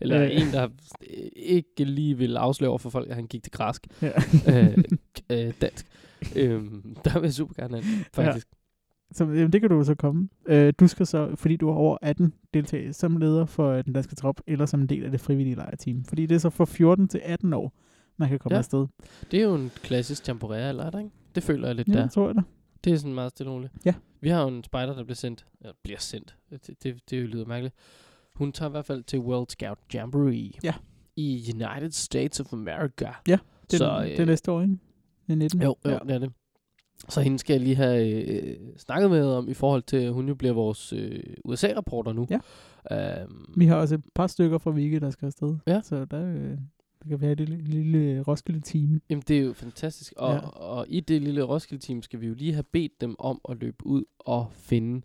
eller 0.00 0.22
Øh. 0.22 0.30
en, 0.40 0.46
der 0.52 0.64
øh, 1.10 1.28
ikke 1.36 1.84
lige 1.84 2.18
vil 2.18 2.36
afsløre 2.36 2.68
over 2.70 2.78
for 2.78 2.90
folk, 2.90 3.08
at 3.08 3.14
han 3.14 3.26
gik 3.26 3.42
til 3.42 3.52
græsk. 3.52 3.86
Ja. 4.02 4.10
øh, 4.48 4.78
øh, 5.30 5.52
dansk. 5.60 5.86
Øhm, 6.36 6.96
der 7.04 7.14
vil 7.20 7.26
jeg 7.26 7.34
super 7.34 7.54
gerne 7.54 7.82
have, 7.82 8.04
faktisk. 8.14 8.48
Så 9.16 9.24
jamen, 9.24 9.52
det 9.52 9.60
kan 9.60 9.70
du 9.70 9.84
så 9.84 9.94
komme. 9.94 10.28
Øh, 10.46 10.72
du 10.80 10.86
skal 10.88 11.06
så, 11.06 11.36
fordi 11.36 11.56
du 11.56 11.68
er 11.68 11.74
over 11.74 11.98
18, 12.02 12.32
deltage 12.54 12.92
som 12.92 13.16
leder 13.16 13.46
for 13.46 13.70
øh, 13.70 13.84
den 13.84 13.92
danske 13.92 14.14
trop, 14.14 14.40
eller 14.46 14.66
som 14.66 14.80
en 14.80 14.86
del 14.88 15.04
af 15.04 15.10
det 15.10 15.20
frivillige 15.20 15.54
lejreteam. 15.56 16.04
Fordi 16.04 16.26
det 16.26 16.34
er 16.34 16.38
så 16.38 16.50
fra 16.50 16.64
14 16.64 17.08
til 17.08 17.20
18 17.24 17.52
år, 17.52 17.72
man 18.16 18.28
kan 18.28 18.38
komme 18.38 18.54
Ja. 18.54 18.58
afsted. 18.58 18.86
Det 19.30 19.40
er 19.40 19.44
jo 19.44 19.54
en 19.54 19.70
klassisk 19.82 20.24
temporær, 20.24 20.68
eller 20.68 20.84
er 20.84 20.90
der 20.90 20.98
ikke? 20.98 21.10
Det 21.34 21.42
føler 21.42 21.66
jeg 21.68 21.74
lidt 21.76 21.88
Ja, 21.88 21.92
der. 21.92 22.02
det 22.02 22.10
tror 22.12 22.26
jeg 22.26 22.34
da. 22.34 22.40
Det 22.84 22.92
er 22.92 22.96
sådan 22.96 23.14
meget 23.14 23.30
stille 23.30 23.52
roligt. 23.52 23.72
Ja. 23.84 23.94
Vi 24.20 24.28
har 24.28 24.42
jo 24.42 24.48
en 24.48 24.64
spider, 24.64 24.94
der 24.94 25.04
bliver 25.04 25.14
sendt. 25.16 25.46
Eller 25.60 25.72
bliver 25.82 25.98
sendt. 25.98 26.36
Det, 26.50 26.70
det, 26.82 27.10
det 27.10 27.28
lyder 27.28 27.44
mærkeligt. 27.46 27.74
Hun 28.34 28.52
tager 28.52 28.68
i 28.68 28.70
hvert 28.70 28.84
fald 28.86 29.02
til 29.04 29.18
World 29.20 29.46
Scout 29.48 29.78
Jamboree. 29.94 30.50
Ja. 30.64 30.74
I 31.16 31.52
United 31.54 31.90
States 31.90 32.40
of 32.40 32.52
America. 32.52 33.08
Ja, 33.28 33.32
Det 33.32 33.32
er, 33.32 33.38
Så, 33.70 33.76
så, 33.78 34.02
det 34.04 34.20
er 34.20 34.24
næste 34.24 34.52
år, 34.52 34.62
ikke? 34.62 34.76
Det 35.26 35.32
er 35.32 35.36
19. 35.36 35.62
Jo, 35.62 35.76
jo 35.84 35.90
Ja. 35.90 35.92
ja. 35.92 35.98
det 36.06 36.10
er 36.14 36.18
det. 36.18 36.32
Så 37.08 37.20
hende 37.20 37.38
skal 37.38 37.54
jeg 37.54 37.60
lige 37.62 37.76
have 37.76 38.24
øh, 38.24 38.56
snakket 38.76 39.10
med 39.10 39.24
om, 39.24 39.48
i 39.48 39.54
forhold 39.54 39.82
til, 39.82 39.96
at 39.96 40.12
hun 40.12 40.28
jo 40.28 40.34
bliver 40.34 40.52
vores 40.54 40.92
øh, 40.92 41.22
USA-rapporter 41.44 42.12
nu. 42.12 42.26
Ja. 42.90 43.24
Um, 43.24 43.44
Vi 43.56 43.66
har 43.66 43.76
også 43.76 43.94
et 43.94 44.02
par 44.14 44.26
stykker 44.26 44.58
fra 44.58 44.70
Vike, 44.70 45.00
der 45.00 45.10
skal 45.10 45.26
afsted. 45.26 45.56
Ja. 45.66 45.80
Så 45.84 46.04
der, 46.04 46.26
øh, 46.34 46.50
der 47.02 47.08
kan 47.08 47.20
være 47.20 47.32
et 47.32 47.40
lille, 47.40 47.64
lille 47.64 48.22
Roskilde-team. 48.22 49.00
Jamen, 49.10 49.22
det 49.28 49.38
er 49.38 49.42
jo 49.42 49.52
fantastisk. 49.52 50.12
Og, 50.16 50.34
Ja. 50.34 50.38
og 50.48 50.86
i 50.88 51.00
det 51.00 51.22
lille 51.22 51.42
Roskilde-team 51.42 52.02
skal 52.02 52.20
vi 52.20 52.26
jo 52.26 52.34
lige 52.34 52.52
have 52.52 52.64
bedt 52.72 53.00
dem 53.00 53.16
om 53.18 53.40
at 53.48 53.56
løbe 53.60 53.86
ud 53.86 54.04
og 54.18 54.46
finde 54.52 55.02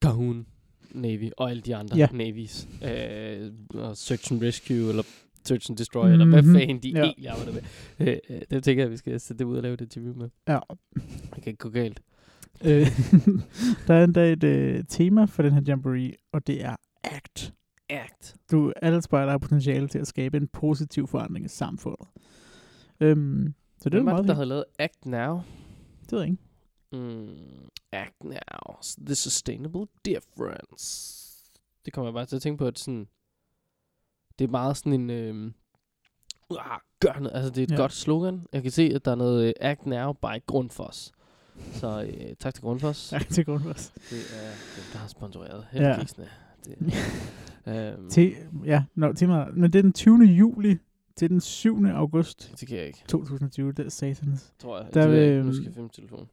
Gahun 0.00 0.46
Navy 0.90 1.30
og 1.36 1.50
alle 1.50 1.62
de 1.62 1.76
andre 1.76 1.96
Ja. 1.96 2.06
navies. 2.12 2.68
Øh, 2.84 3.50
og 3.74 3.96
Search 3.96 4.32
and 4.32 4.42
Rescue, 4.42 4.88
eller 4.88 5.02
Search 5.44 5.70
and 5.70 5.76
Destroy, 5.76 6.02
mm-hmm. 6.02 6.12
eller 6.12 6.26
hvad 6.26 6.42
Mhm. 6.42 6.54
fanden 6.54 6.82
de 6.82 6.88
Ja. 6.90 7.02
egentlig 7.02 7.28
arbejder 7.28 7.52
med. 7.52 7.62
Øh, 8.08 8.16
øh, 8.30 8.40
det 8.50 8.64
tænker 8.64 8.82
jeg, 8.82 8.90
vi 8.90 8.96
skal 8.96 9.20
sætte 9.20 9.38
det 9.38 9.44
ud 9.44 9.56
og 9.56 9.62
lave 9.62 9.76
det 9.76 9.80
interview 9.84 10.14
med. 10.14 10.28
Ja. 10.48 10.58
Det 11.34 11.42
kan 11.42 11.46
ikke 11.46 11.56
gå 11.56 11.68
galt. 11.68 12.00
Øh, 12.64 12.86
der 13.86 13.94
er 13.94 14.04
endda 14.04 14.32
et 14.32 14.44
øh, 14.44 14.84
tema 14.88 15.24
for 15.24 15.42
den 15.42 15.52
her 15.52 15.62
jamboree, 15.66 16.12
og 16.32 16.46
det 16.46 16.64
er 16.64 16.76
ACT. 17.04 17.52
Act. 17.90 18.36
Du, 18.50 18.72
alle 18.82 19.02
spejder 19.02 19.30
har 19.30 19.38
potentiale 19.38 19.88
til 19.88 19.98
at 19.98 20.06
skabe 20.06 20.36
en 20.36 20.48
positiv 20.48 21.06
forandring 21.06 21.44
i 21.44 21.48
samfundet. 21.48 22.08
Øhm, 23.00 23.54
så 23.80 23.88
det 23.88 23.98
er 23.98 24.02
meget 24.02 24.28
der 24.28 24.34
havde 24.34 24.46
lavet 24.46 24.64
Act 24.78 25.06
Now? 25.06 25.40
Det 26.02 26.12
ved 26.12 26.18
jeg 26.20 26.28
ikke. 26.30 26.42
Mm, 26.92 27.68
act 27.92 28.24
Now. 28.24 28.76
The 29.06 29.14
Sustainable 29.14 29.86
Difference. 30.04 31.18
Det 31.84 31.92
kommer 31.92 32.08
jeg 32.08 32.14
bare 32.14 32.26
til 32.26 32.36
at 32.36 32.42
tænke 32.42 32.58
på, 32.58 32.66
at 32.66 32.78
sådan... 32.78 33.06
Det 34.38 34.44
er 34.44 34.48
meget 34.48 34.76
sådan 34.76 34.92
en... 34.92 35.10
Øhm, 35.10 35.54
ah, 36.50 36.78
gør 37.00 37.12
noget. 37.18 37.30
Altså, 37.36 37.50
det 37.50 37.58
er 37.58 37.62
et 37.62 37.70
Ja. 37.70 37.74
ja. 37.74 37.80
godt 37.80 37.92
slogan. 37.92 38.46
Jeg 38.52 38.62
kan 38.62 38.70
se, 38.70 38.92
at 38.94 39.04
der 39.04 39.10
er 39.10 39.14
noget 39.14 39.46
øh, 39.46 39.52
Act 39.60 39.86
Now 39.86 40.12
by 40.12 40.46
Grundfos. 40.46 41.12
Så 41.72 42.02
øh, 42.02 42.34
tak 42.40 42.54
til 42.54 42.62
Grundfos. 42.62 43.08
Tak 43.10 43.28
til 43.28 43.44
Grundfos. 43.44 43.92
Det 44.10 44.18
er 44.18 44.50
dem, 44.76 44.84
der 44.92 44.98
har 44.98 45.08
sponsoreret 45.08 45.66
Ja. 45.74 45.78
heldigvisene. 45.78 46.28
Det, 46.64 46.94
øhm, 47.94 48.10
Til, 48.10 48.34
ja, 48.64 48.82
no, 48.94 49.12
til 49.12 49.28
mig, 49.28 49.48
men 49.54 49.72
det 49.72 49.78
er 49.78 49.82
den 49.82 49.92
20. 49.92 50.18
juli 50.24 50.78
til 51.16 51.30
den 51.30 51.40
7. 51.40 51.84
august 51.86 52.52
det 52.60 52.68
kan 52.68 52.76
jeg 52.78 52.86
ikke, 52.86 53.02
2020. 53.08 53.72
Det 53.72 53.86
er 53.86 53.90
satans. 53.90 54.52
tror 54.58 54.78
jeg. 54.78 54.94
Der 54.94 55.00
det 55.02 55.10
vil, 55.10 55.22
ikke. 55.22 55.42
Nu 55.42 55.52
skal 55.52 55.64
jeg 55.64 55.72
finde 55.72 55.80
min 55.82 55.88
telefon. 55.90 56.28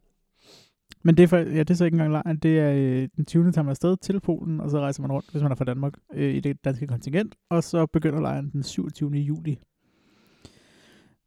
Men 1.03 1.17
det 1.17 1.23
er, 1.23 1.27
for, 1.27 1.37
ja, 1.37 1.59
det 1.59 1.69
er 1.69 1.73
så 1.73 1.85
ikke 1.85 1.95
engang 1.95 2.11
lejren. 2.11 2.37
Det 2.37 2.59
er 2.59 2.71
øh, 2.73 3.09
den 3.15 3.25
20. 3.25 3.51
tager 3.51 3.63
man 3.63 3.69
afsted 3.69 3.97
til 3.97 4.19
Polen, 4.19 4.59
og 4.61 4.69
så 4.69 4.79
rejser 4.79 5.01
man 5.01 5.11
rundt, 5.11 5.31
hvis 5.31 5.41
man 5.41 5.51
er 5.51 5.55
fra 5.55 5.65
Danmark, 5.65 5.93
øh, 6.13 6.33
i 6.35 6.39
det 6.39 6.65
danske 6.65 6.87
kontingent. 6.87 7.35
Og 7.49 7.63
så 7.63 7.85
begynder 7.85 8.21
lejren 8.21 8.49
den 8.51 8.63
27. 8.63 9.11
juli. 9.11 9.59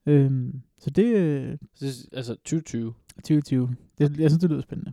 Øhm, 0.07 0.63
så 0.79 0.91
det 0.91 1.17
er 1.17 1.57
Så, 1.75 2.09
altså 2.13 2.35
2020. 2.35 2.95
2020. 3.17 3.77
Det, 3.99 4.19
jeg 4.19 4.31
synes, 4.31 4.41
det 4.41 4.51
lyder 4.51 4.61
spændende. 4.63 4.93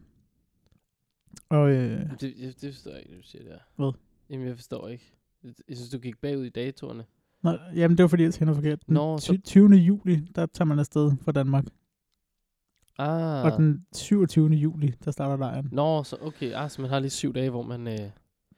Og 1.50 1.70
øh, 1.72 2.10
Det, 2.12 2.22
det, 2.22 2.62
det 2.62 2.74
forstår 2.74 2.92
jeg 2.92 3.00
ikke, 3.00 3.12
det 3.16 3.24
du 3.24 3.28
siger 3.28 3.44
der. 3.44 3.58
Hvad? 3.76 3.92
Jamen, 4.30 4.48
jeg 4.48 4.56
forstår 4.56 4.88
ikke. 4.88 5.12
Jeg 5.44 5.78
synes, 5.78 5.90
du 5.90 5.98
gik 6.00 6.18
bagud 6.22 6.46
i 6.46 6.50
datorerne. 6.50 7.04
nå, 7.44 7.52
jamen, 7.76 7.98
det 7.98 8.04
var 8.04 8.08
fordi, 8.08 8.24
jeg 8.24 8.34
tænkte 8.34 8.56
forkert. 8.56 8.80
Den 8.88 8.94
Nå, 8.94 9.18
så- 9.18 9.38
20. 9.44 9.70
juli, 9.76 10.16
der 10.36 10.46
tager 10.46 10.66
man 10.66 10.80
afsted 10.80 11.12
fra 11.22 11.32
Danmark. 11.32 11.66
Ah. 13.00 13.46
Og 13.46 13.52
den 13.58 13.86
27. 13.94 14.48
juli, 14.50 14.94
der 15.06 15.12
starter 15.12 15.38
lejren. 15.38 15.70
Nå, 15.72 16.04
så 16.04 16.18
okay. 16.22 16.52
Ah, 16.54 16.70
så 16.70 16.82
man 16.82 16.90
har 16.90 17.00
lige 17.00 17.10
syv 17.12 17.34
dage, 17.34 17.50
hvor 17.50 17.62
man 17.62 17.88
øh, 17.88 17.98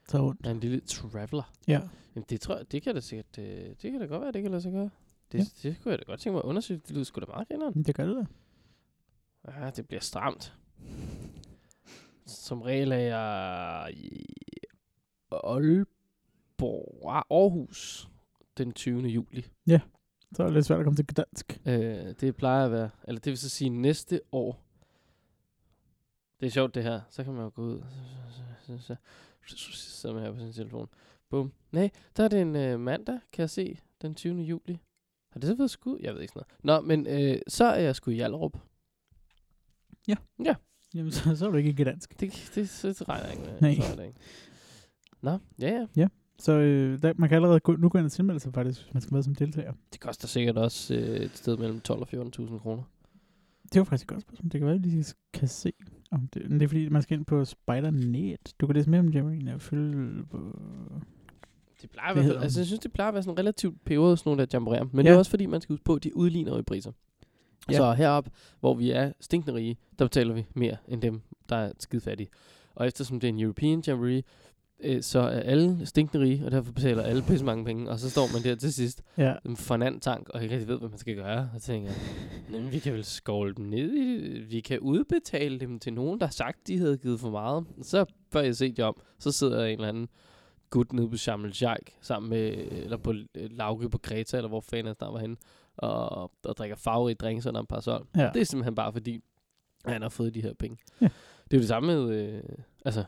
Så 0.08 0.18
rundt. 0.18 0.46
er 0.48 0.52
en 0.52 0.60
lille 0.60 0.80
traveler. 0.80 1.52
Ja. 1.68 1.82
Jamen, 2.16 2.26
det 2.30 2.42
tror 2.42 2.58
jeg, 2.58 2.72
det 2.72 2.82
kan 2.84 2.96
da 2.96 3.02
sikkert, 3.02 3.38
øh, 3.40 3.46
det 3.82 3.92
kan 3.92 4.00
da 4.00 4.06
godt 4.06 4.22
være, 4.22 4.32
det 4.32 4.42
kan 4.42 4.52
lade 4.52 4.62
sig 4.62 4.72
gøre. 4.72 4.90
Det, 5.32 5.38
Ja. 5.40 5.44
ja. 5.64 5.70
det 5.70 5.78
kunne 5.84 5.92
jeg 5.92 6.00
da 6.00 6.04
godt 6.04 6.20
tænke 6.20 6.34
mig 6.34 6.40
at 6.44 6.48
undersøge. 6.50 6.82
Det 6.88 6.92
lyder 6.92 7.04
sgu 7.04 7.20
da 7.20 7.26
meget 7.26 7.48
grineren. 7.48 7.84
Det 7.84 7.96
gør 7.96 8.06
det 8.06 8.16
da. 8.16 8.26
Ja, 9.66 9.70
det 9.70 9.88
bliver 9.88 10.02
stramt. 10.02 10.54
Som 12.26 12.62
regel 12.62 12.92
er 12.92 12.98
jeg 12.98 13.94
i 13.94 14.26
Aalborg, 15.32 17.12
ah, 17.16 17.24
Aarhus 17.30 18.10
den 18.58 18.72
20. 18.74 19.02
juli. 19.08 19.46
Så 20.36 20.44
er 20.44 20.48
det 20.48 20.54
lidt 20.54 20.66
svært 20.66 20.80
at 20.80 20.84
komme 20.84 20.98
til 20.98 21.08
Gdansk. 21.08 21.62
Øh, 21.66 22.16
det 22.20 22.36
plejer 22.36 22.66
at 22.66 22.72
være, 22.72 22.90
eller 23.04 23.20
det 23.20 23.30
vil 23.30 23.38
så 23.38 23.50
sige 23.50 23.70
næste 23.70 24.22
år. 24.32 24.64
Det 26.40 26.46
er 26.46 26.52
sjovt 26.52 26.76
det 26.76 26.84
her. 26.84 27.02
Så 27.10 27.24
kan 27.24 27.34
man 27.34 27.44
jo 27.44 27.52
gå 27.56 27.62
ud. 27.62 27.84
Så, 28.80 28.96
sidder 29.74 30.16
man 30.16 30.24
her 30.24 30.32
på 30.32 30.40
sin 30.40 30.54
telefon. 30.54 30.90
Bum. 31.30 31.54
Nej, 31.72 31.90
der 32.18 32.24
er 32.24 32.28
det 32.28 32.42
en 32.42 32.56
øh, 32.56 32.80
mandag, 32.80 33.20
kan 33.32 33.42
jeg 33.42 33.50
se, 33.50 33.80
den 34.02 34.16
20. 34.16 34.42
juli. 34.42 34.80
Har 35.30 35.40
det 35.40 35.48
så 35.48 35.56
været 35.56 35.72
skud? 35.72 36.00
Jeg 36.02 36.14
ved 36.14 36.22
ikke 36.22 36.34
sådan 36.34 36.46
noget. 36.64 36.84
Nå, 36.84 36.88
men 36.88 37.08
øh, 37.08 37.42
så 37.48 37.66
er 37.66 37.80
jeg 37.80 37.96
sgu 37.96 38.12
i 38.12 38.16
Hjallerup. 38.16 38.58
Jamen, 40.94 41.12
så, 41.12 41.36
så 41.36 41.48
er 41.48 41.52
du 41.52 41.58
ikke 41.58 41.70
i 41.70 41.84
Gdansk. 41.84 42.20
Det, 42.20 42.52
det, 42.56 42.80
det, 42.84 43.00
det 43.00 43.10
regner 43.10 43.26
jeg 43.26 43.34
ikke 43.34 43.52
med. 43.52 43.62
Nej. 43.62 43.76
Så 43.76 43.92
er 43.92 43.96
det 43.96 44.06
ikke. 44.06 44.20
Nå, 45.22 45.40
ja, 45.60 45.88
ja. 45.96 46.08
Så 46.42 46.52
øh, 46.52 47.02
der, 47.02 47.14
man 47.18 47.30
kan 47.30 47.36
allerede 47.36 47.60
gå, 47.60 47.76
nu 47.76 47.90
gå 47.90 47.98
ind 47.98 48.06
og 48.06 48.12
tilmelde 48.12 48.40
sig 48.40 48.54
faktisk, 48.54 48.82
hvis 48.84 48.94
man 48.94 49.02
skal 49.02 49.14
med 49.14 49.24
som 49.24 49.36
deltager. 49.36 49.74
Det 49.94 50.00
koster 50.00 50.28
sikkert 50.28 50.58
også 50.58 50.96
øh, 50.96 51.02
et 51.18 51.32
sted 51.34 51.58
mellem 51.58 51.82
12 51.82 52.02
og 52.02 52.08
14.000 52.14 52.60
kroner. 52.60 52.84
Det 53.74 53.80
var 53.80 53.84
faktisk 53.84 54.04
et 54.04 54.08
godt 54.08 54.22
spørgsmål. 54.22 54.52
Det 54.52 54.60
kan 54.60 54.66
være, 54.68 54.76
at 54.76 54.84
de 54.84 54.90
lige 54.90 55.06
kan 55.34 55.48
se. 55.48 55.74
Om 56.12 56.28
det, 56.34 56.50
men 56.50 56.60
det 56.60 56.64
er 56.66 56.68
fordi, 56.70 56.90
man 56.90 57.02
skal 57.02 57.18
ind 57.18 57.26
på 57.26 57.46
Spidernet. 57.46 58.54
Du 58.62 58.68
kan 58.68 58.76
læse 58.76 58.90
mere 58.90 59.00
om 59.00 59.10
Jammerine 59.10 59.54
og 59.54 59.62
følge 59.62 60.24
på... 60.26 60.60
Det 61.82 61.90
plejer 61.90 62.14
Det 62.14 62.24
fald, 62.24 62.38
altså 62.38 62.60
jeg 62.60 62.66
synes, 62.68 62.80
det 62.80 62.94
plejer 62.94 63.08
at 63.08 63.14
være 63.14 63.24
sådan 63.24 63.40
relativt 63.40 63.86
periode, 63.86 64.18
sådan 64.18 64.30
nogle 64.30 64.42
der 64.42 64.48
jamboreer. 64.54 64.84
Men 64.92 65.06
Ja. 65.06 65.10
det 65.10 65.16
er 65.16 65.20
også 65.20 65.32
fordi, 65.32 65.46
man 65.46 65.62
skal 65.62 65.74
huske 65.74 65.84
på, 65.84 65.96
at 65.96 66.04
de 66.04 66.16
udligner 66.18 66.58
i 66.58 66.62
priser. 66.62 66.92
Ja. 67.72 67.78
Så 67.78 67.94
heroppe, 67.94 68.32
hvor 68.60 68.74
vi 68.74 68.92
er 68.92 69.12
stinkende 69.20 69.56
rige, 69.56 69.78
der 70.00 70.06
betaler 70.06 70.34
vi 70.34 70.46
mere 70.56 70.78
end 70.88 71.02
dem, 71.02 71.22
der 71.50 71.56
er 71.56 71.72
skide 71.80 72.02
fattige. 72.02 72.30
Og 72.76 72.88
eftersom 72.88 73.20
det 73.20 73.28
er 73.28 73.34
en 73.34 73.40
European 73.40 73.84
Jamboree, 73.88 74.24
øh, 74.84 75.02
så 75.02 75.20
er 75.20 75.40
alle 75.40 75.86
stinkende 75.86 76.26
rige, 76.26 76.46
og 76.46 76.52
derfor 76.52 76.72
betaler 76.72 77.04
alle 77.04 77.22
pisse 77.28 77.46
mange 77.46 77.66
penge. 77.66 77.90
Og 77.90 78.00
så 78.00 78.10
står 78.10 78.28
man 78.34 78.44
der 78.44 78.56
til 78.56 78.74
sidst 78.74 79.02
Ja, 79.18 79.34
en 79.46 79.58
fornand-tank, 79.58 80.30
og 80.30 80.44
ikke 80.44 80.56
rigtig 80.56 80.68
ved, 80.70 80.80
hvad 80.80 80.90
man 80.90 80.98
skal 80.98 81.16
gøre. 81.16 81.50
Og 81.56 81.62
tænker, 81.62 81.92
"Jamen, 82.54 82.72
vi 82.72 82.80
kan 82.80 82.94
vel 82.94 83.04
skovle 83.06 83.54
dem 83.56 83.66
ned 83.66 83.92
i 83.94 84.34
det. 84.34 84.52
Vi 84.52 84.60
kan 84.60 84.80
udbetale 84.80 85.60
dem 85.60 85.80
til 85.80 85.94
nogen, 85.94 86.20
der 86.20 86.26
har 86.26 86.32
sagt, 86.32 86.68
de 86.68 86.78
havde 86.78 86.98
givet 86.98 87.20
for 87.20 87.30
meget. 87.30 87.66
Så 87.82 88.06
før 88.32 88.42
jeg 88.42 88.56
set 88.56 88.80
jer 88.80 88.86
om, 88.86 89.02
så 89.20 89.32
sidder 89.32 89.58
der 89.60 89.66
en 89.66 89.72
eller 89.72 89.88
anden 89.88 90.08
gut 90.70 90.94
nede 90.94 91.10
på 91.10 91.18
Sharm 91.18 91.52
sammen 92.02 92.30
med, 92.30 92.54
eller 92.72 92.98
på 92.98 93.14
øh, 93.36 93.50
Lauke 93.52 93.90
på 93.90 93.98
Kreta, 93.98 94.38
eller 94.38 94.50
hvor 94.50 94.62
fanden 94.62 94.96
han 95.02 95.14
var 95.14 95.20
henne, 95.20 95.36
og, 95.78 96.32
og 96.44 96.58
drikker 96.58 96.76
farverige 96.76 97.16
drinks 97.16 97.46
under 97.46 97.62
en 97.62 97.68
parasol. 97.68 98.08
ja. 98.16 98.30
Det 98.34 98.42
er 98.42 98.46
simpelthen 98.46 98.76
bare 98.76 98.94
fordi, 98.94 99.20
han 99.86 100.02
har 100.02 100.10
fået 100.10 100.34
de 100.34 100.42
her 100.42 100.54
penge. 100.54 100.78
Ja. 101.02 101.06
Det 101.44 101.54
er 101.54 101.58
jo 101.58 101.60
det 101.60 101.68
samme 101.68 101.96
med, 101.96 102.16
øh, 102.16 102.44
altså, 102.86 103.04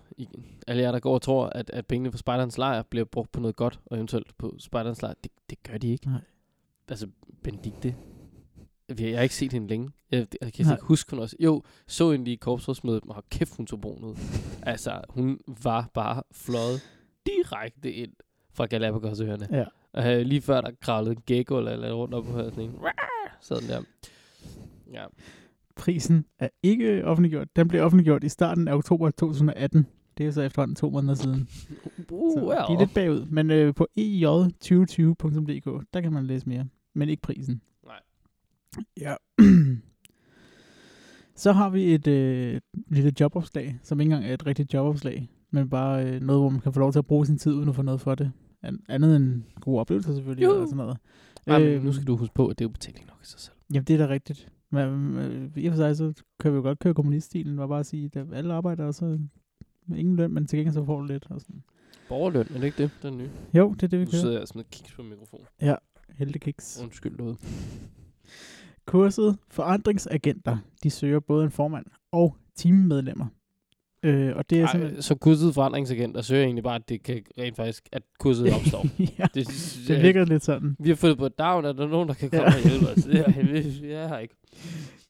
alle 0.67 0.83
jer, 0.83 0.91
der 0.91 0.99
går 0.99 1.13
og 1.13 1.21
tror, 1.21 1.45
at, 1.45 1.69
at 1.69 1.87
pengene 1.87 2.11
fra 2.11 2.17
Spejderens 2.17 2.57
lejr 2.57 2.81
bliver 2.83 3.05
brugt 3.05 3.31
på 3.31 3.39
noget 3.39 3.55
godt, 3.55 3.79
og 3.85 3.97
eventuelt 3.97 4.37
på 4.37 4.55
Spejderens 4.59 5.01
lejr. 5.01 5.13
Det, 5.23 5.31
det 5.49 5.63
gør 5.63 5.77
de 5.77 5.87
ikke. 5.91 6.07
Nej. 6.07 6.21
Altså, 6.87 7.07
Benedikte, 7.43 7.95
vi- 8.95 9.09
jeg 9.09 9.17
har 9.17 9.23
ikke 9.23 9.35
set 9.35 9.53
hende 9.53 9.67
længe. 9.67 9.89
Jeg, 10.11 10.27
jeg 10.41 10.53
kan 10.53 10.65
Nej. 10.65 10.73
ikke 10.73 10.85
huske, 10.85 11.11
hun 11.11 11.19
også. 11.19 11.35
Jo, 11.39 11.63
så 11.87 12.11
hende 12.11 12.25
lige 12.25 12.33
i 12.33 12.37
korpsrådsmødet, 12.37 13.03
og 13.07 13.23
kæft, 13.29 13.57
hun 13.57 13.67
så 13.67 13.77
brun 13.77 14.03
ud. 14.03 14.15
altså, 14.61 15.01
hun 15.09 15.39
var 15.63 15.89
bare 15.93 16.23
fløjet 16.31 16.81
direkte 17.25 17.93
ind 17.93 18.11
fra 18.53 18.65
Galapagosøerne. 18.65 19.47
ja. 19.51 19.65
Og 19.93 20.13
øh, 20.13 20.21
lige 20.21 20.41
før 20.41 20.61
der 20.61 20.71
kravlede 20.81 21.15
en 21.15 21.23
gecko 21.27 21.57
eller, 21.57 21.71
eller 21.71 21.93
rundt 21.93 22.13
op 22.13 22.23
på 22.23 22.37
her, 22.37 22.49
sådan 22.49 22.63
en, 22.63 22.75
sad 23.41 23.61
den 23.61 23.69
der. 23.69 23.81
Ja. 24.93 25.05
Prisen 25.75 26.25
er 26.39 26.49
ikke 26.63 27.05
offentliggjort. 27.05 27.47
Den 27.55 27.67
blev 27.67 27.81
offentliggjort 27.83 28.23
i 28.23 28.29
starten 28.29 28.67
af 28.67 28.73
oktober 28.73 29.11
2018. 29.11 29.87
Det 30.17 30.25
er 30.25 30.31
så 30.31 30.41
efterhånden 30.41 30.75
to 30.75 30.89
måneder 30.89 31.13
siden. 31.13 31.47
Uh, 32.11 32.33
Så 32.33 32.45
well. 32.45 32.59
de 32.69 32.73
er 32.73 32.79
lidt 32.79 32.93
bagud. 32.93 33.25
Men 33.25 33.51
øh, 33.51 33.73
på 33.73 33.87
ej2020.dk, 33.99 35.85
der 35.93 36.01
kan 36.01 36.13
man 36.13 36.25
læse 36.25 36.49
mere. 36.49 36.65
Men 36.93 37.09
ikke 37.09 37.21
prisen. 37.21 37.61
Nej. 37.85 37.99
Ja. 39.01 39.15
så 41.35 41.51
har 41.51 41.69
vi 41.69 41.93
et 41.93 42.07
øh, 42.07 42.61
lille 42.87 43.11
jobopslag, 43.19 43.79
som 43.83 43.99
ikke 43.99 44.11
engang 44.13 44.29
er 44.29 44.33
et 44.33 44.45
rigtigt 44.45 44.73
jobopslag, 44.73 45.29
men 45.51 45.69
bare 45.69 46.05
øh, 46.05 46.21
noget, 46.21 46.41
hvor 46.41 46.49
man 46.49 46.59
kan 46.61 46.73
få 46.73 46.79
lov 46.79 46.91
til 46.91 46.99
at 46.99 47.05
bruge 47.05 47.25
sin 47.25 47.37
tid, 47.37 47.53
uden 47.53 47.69
at 47.69 47.75
få 47.75 47.81
noget 47.81 48.01
for 48.01 48.15
det. 48.15 48.31
An- 48.61 48.83
andet 48.89 49.15
end 49.15 49.41
gode 49.61 49.79
oplevelser 49.79 50.13
selvfølgelig, 50.13 50.43
Juhu. 50.47 50.61
og 50.61 50.67
sådan 50.67 50.77
noget. 50.77 50.97
Ej, 51.47 51.59
men 51.59 51.67
Øhm, 51.67 51.85
nu 51.85 51.93
skal 51.93 52.07
du 52.07 52.15
huske 52.15 52.33
på, 52.35 52.47
at 52.47 52.59
det 52.59 52.65
er 52.65 52.69
jo 52.69 52.71
betaling 52.71 53.07
nok 53.07 53.17
i 53.23 53.25
sig 53.25 53.39
selv. 53.39 53.55
Jamen, 53.73 53.83
det 53.85 53.93
er 53.93 54.07
da 54.07 54.13
rigtigt. 54.13 54.49
Men 54.73 55.17
øh, 55.17 55.51
i 55.57 55.65
og 55.67 55.71
for 55.71 55.77
sig, 55.77 55.97
så 55.97 56.13
kan 56.39 56.51
vi 56.51 56.55
jo 56.55 56.61
godt 56.61 56.79
køre 56.79 56.93
kommuniststilen, 56.93 57.59
og 57.59 57.69
bare 57.69 57.83
sige, 57.83 58.11
at 58.15 58.33
alle 58.33 58.53
arbejder, 58.53 58.85
og 58.85 58.93
så 58.93 59.19
ingen 59.95 60.15
løn, 60.15 60.33
men 60.33 60.45
til 60.45 60.57
gengæld 60.57 60.73
så 60.73 60.85
får 60.85 60.99
du 60.99 61.05
lidt. 61.05 61.27
Og 61.29 61.41
sådan. 61.41 61.63
Borgerløn, 62.09 62.41
er 62.49 62.53
det 62.53 62.63
ikke 62.63 62.83
det, 62.83 62.91
den 63.01 63.17
nye? 63.17 63.29
Jo, 63.53 63.73
det 63.73 63.83
er 63.83 63.87
det, 63.87 63.99
vi 63.99 64.05
Nu 64.05 64.11
kører. 64.11 64.21
sidder 64.21 64.33
jeg 64.33 64.41
og 64.41 64.47
smider 64.47 64.67
kiks 64.71 64.93
på 64.93 65.03
mikrofonen. 65.03 65.45
Heldig 66.09 66.41
kiks. 66.41 66.79
Undskyld 66.83 67.17
noget. 67.17 67.37
Kurset 68.85 69.37
Forandringsagenter, 69.49 70.57
de 70.83 70.89
søger 70.89 71.19
både 71.19 71.45
en 71.45 71.51
formand 71.51 71.85
og 72.11 72.37
teammedlemmer. 72.55 73.25
Øh, 74.03 74.35
og 74.35 74.49
det 74.49 74.59
er 74.59 74.65
Ej, 74.65 74.71
simpelthen... 74.71 75.01
så 75.01 75.15
kurset 75.15 75.53
forandringsagent, 75.53 76.15
der 76.15 76.21
søger 76.21 76.43
egentlig 76.43 76.63
bare, 76.63 76.75
at 76.75 76.89
det 76.89 77.03
kan 77.03 77.21
rent 77.37 77.55
faktisk, 77.55 77.83
at 77.91 78.03
kurset 78.19 78.53
opstår. 78.55 78.85
ja, 79.19 79.25
det, 79.33 79.47
det 79.87 80.01
virker 80.01 80.25
lidt 80.25 80.43
sådan. 80.43 80.75
Vi 80.79 80.89
har 80.89 80.95
fået 80.95 81.17
på 81.17 81.27
down, 81.27 81.65
er 81.65 81.73
der 81.73 81.87
nogen, 81.87 82.07
der 82.07 82.13
kan 82.13 82.29
Ja. 82.33 82.37
komme 82.37 82.57
og 82.63 82.69
hjælpe 82.69 82.87
os? 82.89 82.95
Det 83.03 83.85
er, 83.85 83.99
jeg, 83.99 84.07
har 84.07 84.19
ikke. 84.19 84.35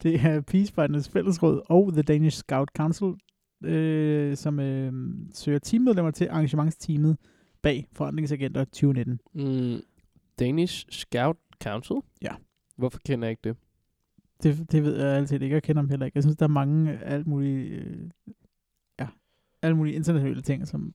Det 0.04 0.16
er 0.16 0.42
Peacefighters 0.42 1.10
Fællesråd 1.10 1.62
og 1.66 1.94
The 1.94 2.02
Danish 2.02 2.38
Scout 2.38 2.70
Council, 2.78 3.14
øh, 3.64 4.38
som 4.38 4.60
øh, 4.60 4.94
søger 5.34 5.60
teammedlemmer 5.60 6.12
til 6.12 6.28
arrangementsteamet 6.32 7.18
bag 7.62 7.88
Forandringsagenter 7.94 8.64
2019. 8.64 9.20
Mm, 9.34 9.82
Danish 10.40 10.86
Scout 10.90 11.38
Council? 11.64 11.96
Ja. 12.22 12.32
Hvorfor 12.78 13.00
kender 13.06 13.28
jeg 13.28 13.32
ikke 13.32 13.42
det? 13.50 13.56
Det, 14.44 14.72
det 14.72 14.84
ved 14.84 14.98
jeg 15.06 15.18
altid 15.18 15.42
ikke. 15.42 15.54
Jeg 15.54 15.64
kender 15.64 15.82
dem 15.82 15.90
heller 15.90 16.06
ikke. 16.06 16.18
Jeg 16.18 16.24
synes, 16.24 16.38
der 16.38 16.44
er 16.46 16.50
mange 16.50 17.00
alt 17.04 17.28
mulige, 17.28 17.66
øh, 17.66 17.98
ja, 18.28 18.32
alle 19.64 19.78
mulige 19.78 19.96
internationale 19.96 20.42
ting, 20.42 20.68
som... 20.68 20.94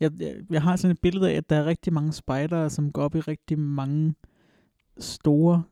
Jeg, 0.00 0.10
jeg, 0.20 0.34
jeg 0.50 0.62
har 0.62 0.76
sådan 0.76 0.90
et 0.92 1.00
billede 1.00 1.30
af, 1.30 1.34
at 1.36 1.50
der 1.50 1.56
er 1.56 1.64
rigtig 1.64 1.92
mange 1.92 2.12
spejdere, 2.12 2.70
som 2.70 2.92
går 2.92 3.02
op 3.02 3.14
i 3.14 3.20
rigtig 3.20 3.58
mange 3.58 4.14
store 4.98 5.62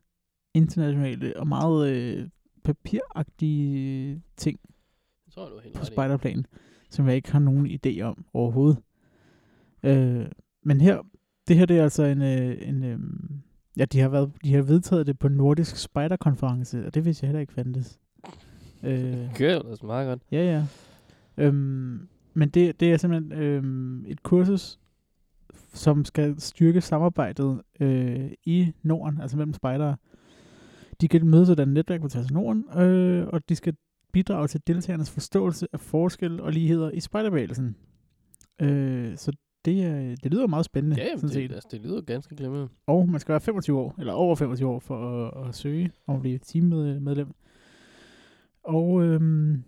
internationale 0.55 1.37
og 1.37 1.49
meget 1.49 1.89
øh, 1.97 2.29
papiragtige 2.65 4.23
ting 4.37 4.61
Jeg 5.27 5.33
tror, 5.35 5.49
du 5.49 5.59
helt 5.65 5.75
på 5.75 5.81
ret 5.81 5.89
i. 5.89 5.93
spejderplan, 5.93 6.47
som 6.91 7.07
jeg 7.07 7.17
ikke 7.17 7.33
har 7.33 7.39
nogen 7.39 7.67
idé 7.87 8.01
om 8.01 8.25
overhovedet. 8.35 8.79
Øh, 9.83 10.27
men 10.63 10.81
her, 10.81 11.03
det 11.49 11.57
her 11.57 11.67
det 11.67 11.79
er 11.79 11.83
altså 11.83 12.03
en, 12.03 12.23
øh, 12.23 12.69
en 12.69 12.85
øh, 12.85 12.99
ja, 13.77 13.85
de 13.85 14.01
har, 14.01 14.09
været, 14.09 14.33
de 14.45 14.55
har 14.55 14.63
vedtaget 14.63 15.07
det 15.07 15.19
på 15.19 15.29
Nordisk 15.29 15.77
Spejderkonference, 15.77 16.87
og 16.87 16.95
det 16.95 17.05
vidste 17.05 17.25
jeg 17.25 17.29
heller 17.29 17.41
ikke 17.41 17.53
fandtes. 17.53 17.99
Øh, 18.83 19.35
Kører 19.35 19.63
det 19.63 19.81
er 19.83 19.87
meget 19.87 20.09
godt. 20.09 20.23
ja, 20.33 20.45
ja. 20.45 20.67
Øhm, 21.37 22.09
men 22.35 22.49
det, 22.49 22.81
det 22.81 22.93
er 22.93 22.97
simpelthen 22.97 23.33
øhm, 23.43 24.05
et 24.07 24.23
kursus, 24.23 24.79
som 25.75 26.05
skal 26.05 26.41
styrke 26.41 26.81
samarbejdet 26.81 27.61
øh, 27.81 28.31
i 28.45 28.73
Norden, 28.83 29.21
altså 29.21 29.37
mellem 29.37 29.53
spejdere. 29.55 29.97
De 31.01 31.09
kan 31.09 31.27
mødes 31.27 31.51
af 31.51 31.63
et 31.63 31.69
netværk 31.69 32.01
på 32.01 32.09
tværs 32.09 32.27
af 32.27 32.33
Norden, 32.33 32.79
øh, 32.81 33.27
og 33.27 33.49
de 33.49 33.57
skal 33.57 33.75
bidrage 34.13 34.49
til 34.49 34.61
deltagernes 34.67 35.11
forståelse 35.11 35.67
af 35.73 35.81
forskelle 35.81 36.43
og 36.43 36.53
ligheder 36.53 36.91
i 36.91 37.01
spejderbevægelsen. 37.01 37.77
Øh, 38.61 39.17
så 39.17 39.33
det, 39.65 39.85
er, 39.85 40.17
det 40.23 40.33
lyder 40.33 40.47
meget 40.47 40.65
spændende, 40.65 40.97
Ja, 40.97 41.05
jamen, 41.05 41.19
sådan 41.19 41.29
det, 41.29 41.35
set. 41.51 41.53
altså, 41.55 41.69
det 41.73 41.81
lyder 41.81 42.01
ganske 42.01 42.37
glimrende. 42.37 42.69
Og 42.87 43.09
man 43.09 43.21
skal 43.21 43.33
være 43.33 43.41
25 43.41 43.79
år, 43.79 43.95
eller 43.99 44.13
over 44.13 44.35
25 44.35 44.69
år, 44.69 44.79
for 44.79 45.27
at, 45.27 45.49
at 45.49 45.55
søge 45.55 45.91
om 46.07 46.15
at 46.15 46.21
blive 46.21 46.39
teammedlem. 46.39 47.29
Og 48.65 49.03
øhm, 49.03 49.63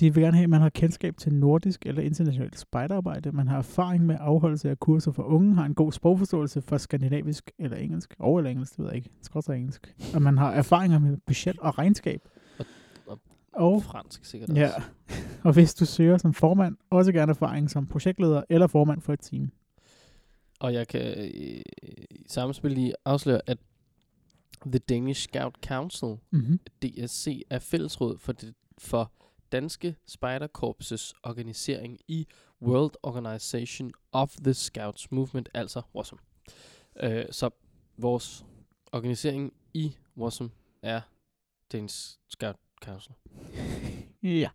de 0.00 0.14
vil 0.14 0.22
gerne 0.22 0.36
have, 0.36 0.44
at 0.44 0.50
man 0.50 0.60
har 0.60 0.68
kendskab 0.68 1.16
til 1.16 1.34
nordisk 1.34 1.86
eller 1.86 2.02
internationalt 2.02 2.58
spejderarbejde. 2.58 3.32
Man 3.32 3.48
har 3.48 3.58
erfaring 3.58 4.06
med 4.06 4.16
afholdelse 4.20 4.70
af 4.70 4.78
kurser 4.80 5.12
for 5.12 5.22
unge, 5.22 5.54
har 5.54 5.64
en 5.64 5.74
god 5.74 5.92
sprogforståelse 5.92 6.62
for 6.62 6.76
skandinavisk 6.78 7.50
eller 7.58 7.76
engelsk, 7.76 8.14
og 8.18 8.38
eller 8.38 8.50
engelsk, 8.50 8.72
det 8.72 8.78
ved 8.78 8.86
jeg 8.86 8.96
ikke, 8.96 9.10
skråt 9.22 9.48
engelsk. 9.48 9.94
Og 10.14 10.22
man 10.22 10.38
har 10.38 10.52
erfaringer 10.52 10.98
med 10.98 11.16
budget 11.26 11.58
og 11.58 11.78
regnskab. 11.78 12.20
Og- 12.58 12.66
og- 13.06 13.20
og 13.52 13.82
Fransk 13.82 14.24
sikkert 14.24 14.50
Ja, 14.56 14.66
også. 14.76 14.88
og 15.44 15.52
hvis 15.52 15.74
du 15.74 15.84
søger 15.86 16.18
som 16.18 16.34
formand, 16.34 16.76
også 16.90 17.12
gerne 17.12 17.30
erfaring 17.30 17.70
som 17.70 17.86
projektleder 17.86 18.42
eller 18.48 18.66
formand 18.66 19.00
for 19.00 19.12
et 19.12 19.20
team. 19.20 19.50
Og 20.60 20.72
jeg 20.74 20.88
kan 20.88 21.18
øh, 21.18 21.24
i 22.10 22.24
samme 22.26 22.54
spil 22.54 22.72
lige 22.72 22.92
afsløre, 23.04 23.40
at 23.46 23.58
The 24.66 24.78
Danish 24.78 25.28
Scout 25.28 25.54
Council, 25.66 26.08
Mm-hmm. 26.30 26.58
DSC, 26.82 27.42
er 27.50 27.58
fællesråd 27.58 28.18
for, 28.18 28.32
det, 28.32 28.54
for 28.78 29.12
danske 29.52 29.96
spejderkorpses 30.06 31.14
organisering 31.22 31.98
i 32.08 32.26
World 32.62 32.90
Organization 33.02 33.90
of 34.12 34.36
the 34.44 34.54
Scouts 34.54 35.12
Movement, 35.12 35.48
altså 35.54 35.82
WASM. 35.94 36.16
Øh, 37.02 37.24
så 37.30 37.50
vores 37.98 38.44
organisering 38.92 39.52
i 39.74 39.96
WASM 40.16 40.46
er 40.82 41.00
Danish 41.72 42.18
Scout 42.28 42.56
Council. 42.84 43.12
Ja. 44.22 44.48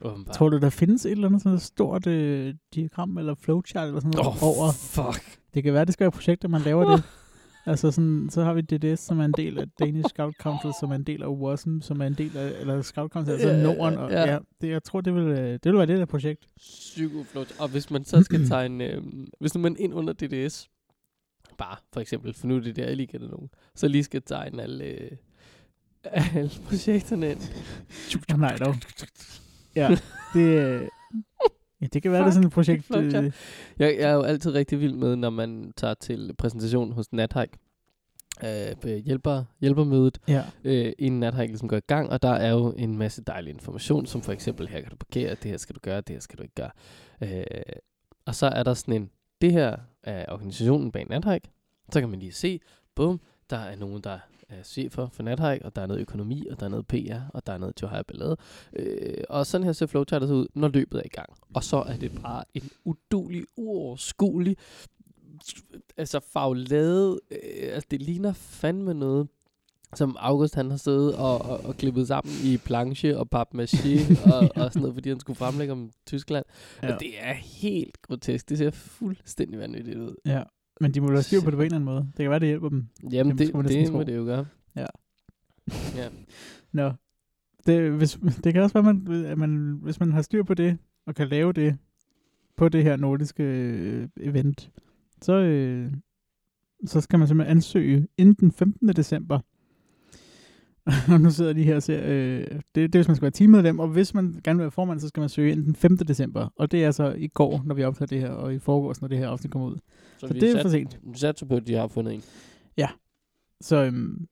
Åbenbart. 0.00 0.36
Tror 0.36 0.48
du, 0.48 0.58
der 0.58 0.70
findes 0.70 1.06
et 1.06 1.10
eller 1.12 1.26
andet 1.28 1.42
sådan 1.42 1.56
et 1.56 1.62
stort 1.62 2.06
øh, 2.06 2.54
diagram 2.74 3.18
eller 3.18 3.34
flowchart 3.34 3.88
eller 3.88 4.00
sådan 4.00 4.12
noget 4.16 4.28
oh, 4.28 4.42
over? 4.42 4.72
fuck. 4.72 5.38
Det 5.54 5.62
kan 5.62 5.74
være, 5.74 5.84
det 5.84 5.92
skal 5.92 6.04
være 6.04 6.10
projekter, 6.10 6.48
man 6.48 6.60
laver 6.60 6.84
det. 6.96 7.04
Altså 7.66 7.90
sådan, 7.90 8.28
så 8.30 8.44
har 8.44 8.52
vi 8.54 8.60
DDS, 8.60 9.00
som 9.00 9.20
er 9.20 9.24
en 9.24 9.32
del 9.32 9.58
af 9.58 9.66
Danish 9.78 10.08
Scout 10.08 10.34
Council, 10.40 10.70
som 10.80 10.90
er 10.90 10.94
en 10.94 11.04
del 11.04 11.22
af 11.22 11.26
WASM, 11.28 11.80
som 11.80 12.00
er 12.00 12.06
en 12.06 12.14
del 12.14 12.36
af, 12.36 12.60
eller 12.60 12.82
Scout 12.82 13.10
Council, 13.10 13.32
altså 13.32 13.48
Ja, 13.48 13.62
Norden. 13.62 13.98
Og, 13.98 14.10
ja. 14.10 14.32
ja. 14.32 14.38
det, 14.60 14.68
jeg 14.68 14.82
tror, 14.82 15.00
det 15.00 15.14
vil, 15.14 15.22
øh, 15.22 15.52
det 15.52 15.64
vil 15.64 15.74
være 15.74 15.86
det 15.86 15.98
der 15.98 16.04
projekt. 16.04 16.46
Psykoflot. 16.56 17.60
Og 17.60 17.68
hvis 17.68 17.90
man 17.90 18.04
så 18.04 18.22
skal 18.22 18.46
tegne, 18.48 18.84
øh, 18.84 19.02
hvis 19.40 19.54
man 19.54 19.76
ind 19.78 19.94
under 19.94 20.12
DDS, 20.12 20.68
bare 21.58 21.76
for 21.92 22.00
eksempel, 22.00 22.34
for 22.34 22.46
nu 22.46 22.56
er 22.56 22.60
det 22.60 22.76
der, 22.76 22.86
jeg 22.86 22.96
lige 22.96 23.06
kender 23.06 23.28
nogen, 23.28 23.50
så 23.74 23.88
lige 23.88 24.04
skal 24.04 24.22
tegne 24.22 24.62
alle, 24.62 24.84
øh, 24.84 25.10
alle 26.36 26.50
projekterne 26.68 27.30
ind. 27.30 27.40
Nej, 28.38 28.56
dog. 28.56 28.74
Ja, 29.76 29.96
det, 30.34 30.40
øh, 30.40 30.88
ja, 31.82 31.86
det 31.92 32.02
kan 32.02 32.12
være, 32.12 32.20
det 32.20 32.26
er 32.28 32.30
sådan 32.30 32.46
et 32.46 32.52
projekt. 32.52 32.96
Øh, 32.96 33.12
Jeg, 33.14 33.32
jeg 33.78 34.10
er 34.10 34.12
jo 34.12 34.22
altid 34.22 34.54
rigtig 34.54 34.80
vild 34.80 34.94
med, 34.94 35.16
når 35.16 35.30
man 35.30 35.72
tager 35.76 35.94
til 35.94 36.34
præsentation 36.38 36.92
hos 36.92 37.12
Nathike, 37.12 37.58
øh, 38.44 38.76
på 38.80 38.88
hjælper, 38.88 39.44
hjælpermødet, 39.60 40.18
ja. 40.28 40.42
øh, 40.64 40.92
inden 40.98 41.20
Nathike 41.20 41.46
ligesom 41.46 41.68
går 41.68 41.76
i 41.76 41.80
gang, 41.86 42.10
og 42.10 42.22
der 42.22 42.32
er 42.32 42.50
jo 42.50 42.74
en 42.76 42.98
masse 42.98 43.22
dejlig 43.22 43.50
information, 43.50 44.06
som 44.06 44.22
for 44.22 44.32
eksempel, 44.32 44.68
her 44.68 44.80
kan 44.80 44.90
du 44.90 44.96
parkere, 44.96 45.30
det 45.30 45.50
her 45.50 45.56
skal 45.56 45.74
du 45.74 45.80
gøre, 45.82 46.00
det 46.00 46.08
her 46.08 46.20
skal 46.20 46.38
du 46.38 46.42
ikke 46.42 46.54
gøre. 46.54 46.70
Øh, 47.22 47.44
og 48.26 48.34
så 48.34 48.46
er 48.46 48.62
der 48.62 48.74
sådan 48.74 48.94
en, 48.94 49.10
det 49.40 49.52
her 49.52 49.76
er 50.02 50.24
organisationen 50.32 50.92
bag 50.92 51.06
Nathike, 51.10 51.50
så 51.92 52.00
kan 52.00 52.08
man 52.08 52.18
lige 52.18 52.32
se, 52.32 52.60
bum, 52.94 53.20
der 53.50 53.56
er 53.58 53.76
nogen, 53.76 54.00
der 54.04 54.18
er 54.58 54.62
chefer 54.62 55.08
for 55.08 55.22
Nathike, 55.22 55.64
og 55.64 55.76
der 55.76 55.82
er 55.82 55.86
noget 55.86 56.00
økonomi, 56.00 56.46
og 56.50 56.60
der 56.60 56.66
er 56.66 56.70
noget 56.70 56.86
PR, 56.86 57.20
og 57.28 57.46
der 57.46 57.52
er 57.52 57.58
noget 57.58 57.82
Johaj 57.82 58.02
Ballade. 58.02 58.36
Øh, 58.76 59.24
og 59.28 59.46
sådan 59.46 59.64
her 59.64 59.72
ser 59.72 59.86
flowchartet 59.86 60.30
ud, 60.30 60.46
når 60.54 60.68
løbet 60.68 60.98
er 60.98 61.04
i 61.04 61.08
gang. 61.08 61.28
Og 61.54 61.64
så 61.64 61.76
er 61.76 61.96
det 61.96 62.22
bare 62.22 62.44
en 62.54 62.70
udulig, 62.84 63.44
uoverskuelig, 63.56 64.56
altså 65.96 66.20
faglade, 66.20 67.20
øh, 67.30 67.74
altså 67.74 67.88
det 67.90 68.02
ligner 68.02 68.32
fandme 68.32 68.94
noget, 68.94 69.28
som 69.94 70.16
August 70.20 70.54
han 70.54 70.70
har 70.70 70.76
siddet 70.76 71.14
og, 71.16 71.42
og, 71.42 71.60
og 71.64 71.76
klippet 71.76 72.08
sammen 72.08 72.34
i 72.44 72.56
planche 72.56 73.18
og 73.18 73.28
papmaché 73.34 73.98
og, 74.34 74.40
og 74.56 74.72
sådan 74.72 74.82
noget, 74.82 74.94
fordi 74.94 75.08
han 75.08 75.20
skulle 75.20 75.36
fremlægge 75.36 75.72
om 75.72 75.90
Tyskland. 76.06 76.44
Ja. 76.82 76.94
Og 76.94 77.00
det 77.00 77.10
er 77.18 77.32
helt 77.32 78.02
grotesk. 78.02 78.48
Det 78.48 78.58
ser 78.58 78.70
fuldstændig 78.70 79.58
vanvittigt 79.58 79.98
ud. 79.98 80.14
ja. 80.26 80.42
Men 80.82 80.94
de 80.94 81.00
må 81.00 81.08
da 81.08 81.20
styr 81.22 81.40
på 81.40 81.50
det 81.50 81.56
på 81.56 81.62
en 81.62 81.66
eller 81.66 81.76
anden 81.76 81.84
måde. 81.84 82.00
Det 82.16 82.24
kan 82.24 82.30
være, 82.30 82.38
det 82.38 82.48
hjælper 82.48 82.68
dem. 82.68 82.86
Jamen, 83.12 83.38
det, 83.38 83.54
næsten 83.54 83.84
det 83.84 83.92
må 83.92 84.02
det 84.02 84.16
jo 84.16 84.24
gøre. 84.24 84.46
Ja. 84.76 84.86
ja. 85.96 86.08
Nå. 86.72 86.92
Det, 87.66 87.92
hvis, 87.92 88.18
det 88.44 88.52
kan 88.52 88.62
også 88.62 88.82
være, 88.82 88.94
man, 88.94 89.26
at 89.26 89.38
man, 89.38 89.78
hvis 89.82 90.00
man 90.00 90.12
har 90.12 90.22
styr 90.22 90.42
på 90.42 90.54
det, 90.54 90.78
og 91.06 91.14
kan 91.14 91.28
lave 91.28 91.52
det 91.52 91.78
på 92.56 92.68
det 92.68 92.82
her 92.82 92.96
nordiske 92.96 93.42
øh, 93.42 94.08
event, 94.20 94.70
så, 95.20 95.32
øh, 95.32 95.92
så 96.84 97.00
skal 97.00 97.18
man 97.18 97.28
simpelthen 97.28 97.56
ansøge 97.56 98.08
inden 98.18 98.34
den 98.40 98.52
15. 98.52 98.88
december. 98.88 99.40
Og 100.86 101.20
nu 101.24 101.30
sidder 101.30 101.52
de 101.52 101.62
her 101.62 101.76
og 101.76 101.82
ser, 101.82 102.00
øh, 102.04 102.40
det, 102.40 102.60
det 102.74 102.84
er, 102.94 102.98
hvis 102.98 103.08
man 103.08 103.16
skal 103.16 103.22
være 103.22 103.30
teammedlem, 103.30 103.78
og 103.78 103.88
hvis 103.88 104.14
man 104.14 104.40
gerne 104.44 104.56
vil 104.56 104.62
være 104.64 104.70
formand, 104.70 105.00
så 105.00 105.08
skal 105.08 105.20
man 105.20 105.28
søge 105.28 105.52
inden 105.52 105.66
den 105.66 105.74
5. 105.74 105.96
december. 105.96 106.48
Og 106.56 106.70
det 106.72 106.84
er 106.84 106.90
så 106.90 107.14
i 107.18 107.28
går, 107.28 107.62
når 107.64 107.74
vi 107.74 107.84
optager 107.84 108.06
det 108.06 108.20
her, 108.20 108.30
og 108.30 108.54
i 108.54 108.58
forgårs, 108.58 109.00
når 109.00 109.08
det 109.08 109.18
her 109.18 109.28
afsnit 109.28 109.52
kommer 109.52 109.68
ud. 109.68 109.76
Så 110.18 110.26
vi 110.26 110.40
det 110.40 110.48
er 110.48 110.52
sat- 110.52 110.62
for 110.62 110.68
sent. 110.68 110.98
Vi 111.02 111.18
satser 111.18 111.46
på, 111.46 111.56
at 111.56 111.66
de 111.66 111.74
har 111.74 111.88
fundet 111.88 112.14
en. 112.14 112.22
Så 113.60 113.84
øhm, 113.84 114.26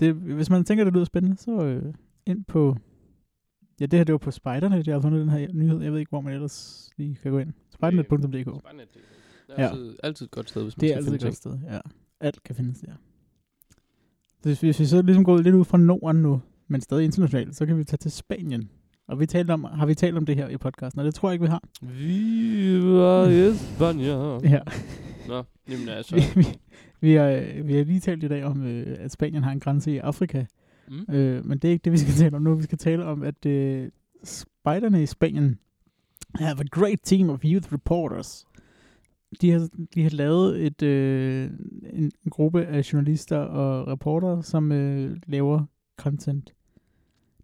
det, 0.00 0.14
hvis 0.14 0.50
man 0.50 0.64
tænker, 0.64 0.84
det 0.84 0.92
lyder 0.92 1.04
spændende, 1.04 1.36
så 1.36 1.64
øh, 1.64 1.94
ind 2.26 2.44
på... 2.44 2.76
Ja, 3.80 3.86
det 3.86 3.98
her 3.98 4.04
det 4.04 4.12
var 4.12 4.18
på 4.18 4.30
Spiderne, 4.30 4.76
det 4.82 4.86
har 4.92 5.00
fundet 5.00 5.20
den 5.20 5.28
her 5.28 5.48
nyhed. 5.52 5.82
Jeg 5.82 5.92
ved 5.92 5.98
ikke, 5.98 6.10
hvor 6.10 6.20
man 6.20 6.32
ellers 6.34 6.90
lige 6.96 7.18
kan 7.22 7.30
gå 7.32 7.38
ind. 7.38 7.52
Spidernet.dk. 7.70 8.06
Spejdernet.dk. 8.08 8.62
Det 9.46 9.54
er 9.56 9.62
Ja. 9.62 9.68
altid, 9.68 9.96
altid 10.02 10.26
et 10.26 10.30
godt 10.30 10.48
sted, 10.48 10.62
hvis 10.62 10.76
man 10.76 10.80
Det 10.80 10.86
er 10.86 10.94
skal 10.94 10.96
altid 10.96 11.10
finde 11.10 11.16
et 11.16 11.22
godt 11.22 11.36
sted, 11.36 11.58
ja. 11.74 11.78
Alt 12.20 12.42
kan 12.42 12.54
findes 12.54 12.80
der. 12.80 12.92
Så 12.92 12.98
hvis, 14.46 14.60
hvis 14.60 14.80
vi 14.80 14.84
så 14.84 15.02
ligesom 15.02 15.24
gået 15.24 15.44
lidt 15.44 15.54
ud 15.54 15.64
fra 15.64 15.78
Norden 15.78 16.22
nu, 16.22 16.40
men 16.68 16.80
stadig 16.80 17.04
internationalt, 17.04 17.56
så 17.56 17.66
kan 17.66 17.78
vi 17.78 17.84
tage 17.84 17.98
til 17.98 18.10
Spanien. 18.10 18.70
Og 19.08 19.20
vi 19.20 19.26
talte 19.26 19.52
om, 19.52 19.64
har 19.64 19.86
vi 19.86 19.94
talt 19.94 20.16
om 20.16 20.26
det 20.26 20.36
her 20.36 20.48
i 20.48 20.56
podcasten, 20.56 20.98
og 20.98 21.06
det 21.06 21.14
tror 21.14 21.28
jeg 21.28 21.34
ikke, 21.34 21.44
vi 21.44 21.48
har. 21.48 21.62
Viva 21.82 23.50
España. 23.50 24.48
Ja. 24.50 24.60
Nå, 25.28 25.42
jamen 25.68 25.88
altså. 25.88 26.14
Vi, 26.14 26.22
vi, 26.34 26.46
vi, 27.00 27.14
har, 27.14 27.62
vi 27.62 27.76
har 27.76 27.84
lige 27.84 28.00
talt 28.00 28.24
i 28.24 28.28
dag 28.28 28.44
om, 28.44 28.66
øh, 28.66 28.96
at 28.98 29.12
Spanien 29.12 29.42
har 29.42 29.52
en 29.52 29.60
grænse 29.60 29.92
i 29.92 29.98
Afrika. 29.98 30.44
Mm. 30.88 31.14
Øh, 31.14 31.46
men 31.46 31.58
det 31.58 31.68
er 31.68 31.72
ikke 31.72 31.84
det, 31.84 31.92
vi 31.92 31.98
skal 31.98 32.14
tale 32.14 32.36
om 32.36 32.42
nu. 32.42 32.54
Vi 32.54 32.62
skal 32.62 32.78
tale 32.78 33.04
om, 33.04 33.22
at 33.22 33.46
øh, 33.46 33.88
spejderne 34.24 35.02
i 35.02 35.06
Spanien 35.06 35.58
have 36.34 36.60
a 36.60 36.64
great 36.70 36.98
team 37.04 37.30
of 37.30 37.40
youth 37.44 37.72
reporters. 37.72 38.46
De 39.40 39.50
har, 39.50 39.68
de 39.94 40.02
har 40.02 40.10
lavet 40.10 40.66
et, 40.66 40.82
øh, 40.82 41.50
en, 41.92 42.04
en 42.24 42.30
gruppe 42.30 42.66
af 42.66 42.92
journalister 42.92 43.38
og 43.38 43.86
reportere, 43.88 44.42
som 44.42 44.72
øh, 44.72 45.16
laver 45.26 45.64
content. 45.96 46.54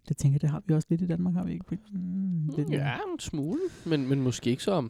Det 0.09 0.17
tænker 0.17 0.33
jeg, 0.35 0.41
det 0.41 0.49
har 0.49 0.63
vi 0.67 0.73
også 0.73 0.87
lidt 0.89 1.01
i 1.01 1.07
Danmark, 1.07 1.33
har 1.33 1.43
vi 1.43 1.53
ikke? 1.53 1.65
Mm, 1.91 2.49
det, 2.55 2.69
Ja, 2.69 2.93
en 3.13 3.19
smule. 3.19 3.59
Men, 3.85 4.09
men 4.09 4.21
måske 4.21 4.49
ikke 4.49 4.63
så 4.63 4.87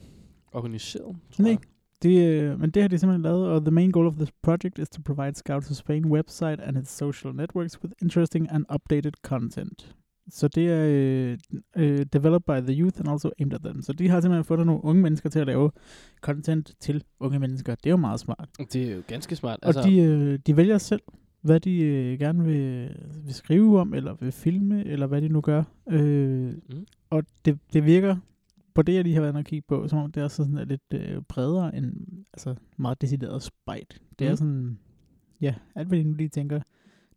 organiseret. 0.51 1.15
tror 1.31 1.41
Nej. 1.43 1.49
jeg. 1.51 1.59
Det, 2.03 2.41
øh, 2.41 2.59
men 2.59 2.69
det 2.71 2.81
har 2.81 2.89
de 2.89 2.97
simpelthen 2.97 3.21
lavet, 3.21 3.47
og 3.47 3.61
the 3.61 3.71
main 3.71 3.91
goal 3.91 4.07
of 4.07 4.15
this 4.15 4.31
project 4.41 4.79
is 4.79 4.89
to 4.89 5.01
provide 5.05 5.35
Scouts 5.35 5.71
of 5.71 5.75
Spain 5.77 6.05
website 6.05 6.61
and 6.63 6.77
its 6.77 6.91
social 6.91 7.35
networks 7.35 7.83
with 7.83 7.93
interesting 8.01 8.51
and 8.51 8.65
updated 8.71 9.11
content. 9.21 9.95
Så 10.29 10.47
det 10.47 10.67
er 10.69 10.85
øh, 10.89 11.37
øh, 11.75 12.05
developed 12.13 12.45
by 12.45 12.65
the 12.67 12.79
youth 12.79 12.99
and 12.99 13.09
also 13.09 13.31
aimed 13.39 13.53
at 13.53 13.61
them. 13.61 13.81
Så 13.81 13.93
de 13.93 14.09
har 14.09 14.21
simpelthen 14.21 14.43
fundet 14.43 14.67
nogle 14.67 14.83
unge 14.83 15.01
mennesker 15.01 15.29
til 15.29 15.39
at 15.39 15.47
lave 15.47 15.71
content 16.21 16.73
til 16.79 17.03
unge 17.19 17.39
mennesker. 17.39 17.75
Det 17.75 17.85
er 17.85 17.89
jo 17.91 17.97
meget 17.97 18.19
smart. 18.19 18.49
Det 18.73 18.75
er 18.75 18.95
jo 18.95 19.01
ganske 19.07 19.35
smart. 19.35 19.59
Altså, 19.63 19.81
og 19.81 19.87
de, 19.87 19.99
øh, 19.99 20.39
de 20.47 20.57
vælger 20.57 20.77
selv, 20.77 21.01
hvad 21.41 21.59
de 21.59 21.81
øh, 21.81 22.19
gerne 22.19 22.43
vil, 22.43 22.95
vil 23.25 23.33
skrive 23.33 23.79
om, 23.79 23.93
eller 23.93 24.13
vil 24.13 24.31
filme, 24.31 24.85
eller 24.85 25.07
hvad 25.07 25.21
de 25.21 25.29
nu 25.29 25.41
gør. 25.41 25.63
Øh, 25.89 26.53
Mm. 26.69 26.85
Og 27.09 27.23
det, 27.45 27.59
det 27.73 27.85
virker, 27.85 28.17
på 28.73 28.81
det 28.81 28.93
jeg 28.95 29.03
lige 29.03 29.13
har 29.15 29.21
været 29.21 29.35
og 29.35 29.43
kigge 29.45 29.65
på, 29.67 29.87
som 29.87 29.99
om 29.99 30.11
det 30.11 30.23
er 30.23 30.27
sådan 30.27 30.57
er 30.57 30.65
lidt 30.65 30.81
øh, 30.93 31.21
bredere 31.21 31.75
end 31.75 31.93
altså 32.33 32.55
meget 32.77 33.01
decideret 33.01 33.43
spejt. 33.43 34.01
Det 34.19 34.27
mm. 34.27 34.31
er 34.31 34.35
sådan, 34.35 34.79
ja, 35.41 35.55
alt 35.75 35.87
hvad 35.87 35.97
de 35.97 36.03
nu 36.03 36.13
lige 36.13 36.29
tænker, 36.29 36.61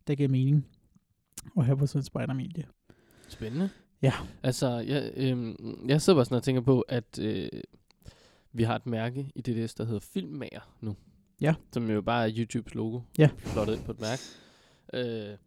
der 0.07 0.15
giver 0.15 0.29
mening 0.29 0.65
at 1.57 1.65
have 1.65 1.77
på 1.77 1.85
sådan 1.85 1.99
et 1.99 2.05
spejdermedie. 2.05 2.63
Spændende. 3.27 3.69
Ja. 4.01 4.13
Altså, 4.43 4.69
jeg, 4.77 5.11
øhm, 5.15 5.55
jeg 5.87 6.01
sidder 6.01 6.17
bare 6.17 6.25
sådan 6.25 6.35
og 6.35 6.43
tænker 6.43 6.61
på, 6.61 6.81
at 6.81 7.19
øh, 7.21 7.49
vi 8.53 8.63
har 8.63 8.75
et 8.75 8.85
mærke 8.85 9.31
i 9.35 9.41
DDS, 9.41 9.73
der 9.73 9.85
hedder 9.85 9.99
Filmmager 9.99 10.75
nu. 10.81 10.95
Ja. 11.41 11.53
Som 11.73 11.89
jo 11.89 12.01
bare 12.01 12.29
er 12.29 12.33
YouTubes 12.37 12.75
logo. 12.75 12.99
Ja. 13.17 13.29
Flottet 13.37 13.75
ind 13.75 13.83
på 13.83 13.91
et 13.91 13.99
mærke. 14.01 14.21
Øh, 14.93 15.37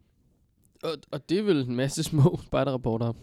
og, 0.83 0.97
og 1.11 1.29
det 1.29 1.39
er 1.39 1.43
vel 1.43 1.69
en 1.69 1.75
masse 1.75 2.03
små 2.03 2.39
spejderrapporter. 2.47 3.13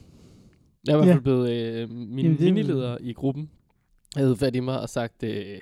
Jeg 0.87 0.93
er 0.93 1.03
i 1.03 1.05
hvert 1.05 1.15
fald 1.15 1.23
blevet 1.23 1.51
øh, 1.51 1.91
min 1.91 2.19
Jamen, 2.19 2.37
er- 2.39 2.41
minileder 2.43 2.99
i 3.01 3.13
gruppen. 3.13 3.51
Jeg 4.17 4.25
havde 4.25 4.37
fat 4.37 4.57
i 4.57 4.61
mig 4.61 4.81
og 4.81 4.89
sagt, 4.89 5.23
øh, 5.23 5.59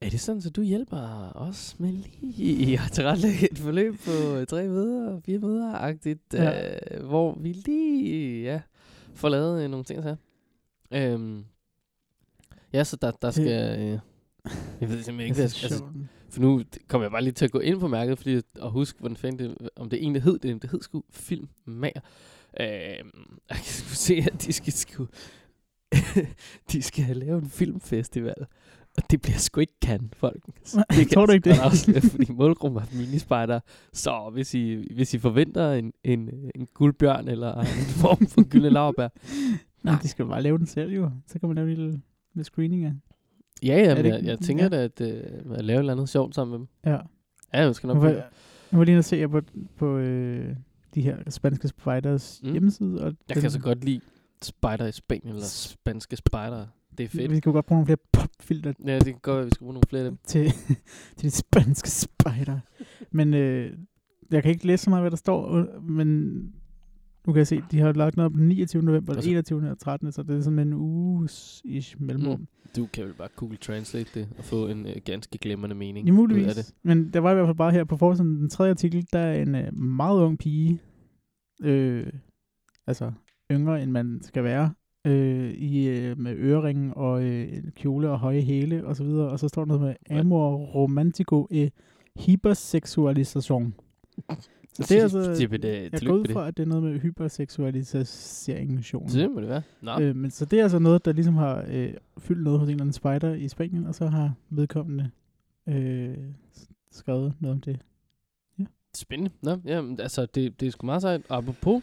er 0.00 0.10
det 0.10 0.20
sådan, 0.20 0.42
så 0.42 0.50
du 0.50 0.62
hjælper 0.62 1.32
os 1.34 1.76
med 1.78 1.92
lige 2.20 2.80
at 2.86 2.92
tilrettelægge 2.92 3.52
et 3.52 3.58
forløb 3.58 3.94
på 4.04 4.44
tre 4.48 4.68
møder, 4.68 5.20
fire 5.20 5.38
møder-agtigt, 5.38 6.20
Ja. 6.34 6.74
øh, 6.96 7.06
hvor 7.06 7.38
vi 7.40 7.52
lige 7.52 8.42
ja, 8.42 8.60
får 9.14 9.28
lavet 9.28 9.64
øh, 9.64 9.70
nogle 9.70 9.84
ting 9.84 10.02
så. 10.02 10.16
Øhm, 10.92 11.44
ja, 12.72 12.84
så 12.84 12.96
der, 12.96 13.10
der 13.10 13.30
skal... 13.30 13.80
Øh, 13.80 13.98
jeg 14.80 14.88
ved 14.88 15.02
simpelthen 15.02 15.20
ikke, 15.20 15.40
jeg 15.40 15.50
skal... 15.50 15.64
Altså, 15.66 15.84
For 16.28 16.40
nu 16.40 16.62
kommer 16.88 17.04
jeg 17.04 17.10
bare 17.12 17.22
lige 17.22 17.32
til 17.32 17.44
at 17.44 17.50
gå 17.50 17.58
ind 17.58 17.80
på 17.80 17.88
mærket, 17.88 18.18
fordi 18.18 18.34
at 18.36 18.70
huske, 18.70 18.98
hvordan 18.98 19.16
fanden 19.16 19.50
det, 19.50 19.68
om 19.76 19.90
det 19.90 19.98
egentlig 20.02 20.22
hed 20.22 20.38
det. 20.38 20.62
Det 20.62 20.70
hed 20.70 20.82
sgu 20.82 21.02
Filmmager. 21.10 22.00
Øh, 22.60 22.66
jeg 23.48 23.56
kan 23.56 23.64
se, 23.94 24.14
at 24.32 24.42
de 24.46 24.52
skal 24.52 24.72
sgu, 24.72 25.06
de 26.72 26.82
skal 26.82 27.16
lave 27.16 27.38
en 27.38 27.50
filmfestival. 27.50 28.46
Og 28.96 29.02
det 29.10 29.22
bliver 29.22 29.38
sgu 29.38 29.60
ikke 29.60 29.80
kan, 29.82 30.10
folk. 30.16 30.42
Nej, 30.74 30.84
tror 31.14 31.26
du 31.26 31.32
ikke 31.32 31.50
det? 31.50 31.58
Afsløre, 31.58 32.00
fordi 32.00 32.32
målgruppen 32.32 32.82
er 32.82 32.96
minispejder. 32.96 33.60
Så 33.92 34.30
hvis 34.32 34.54
I, 34.54 34.92
hvis 34.94 35.14
I 35.14 35.18
forventer 35.18 35.72
en, 35.72 35.92
en, 36.04 36.30
en 36.54 36.66
guldbjørn 36.74 37.28
eller 37.28 37.54
en 37.60 37.66
form 38.02 38.26
for 38.26 38.48
gyldne 38.48 38.70
laurbær. 38.70 39.08
Nej, 39.84 39.94
de 40.02 40.08
skal 40.08 40.26
bare 40.26 40.42
lave 40.42 40.58
den 40.58 40.66
selv 40.66 40.92
jo. 40.92 41.10
Så 41.26 41.38
kan 41.38 41.48
man 41.48 41.56
lave 41.56 41.70
en 41.70 41.76
lille, 41.76 42.00
lille 42.34 42.44
screening 42.44 42.84
af. 42.84 42.92
Ja, 43.62 43.76
ja, 43.82 43.94
men 43.94 44.04
det 44.04 44.10
jeg, 44.10 44.24
jeg 44.24 44.38
tænker 44.38 44.64
ja. 44.64 44.68
da, 44.68 44.84
at, 44.84 45.00
øh, 45.00 45.22
at 45.54 45.64
lave 45.64 45.76
et 45.76 45.80
eller 45.80 45.92
andet 45.92 46.08
sjovt 46.08 46.34
sammen 46.34 46.50
med 46.50 46.58
dem. 46.58 46.68
Ja. 46.86 46.98
Ja, 47.54 47.64
jeg 47.66 47.74
skal 47.74 47.86
nok 47.86 47.96
Nu 47.96 48.00
prøve 48.00 48.14
var, 48.16 48.22
nu 48.70 48.78
var 48.78 48.84
lige 48.84 48.92
inde 48.92 49.00
og 49.00 49.04
se 49.04 49.16
jer 49.16 49.26
på, 49.28 49.40
på 49.76 49.96
øh, 49.96 50.56
de 50.94 51.00
her 51.02 51.16
spanske 51.28 51.68
spiders 51.68 52.40
Mm. 52.42 52.48
mm. 52.48 52.52
hjemmeside. 52.52 53.00
Og 53.00 53.06
Jeg 53.28 53.34
den- 53.34 53.40
kan 53.42 53.50
så 53.50 53.60
godt 53.60 53.84
lide 53.84 54.00
spider 54.42 54.86
i 54.86 54.92
Spanien, 54.92 55.28
eller 55.28 55.42
spanske 55.44 56.16
spider. 56.16 56.66
Det 56.98 57.04
er 57.04 57.08
fedt. 57.08 57.30
Vi 57.30 57.40
jo 57.46 57.52
godt 57.52 57.66
bruge 57.66 57.76
nogle 57.76 57.86
flere 57.86 57.98
popfilter 58.40 58.72
Ja, 58.86 58.94
det 58.98 59.04
kan 59.04 59.14
godt 59.22 59.34
være, 59.34 59.40
at 59.42 59.46
vi 59.46 59.50
skal 59.54 59.64
bruge 59.64 59.74
nogle 59.74 59.86
flere 59.88 60.02
af 60.04 60.10
dem. 60.10 60.18
til, 60.26 60.44
til 61.16 61.22
de 61.22 61.30
spanske 61.30 61.90
spider. 61.90 62.58
Men 63.10 63.34
øh, 63.34 63.72
jeg 64.30 64.42
kan 64.42 64.50
ikke 64.52 64.66
læse 64.66 64.84
så 64.84 64.90
meget, 64.90 65.02
hvad 65.02 65.10
der 65.10 65.16
står, 65.16 65.54
øh, 65.56 65.84
men 65.90 66.32
nu 67.26 67.32
kan 67.32 67.36
jeg 67.36 67.46
se, 67.46 67.62
de 67.70 67.78
har 67.80 67.92
lagt 67.92 68.16
noget 68.16 68.32
op 68.32 68.38
den 68.38 68.48
29. 68.48 68.82
november, 68.82 69.12
Altså- 69.12 69.30
altså, 69.30 69.54
21. 69.54 69.70
og 69.70 69.78
13. 69.78 70.12
Så 70.12 70.22
det 70.22 70.36
er 70.36 70.40
sådan 70.40 70.58
en 70.58 70.72
uges 70.72 71.62
ish 71.64 71.96
mellemrum. 72.02 72.40
Mm. 72.40 72.46
Du 72.76 72.86
kan 72.92 73.04
vel 73.04 73.14
bare 73.14 73.28
Google 73.36 73.56
Translate 73.56 74.20
det 74.20 74.28
og 74.38 74.44
få 74.44 74.68
en 74.68 74.86
øh, 74.86 74.96
ganske 75.04 75.38
glemrende 75.38 75.76
mening 75.76 76.06
Ja, 76.06 76.12
ud 76.12 76.16
af 76.16 76.20
muligvis. 76.22 76.54
det. 76.54 76.74
Men 76.82 77.12
der 77.12 77.20
var 77.20 77.30
i 77.30 77.34
hvert 77.34 77.46
fald 77.46 77.56
bare 77.56 77.72
her 77.72 77.84
på 77.84 77.96
forsiden, 77.96 78.36
den 78.36 78.50
tredje 78.50 78.70
artikel, 78.70 79.06
der 79.12 79.18
er 79.18 79.42
en 79.42 79.54
øh, 79.54 79.74
meget 79.78 80.20
ung 80.20 80.38
pige, 80.38 80.80
øh, 81.62 82.06
altså 82.86 83.12
yngre 83.52 83.82
end 83.82 83.90
man 83.90 84.20
skal 84.22 84.44
være, 84.44 84.74
øh, 85.04 85.50
i, 85.50 85.88
øh, 85.88 86.18
med 86.18 86.34
øreringen 86.36 86.92
og 86.96 87.22
øh, 87.22 87.62
kjole 87.76 88.10
og 88.10 88.18
høje 88.18 88.40
hæle 88.40 88.86
og 88.86 88.96
så 88.96 89.04
videre. 89.04 89.28
Og 89.28 89.38
så 89.38 89.48
står 89.48 89.64
der 89.64 89.66
noget 89.66 89.82
med 89.82 90.18
amor 90.18 90.56
romantico 90.56 91.46
e 91.50 91.70
hypersexualisation. 92.26 93.74
Så 94.74 94.86
det 94.88 94.98
er 94.98 95.02
altså, 95.02 95.18
jeg 95.92 96.00
går 96.06 96.14
ud 96.14 96.24
fra, 96.32 96.48
at 96.48 96.56
det 96.56 96.62
er 96.62 96.66
noget 96.66 96.82
med 96.84 97.00
hyperseksualisation. 97.00 99.08
Det 99.08 99.30
må 99.30 99.40
det 99.40 99.48
være. 99.48 99.62
Nå, 99.80 100.00
Øh, 100.00 100.16
men 100.16 100.30
så 100.30 100.44
det 100.44 100.58
er 100.58 100.62
altså 100.62 100.78
noget, 100.78 101.04
der 101.04 101.12
ligesom 101.12 101.34
har 101.34 101.64
øh, 101.68 101.94
fyldt 102.18 102.42
noget 102.42 102.58
hos 102.58 102.68
en 102.68 102.70
eller 102.70 102.82
anden 102.82 102.92
spider 102.92 103.34
i 103.34 103.48
Spanien, 103.48 103.86
og 103.86 103.94
så 103.94 104.06
har 104.06 104.34
vedkommende 104.50 105.10
øh, 105.68 106.16
skrevet 106.90 107.34
noget 107.40 107.54
om 107.54 107.60
det. 107.60 107.78
spændende. 108.94 109.30
Nå, 109.42 109.56
jamen, 109.64 110.00
altså, 110.00 110.26
det, 110.26 110.60
det 110.60 110.66
er 110.66 110.70
sgu 110.70 110.86
meget 110.86 111.02
sejt. 111.02 111.22
Og 111.28 111.36
apropos, 111.36 111.82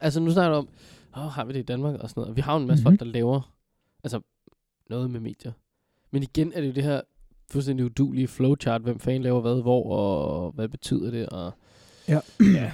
altså 0.00 0.20
nu 0.20 0.30
snakker 0.30 0.50
du 0.50 0.56
om, 0.58 0.68
åh, 1.18 1.30
har 1.32 1.44
vi 1.44 1.52
det 1.52 1.58
i 1.58 1.62
Danmark 1.62 2.00
og 2.00 2.10
sådan 2.10 2.20
noget. 2.20 2.36
Vi 2.36 2.40
har 2.40 2.54
jo 2.54 2.60
en 2.60 2.66
masse 2.66 2.82
Mhm. 2.82 2.90
folk, 2.90 3.00
der 3.00 3.06
laver, 3.06 3.54
altså, 4.04 4.20
noget 4.90 5.10
med 5.10 5.20
medier. 5.20 5.52
Men 6.10 6.22
igen 6.22 6.52
er 6.52 6.60
det 6.60 6.68
jo 6.68 6.72
det 6.72 6.82
her 6.84 7.00
fuldstændig 7.50 7.86
udulige 7.86 8.28
flowchart, 8.28 8.82
hvem 8.82 8.98
fanden 9.00 9.22
laver 9.22 9.40
hvad, 9.40 9.62
hvor, 9.62 9.92
og 9.92 10.52
hvad 10.52 10.68
betyder 10.68 11.10
det, 11.10 11.28
og 11.28 11.52
Ja. 12.08 12.20
ja, 12.40 12.72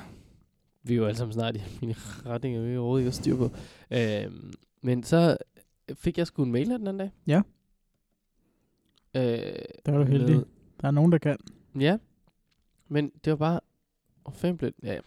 vi 0.82 0.92
er 0.94 0.98
jo 0.98 1.06
alle 1.06 1.16
sammen 1.16 1.32
snart 1.32 1.56
i 1.56 1.60
mine 1.80 1.94
retninger, 2.26 2.62
vi 2.62 2.72
er 2.72 2.78
overhovedet 2.78 3.02
ikke 3.02 3.08
at 3.08 3.14
styr 3.14 3.36
på. 3.36 3.50
Øhm, 3.90 4.52
men 4.82 5.02
så 5.02 5.36
fik 5.94 6.18
jeg 6.18 6.26
sgu 6.26 6.42
en 6.42 6.52
mail 6.52 6.66
den 6.66 6.72
anden 6.74 6.98
dag. 6.98 7.10
Ja. 7.26 7.42
Øh, 9.16 9.22
Der 9.86 9.92
er 9.92 9.98
du 9.98 10.04
heldig. 10.04 10.36
med- 10.36 10.44
Der 10.80 10.86
er 10.88 10.92
nogen, 10.92 11.12
der 11.12 11.18
kan. 11.18 11.36
Ja, 11.80 11.98
men 12.88 13.12
det 13.24 13.30
var 13.30 13.36
bare... 13.36 13.60
Hvor 14.22 14.32
fanden 14.32 14.58
blev 14.58 14.72
Ja. 14.82 14.98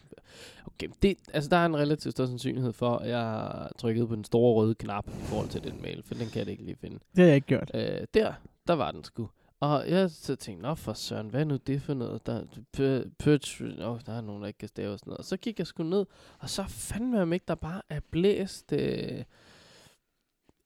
Det, 1.02 1.18
altså, 1.32 1.50
der 1.50 1.56
er 1.56 1.66
en 1.66 1.76
relativt 1.76 2.12
stor 2.12 2.26
sandsynlighed 2.26 2.72
for, 2.72 2.96
at 2.96 3.08
jeg 3.08 3.18
har 3.20 3.72
trykket 3.78 4.08
på 4.08 4.14
den 4.14 4.24
store 4.24 4.54
røde 4.54 4.74
knap 4.74 5.08
i 5.08 5.22
forhold 5.22 5.48
til 5.48 5.64
den 5.64 5.82
mail, 5.82 6.02
for 6.02 6.14
den 6.14 6.28
kan 6.28 6.38
jeg 6.40 6.48
ikke 6.48 6.64
lige 6.64 6.76
finde. 6.76 6.98
Det 6.98 7.18
har 7.18 7.24
jeg 7.24 7.34
ikke 7.34 7.46
gjort. 7.46 7.70
Øh, 7.74 8.06
der, 8.14 8.32
der 8.66 8.72
var 8.74 8.90
den 8.90 9.04
sgu. 9.04 9.30
Og 9.60 9.90
jeg 9.90 10.10
så 10.10 10.36
tænkte, 10.36 10.62
nå 10.62 10.74
for 10.74 10.92
søren, 10.92 11.28
hvad 11.28 11.40
er 11.40 11.44
nu 11.44 11.56
det 11.56 11.82
for 11.82 11.94
noget? 11.94 12.26
Der, 12.26 12.42
p- 12.76 13.10
p- 13.22 13.82
oh, 13.82 14.00
der 14.06 14.12
er 14.12 14.20
nogen, 14.20 14.42
der 14.42 14.46
ikke 14.46 14.58
kan 14.58 14.68
stave 14.68 14.92
og 14.92 14.98
sådan 14.98 15.10
noget. 15.10 15.18
Og 15.18 15.24
så 15.24 15.36
gik 15.36 15.58
jeg 15.58 15.66
sgu 15.66 15.82
ned, 15.82 16.06
og 16.38 16.50
så 16.50 16.64
fandme 16.68 17.22
om 17.22 17.32
ikke, 17.32 17.44
der 17.48 17.54
bare 17.54 17.82
er 17.88 18.00
blæst 18.10 18.72
øh, 18.72 19.24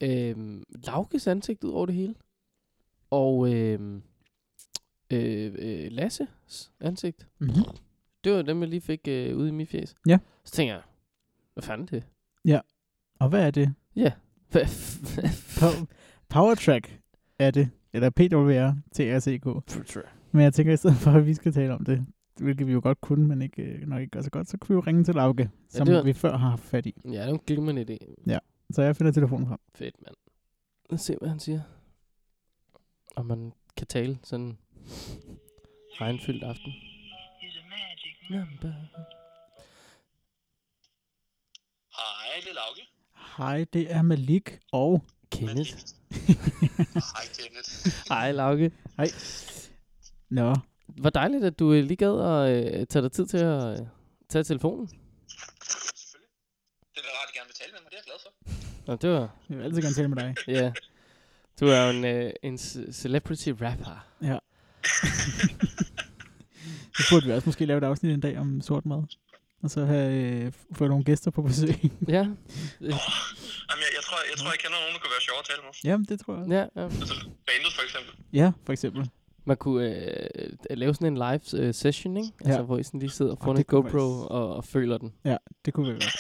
øh, 0.01 0.61
Laukes 0.87 1.27
ansigt 1.27 1.65
ud 1.65 1.71
over 1.71 1.87
det 1.87 1.95
hele. 1.95 2.15
Og 3.11 3.55
øh, 3.55 4.01
øh, 5.11 5.55
øh, 5.59 5.93
Lasses 5.93 6.73
ansigt. 6.81 7.27
Mm-hmm. 7.39 7.63
Det 8.25 8.33
var 8.33 8.43
dem, 8.43 8.61
jeg 8.61 8.69
lige 8.69 8.81
fik 8.81 9.01
øh, 9.09 9.37
ude 9.37 9.49
i 9.49 9.53
mit 9.53 9.69
fjes. 9.69 9.95
Ja. 10.07 10.19
Så 10.45 10.53
tænker 10.53 10.75
jeg, 10.75 10.83
hvad 11.55 11.63
fanden 11.63 11.89
er 11.97 12.01
det? 12.01 12.05
Og 13.21 13.29
hvad 13.29 13.47
er 13.47 13.51
det? 13.51 13.75
Ja. 13.97 14.13
Hvad 14.51 14.63
Po- 15.59 15.87
Power 16.29 16.55
Track 16.55 17.01
er 17.39 17.51
det. 17.51 17.71
Eller 17.93 18.11
PWR 18.11 18.73
TRCK. 18.93 19.47
Men 20.33 20.43
jeg 20.43 20.55
tænker, 20.55 20.73
i 20.73 20.77
stedet 20.77 20.97
for, 20.97 21.11
at 21.11 21.27
vi 21.27 21.35
skal 21.35 21.53
tale 21.53 21.75
om 21.75 21.85
det, 21.85 22.07
hvilket 22.37 22.67
vi 22.67 22.73
jo 22.73 22.81
godt 22.83 23.01
kunne, 23.01 23.29
men 23.29 23.43
ikke, 23.43 23.63
øh, 23.63 23.89
nok 23.89 24.01
ikke 24.01 24.11
gør 24.11 24.21
så 24.23 24.31
godt, 24.31 24.49
så 24.49 24.59
kan 24.59 24.69
vi 24.69 24.75
jo 24.75 24.81
ringe 24.81 25.05
til 25.05 25.15
Lauke, 25.15 25.51
som 25.69 25.89
ja, 25.89 25.95
var- 25.95 26.03
vi 26.03 26.13
før 26.13 26.37
har 26.37 26.51
haft 26.51 26.63
fat 26.63 26.87
i. 26.87 26.95
Ja, 27.05 27.11
det 27.11 27.19
er 27.19 27.27
jo 27.27 27.33
en 27.35 27.41
glimrende 27.47 27.83
idé. 27.91 28.25
Så 28.71 28.83
jeg 28.83 28.97
finder 28.97 29.13
telefonen 29.13 29.47
frem. 29.47 29.59
Fedt, 29.75 29.95
mand. 30.07 30.15
Lad 30.91 30.95
os 30.99 31.01
se, 31.01 31.17
hvad 31.21 31.29
han 31.29 31.41
siger. 31.41 31.61
Om 33.17 33.27
man 33.27 33.53
kan 33.77 33.87
tale 33.87 34.19
sådan 34.23 34.59
regnfyldt 36.01 36.43
aften. 36.45 36.73
Number. 38.33 38.73
Hej, 41.97 42.41
det 42.41 42.51
er 42.51 42.55
Lauke. 42.55 42.83
Hej, 43.37 43.65
det 43.73 43.93
er 43.95 44.03
Malik 44.03 44.59
og... 44.73 45.05
Kenneth. 45.33 45.71
Hej, 47.15 47.25
Kenneth. 47.39 47.87
Hej, 48.09 48.33
Lauke. 48.33 48.73
Hej. 48.97 49.07
Nå, 50.31 50.57
Hvor 50.87 51.11
dejligt, 51.11 51.45
at 51.45 51.59
du 51.59 51.73
øh, 51.73 51.85
lige 51.85 51.97
gad 51.97 52.21
at 52.21 52.75
øh, 52.81 52.87
tage 52.87 53.03
dig 53.03 53.13
tid 53.13 53.27
til 53.27 53.37
at 53.39 53.81
øh, 53.81 53.87
tage 54.29 54.45
telefonen. 54.45 54.89
Selvfølgelig. 54.89 56.29
Det 56.95 56.99
er 56.99 57.03
da 57.03 57.09
rart, 57.09 57.29
at 57.29 57.35
gerne 57.35 57.47
vil 57.47 57.55
tale 57.55 57.73
med 57.73 57.81
mig. 57.81 57.91
Det 57.91 57.97
er 57.97 58.01
jeg 58.01 58.05
glad 58.05 58.19
for. 58.23 58.87
Nå, 58.87 58.97
det 58.97 59.11
var... 59.11 59.37
jeg 59.49 59.59
vil 59.59 59.65
altid 59.65 59.83
gerne 59.83 59.95
tale 59.95 60.09
med 60.09 60.17
dig. 60.17 60.35
Ja. 60.49 60.73
Du 61.61 61.67
er 61.67 61.85
jo 61.85 61.91
en, 61.99 62.05
øh, 62.05 62.33
en 62.43 62.55
ce- 62.55 62.93
celebrity 62.93 63.49
rapper. 63.49 64.07
Så 66.97 67.03
burde 67.11 67.27
vi 67.27 67.33
også 67.33 67.49
måske 67.49 67.67
lave 67.67 67.79
et 67.79 67.85
afsnit 67.85 68.13
en 68.15 68.21
dag 68.21 68.39
om 68.39 68.61
sort 68.61 68.87
mad. 68.87 69.03
Og 69.63 69.71
så 69.71 69.85
have 69.85 70.43
øh, 70.45 70.53
få 70.73 70.89
nogle 70.89 71.05
gæster 71.05 71.31
på 71.31 71.43
besøg. 71.43 71.69
Ja. 72.09 72.15
Jamen, 72.19 72.37
jeg, 72.81 73.93
jeg, 73.97 74.03
tror, 74.05 74.17
jeg 74.31 74.39
tror, 74.39 74.51
jeg 74.51 74.59
kender 74.59 74.79
nogen, 74.81 74.95
der 74.95 75.01
kunne 75.01 75.11
være 75.11 75.21
sjovere 75.21 75.41
at 75.41 75.47
tale 75.47 75.59
med. 75.63 75.73
Jamen, 75.85 76.07
det 76.09 76.21
tror 76.21 76.37
jeg. 76.39 76.49
Ja, 76.49 76.81
ja. 76.83 76.85
Altså, 76.87 77.15
bandet 77.25 77.73
for 77.75 77.83
eksempel. 77.83 78.25
Ja, 78.33 78.53
for 78.67 78.73
eksempel. 78.73 79.11
Man 79.45 79.57
kunne 79.57 79.87
øh, 79.97 80.79
lave 80.79 80.95
sådan 80.95 81.07
en 81.07 81.15
live 81.15 81.65
øh, 81.67 81.75
session, 81.75 82.17
ikke? 82.17 82.29
Altså, 82.41 82.59
Ja. 82.59 82.63
hvor 82.65 82.79
I 82.79 82.83
sådan 82.83 83.01
lige 83.01 83.11
sidder 83.11 83.33
Og 83.33 83.39
foran 83.45 83.57
det 83.57 83.61
en 83.65 83.67
GoPro 83.69 83.89
være- 83.99 84.29
og, 84.29 84.57
og 84.57 84.65
føler 84.65 84.99
den. 84.99 85.13
Det 85.65 85.75
kunne 85.75 85.87
vi 85.87 85.93
godt. 85.93 86.17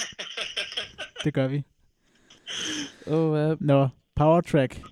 Det 1.24 1.34
gør 1.34 1.46
vi. 1.48 1.62
Oh, 3.06 3.50
uh, 3.52 3.56
Nå, 3.62 3.88
Power 4.16 4.40
Track. 4.40 4.82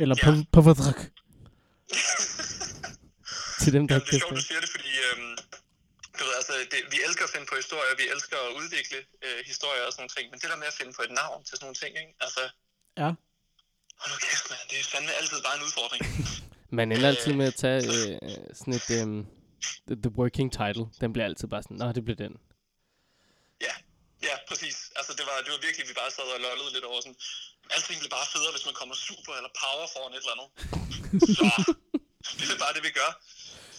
Eller 0.00 0.16
Ja. 0.26 0.30
ja. 0.30 0.42
Power 0.52 0.74
Track. 0.74 1.12
Til 3.62 3.72
dem, 3.76 3.84
der 3.88 3.94
ikke 3.96 4.10
det 4.10 4.16
er 4.16 4.22
sjovt, 4.24 4.36
du 4.40 4.46
siger 4.50 4.60
det, 4.64 4.70
fordi 4.76 4.92
øhm, 5.06 5.32
du 6.18 6.22
ved, 6.26 6.34
altså, 6.40 6.52
det, 6.72 6.78
vi 6.94 6.98
elsker 7.06 7.24
at 7.28 7.32
finde 7.34 7.46
på 7.52 7.56
historier, 7.62 7.92
vi 8.02 8.06
elsker 8.14 8.36
at 8.46 8.50
udvikle 8.60 8.98
øh, 9.24 9.38
historier 9.50 9.82
og 9.86 9.90
sådan 9.92 10.00
nogle 10.02 10.14
ting, 10.16 10.24
men 10.30 10.36
det 10.40 10.48
der 10.52 10.58
med 10.62 10.68
at 10.72 10.76
finde 10.80 10.92
på 10.98 11.02
et 11.08 11.12
navn 11.22 11.38
til 11.46 11.52
sådan 11.56 11.64
nogle 11.66 11.78
ting, 11.82 11.92
ikke? 12.02 12.12
Altså, 12.26 12.42
Ja. 13.02 13.08
hold 14.00 14.10
nu 14.14 14.18
kæft, 14.26 14.44
mand, 14.50 14.62
det 14.70 14.76
er 14.82 14.84
fandme 14.92 15.12
altid 15.20 15.38
bare 15.46 15.56
en 15.58 15.64
udfordring. 15.68 16.02
Man 16.78 16.86
ender 16.92 17.08
altid 17.12 17.32
med 17.40 17.46
at 17.52 17.56
tage 17.64 17.80
øh, 17.94 18.18
sådan 18.58 18.74
et... 18.80 18.88
Øh, 18.98 19.06
the, 19.88 19.94
the 20.04 20.10
working 20.20 20.48
title. 20.60 20.84
Den 21.02 21.08
bliver 21.12 21.26
altid 21.30 21.46
bare 21.54 21.62
sådan, 21.66 21.76
nå, 21.82 21.86
det 21.96 22.02
bliver 22.06 22.20
den. 22.24 22.34
Ja, 23.66 23.74
ja, 24.28 24.34
præcis. 24.50 24.76
Altså, 24.98 25.12
det 25.18 25.24
var, 25.28 25.36
det 25.44 25.50
var 25.54 25.60
virkelig, 25.66 25.84
vi 25.90 25.94
bare 26.02 26.10
sad 26.16 26.26
og 26.36 26.40
lollede 26.46 26.70
lidt 26.76 26.84
over 26.90 27.00
sådan, 27.04 27.18
alting 27.74 27.96
bliver 28.00 28.14
bare 28.18 28.26
federe, 28.34 28.52
hvis 28.56 28.66
man 28.68 28.74
kommer 28.80 28.94
super 29.08 29.32
eller 29.38 29.52
power 29.62 29.86
foran 29.94 30.12
et 30.16 30.22
eller 30.24 30.34
andet. 30.36 30.48
Så, 31.36 31.44
det 32.38 32.44
er 32.54 32.60
bare 32.64 32.74
det, 32.76 32.82
vi 32.88 32.92
gør. 33.00 33.10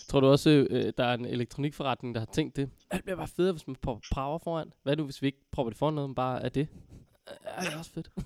Tror 0.10 0.20
du 0.20 0.28
også, 0.28 0.50
øh, 0.70 0.94
der 0.98 1.04
er 1.06 1.14
en 1.14 1.26
elektronikforretning, 1.26 2.16
der 2.16 2.22
har 2.22 2.30
tænkt 2.34 2.56
det? 2.56 2.70
Alt 2.92 3.04
bliver 3.04 3.18
bare 3.18 3.28
federe, 3.28 3.52
hvis 3.52 3.68
man 3.68 3.76
propper 3.76 4.02
power 4.14 4.38
foran. 4.44 4.74
Hvad 4.84 4.96
nu, 4.96 5.04
hvis 5.04 5.22
vi 5.22 5.28
ikke 5.28 5.40
propper 5.52 5.70
det 5.70 5.78
foran 5.78 5.94
noget, 5.94 6.10
men 6.10 6.16
bare 6.16 6.42
er 6.44 6.50
det? 6.50 6.68
Ja, 7.58 7.62
det 7.66 7.74
er 7.74 7.78
også 7.78 7.92
fedt. 7.92 8.10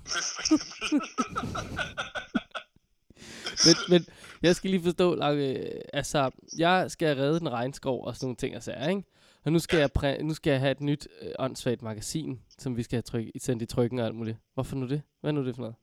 Men, 3.66 3.74
men 3.88 4.06
jeg 4.42 4.56
skal 4.56 4.70
lige 4.70 4.82
forstå, 4.82 5.14
Lauke, 5.14 5.80
altså, 5.96 6.30
jeg 6.58 6.90
skal 6.90 7.16
redde 7.16 7.38
den 7.38 7.52
regnskov 7.52 8.04
og 8.06 8.14
sådan 8.16 8.24
nogle 8.26 8.36
ting 8.36 8.56
og 8.56 8.62
sager, 8.62 8.88
ikke? 8.88 9.02
Og 9.44 9.52
nu 9.52 9.58
skal, 9.58 9.78
jeg, 9.78 9.90
præ- 9.98 10.22
nu 10.22 10.34
skal 10.34 10.50
jeg 10.50 10.60
have 10.60 10.70
et 10.72 10.80
nyt 10.80 11.08
øh, 11.22 11.32
åndssvagt 11.38 11.82
magasin, 11.82 12.42
som 12.58 12.76
vi 12.76 12.82
skal 12.82 12.96
have 12.96 13.02
tryk- 13.10 13.30
sendt 13.40 13.62
i 13.62 13.66
trykken 13.66 13.98
og 13.98 14.06
alt 14.06 14.14
muligt. 14.14 14.36
Hvorfor 14.54 14.76
nu 14.76 14.86
det? 14.88 15.02
Hvad 15.20 15.30
er 15.30 15.34
nu 15.34 15.46
det 15.46 15.54
for 15.54 15.62
noget? 15.62 15.76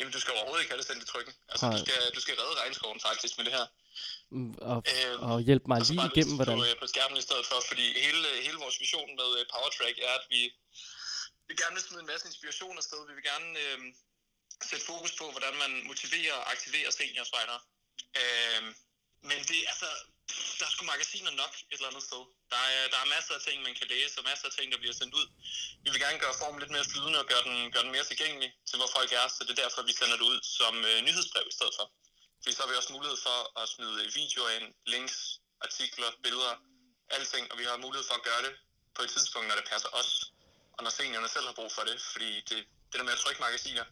Jamen, 0.00 0.12
du 0.12 0.20
skal 0.20 0.32
overhovedet 0.36 0.62
ikke 0.62 0.72
have 0.72 0.78
det 0.78 0.86
sendt 0.86 1.02
i 1.02 1.06
trykken. 1.06 1.32
Altså, 1.50 1.66
Nej. 1.66 1.72
du 1.76 1.78
skal, 1.84 1.94
du 2.16 2.20
skal 2.20 2.34
redde 2.40 2.54
regnskoven 2.62 2.98
faktisk 3.08 3.38
med 3.38 3.44
det 3.44 3.52
her. 3.58 3.66
Og, 4.72 4.78
Øhm, 4.94 5.22
og 5.28 5.36
hjælp 5.48 5.64
mig 5.72 5.80
Og 5.82 5.86
lige 5.90 6.06
igennem, 6.12 6.34
hvordan... 6.38 6.56
På, 6.58 6.64
på 6.84 6.86
skærmen 6.92 7.16
i 7.22 7.24
stedet 7.28 7.46
for, 7.50 7.58
fordi 7.70 7.86
hele, 8.06 8.28
hele 8.46 8.58
vores 8.64 8.76
vision 8.84 9.10
med 9.20 9.28
øh, 9.38 9.42
PowerTrack 9.52 9.96
er, 10.08 10.14
at 10.20 10.26
vi 10.34 10.40
vil 11.46 11.56
gerne 11.62 11.74
vil 11.76 11.84
smide 11.86 12.02
en 12.04 12.10
masse 12.12 12.26
inspiration 12.30 12.76
afsted. 12.82 13.00
Vi 13.10 13.14
vil 13.18 13.26
gerne 13.32 13.50
øh, 13.64 13.78
sætte 14.68 14.84
fokus 14.92 15.12
på, 15.20 15.24
hvordan 15.34 15.54
man 15.62 15.72
motiverer 15.90 16.36
og 16.40 16.46
aktiverer 16.54 16.90
seniorspejdere. 16.90 17.60
Øh, 18.20 18.62
men 19.28 19.38
det 19.48 19.58
er 19.62 19.68
altså, 19.72 19.90
der 20.58 20.64
er 20.66 20.72
sgu 20.74 20.82
magasiner 20.84 21.32
nok 21.42 21.52
et 21.70 21.78
eller 21.78 21.90
andet 21.92 22.04
sted. 22.08 22.22
Der 22.52 22.62
er, 22.76 22.82
der 22.92 22.98
er 23.04 23.12
masser 23.16 23.34
af 23.38 23.42
ting, 23.46 23.56
man 23.68 23.74
kan 23.78 23.86
læse, 23.94 24.14
og 24.20 24.24
masser 24.30 24.46
af 24.48 24.54
ting, 24.58 24.66
der 24.72 24.78
bliver 24.82 24.96
sendt 25.00 25.14
ud. 25.20 25.26
Vi 25.84 25.88
vil 25.92 26.00
gerne 26.04 26.18
gøre 26.24 26.38
formen 26.40 26.60
lidt 26.62 26.74
mere 26.76 26.90
flydende 26.92 27.18
og 27.22 27.26
gøre 27.32 27.44
den, 27.48 27.56
gøre 27.72 27.84
den 27.86 27.94
mere 27.96 28.06
tilgængelig 28.10 28.50
til, 28.68 28.76
hvor 28.80 28.90
folk 28.96 29.10
er, 29.20 29.26
så 29.28 29.40
det 29.46 29.52
er 29.54 29.62
derfor, 29.64 29.80
vi 29.90 29.94
sender 30.00 30.16
det 30.20 30.26
ud 30.32 30.38
som 30.58 30.74
øh, 30.90 30.98
nyhedsbrev 31.06 31.46
i 31.52 31.56
stedet 31.58 31.74
for. 31.78 31.86
Fordi 32.44 32.54
så 32.56 32.62
har 32.62 32.70
vi 32.70 32.76
også 32.80 32.92
mulighed 32.92 33.16
for 33.26 33.38
at 33.60 33.68
smide 33.74 34.12
videoer 34.20 34.50
ind, 34.58 34.66
links, 34.94 35.16
artikler, 35.66 36.10
billeder, 36.24 36.54
alting, 37.16 37.44
og 37.52 37.58
vi 37.58 37.64
har 37.64 37.76
mulighed 37.76 38.04
for 38.08 38.14
at 38.20 38.22
gøre 38.28 38.42
det 38.46 38.52
på 38.96 39.02
et 39.02 39.10
tidspunkt, 39.10 39.48
når 39.48 39.54
det 39.60 39.64
passer 39.72 39.88
os, 40.00 40.10
og 40.76 40.80
når 40.84 40.90
seniorerne 40.90 41.28
selv 41.28 41.46
har 41.46 41.52
brug 41.60 41.72
for 41.72 41.82
det, 41.88 41.96
fordi 42.12 42.30
det, 42.48 42.58
det 42.90 42.96
der 42.98 43.02
med 43.08 43.12
at 43.12 43.18
trykke 43.24 43.40
magasiner, 43.40 43.84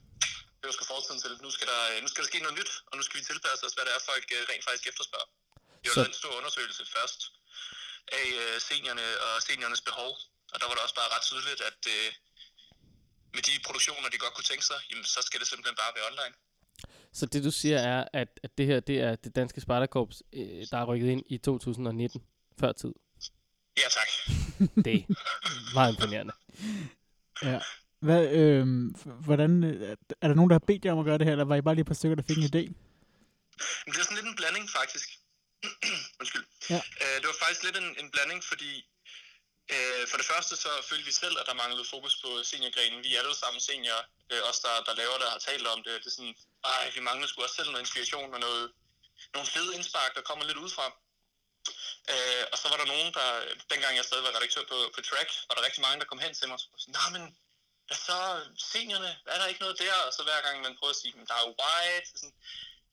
det 0.59 0.65
er 0.65 0.69
jo 0.71 0.73
sgu 0.73 0.85
fortiden 0.85 1.21
til. 1.21 1.33
Nu 1.47 1.51
skal, 1.51 1.67
der, 1.73 2.01
nu 2.05 2.09
skal 2.09 2.21
der 2.25 2.29
ske 2.33 2.39
noget 2.47 2.59
nyt, 2.61 2.73
og 2.89 2.95
nu 2.97 3.03
skal 3.03 3.21
vi 3.21 3.25
tilpasse 3.25 3.67
os, 3.67 3.75
hvad 3.77 3.85
det 3.87 3.95
er, 3.97 4.01
folk 4.11 4.27
øh, 4.37 4.43
rent 4.51 4.65
faktisk 4.65 4.87
efterspørger. 4.91 5.29
Vi 5.83 5.87
har 5.89 5.95
Så- 5.95 6.01
lavet 6.01 6.09
en 6.15 6.21
stor 6.23 6.33
undersøgelse 6.41 6.83
først 6.97 7.21
af 8.21 8.27
øh, 8.43 8.61
seniorerne 8.69 9.07
og 9.27 9.43
seniorernes 9.43 9.81
behov, 9.89 10.11
og 10.53 10.57
der 10.61 10.67
var 10.69 10.75
det 10.75 10.83
også 10.87 10.95
bare 11.01 11.11
ret 11.15 11.23
tydeligt, 11.31 11.61
at 11.71 11.81
øh, 11.97 12.09
med 13.37 13.43
de 13.49 13.55
produktioner, 13.67 14.09
de 14.09 14.19
godt 14.25 14.35
kunne 14.35 14.49
tænke 14.53 14.65
sig, 14.71 14.81
jamen, 14.91 15.05
så 15.15 15.23
skal 15.23 15.41
det 15.41 15.49
simpelthen 15.49 15.77
bare 15.83 15.93
være 15.97 16.07
online. 16.13 16.35
Så 17.13 17.27
det 17.27 17.45
du 17.45 17.51
siger 17.51 17.79
er, 17.79 18.05
at, 18.13 18.41
at 18.43 18.59
det 18.59 18.67
her 18.67 18.81
det 18.81 19.01
er 19.01 19.17
det 19.17 19.37
danske 19.37 19.61
Spartakorps, 19.61 20.23
øh, 20.33 20.67
der 20.71 20.79
er 20.79 20.85
rykket 20.85 21.09
ind 21.09 21.23
i 21.27 21.39
2019, 21.39 22.23
før 22.61 22.73
tid. 22.73 22.93
Ja, 23.77 23.89
tak. 23.91 24.09
Det 24.85 24.95
er 24.95 25.75
meget 25.75 25.93
imponerende. 25.95 26.33
Ja. 27.43 27.61
Hvad, 28.01 28.23
øh, 28.41 28.67
hvordan, 29.29 29.65
er 30.23 30.29
der 30.29 30.35
nogen, 30.35 30.51
der 30.51 30.55
har 30.55 30.67
bedt 30.67 30.85
jer 30.85 30.93
om 30.93 30.99
at 30.99 31.05
gøre 31.05 31.19
det 31.19 31.27
her, 31.27 31.33
eller 31.33 31.45
var 31.45 31.57
I 31.57 31.63
bare 31.63 31.75
lige 31.75 31.87
et 31.87 31.87
par 31.87 31.95
stykker, 31.95 32.17
der 32.17 32.23
fik 32.23 32.39
en 32.39 32.51
idé? 32.53 32.63
Det 33.87 33.99
er 34.01 34.05
sådan 34.05 34.19
lidt 34.21 34.27
en 34.27 34.37
blanding, 34.37 34.67
faktisk. 34.71 35.09
Undskyld. 36.21 36.45
Ja. 36.71 36.81
Øh, 37.03 37.17
det 37.21 37.27
var 37.31 37.39
faktisk 37.45 37.63
lidt 37.67 37.77
en, 37.83 37.89
en 38.03 38.11
blanding, 38.15 38.41
fordi 38.51 38.71
øh, 39.75 40.09
for 40.09 40.17
det 40.17 40.27
første 40.27 40.57
så 40.57 40.71
følte 40.89 41.05
vi 41.05 41.13
selv, 41.13 41.39
at 41.41 41.47
der 41.47 41.55
manglede 41.55 41.85
fokus 41.85 42.17
på 42.23 42.43
seniorgrenen. 42.43 43.05
Vi 43.05 43.15
er 43.15 43.21
alle 43.21 43.35
sammen 43.35 43.61
seniorer, 43.61 44.05
øh, 44.31 44.43
os 44.49 44.61
der, 44.61 44.83
der 44.87 44.95
laver 44.95 45.17
det 45.19 45.27
og 45.27 45.33
har 45.33 45.39
talt 45.39 45.67
om 45.67 45.83
det. 45.83 45.95
Det 46.01 46.07
er 46.07 46.11
sådan, 46.11 46.37
ej, 46.65 46.91
vi 46.95 47.01
mangler 47.01 47.27
sgu 47.27 47.43
også 47.43 47.55
selv 47.55 47.71
noget 47.71 47.83
inspiration 47.87 48.35
og 48.35 48.41
noget, 48.41 48.73
nogle 49.35 49.49
fede 49.49 49.75
indspark, 49.75 50.15
der 50.15 50.23
kommer 50.23 50.45
lidt 50.45 50.59
udefra. 50.59 50.87
Øh, 52.13 52.45
og 52.53 52.59
så 52.59 52.67
var 52.69 52.77
der 52.77 52.93
nogen, 52.93 53.15
der, 53.15 53.29
dengang 53.71 53.97
jeg 53.97 54.05
stadig 54.05 54.25
var 54.25 54.37
redaktør 54.37 54.65
på, 54.73 54.79
på 54.95 55.01
Track, 55.09 55.31
var 55.49 55.55
der 55.55 55.67
rigtig 55.67 55.83
mange, 55.83 56.01
der 56.01 56.07
kom 56.07 56.19
hen 56.19 56.35
til 56.35 56.49
mig 56.49 56.55
og 56.55 56.81
sagde, 56.81 56.99
nej, 56.99 57.11
men 57.17 57.37
så 57.91 58.17
seniorerne, 58.73 59.19
er 59.27 59.39
der 59.39 59.47
ikke 59.47 59.61
noget 59.61 59.79
der? 59.79 59.95
Og 60.07 60.13
så 60.13 60.23
hver 60.23 60.41
gang 60.43 60.63
man 60.63 60.77
prøver 60.79 60.91
at 60.91 60.97
sige, 60.97 61.15
der 61.29 61.35
er 61.35 61.47
jo 61.47 61.55
white, 61.61 62.07
så 62.11 62.15
sådan, 62.17 62.35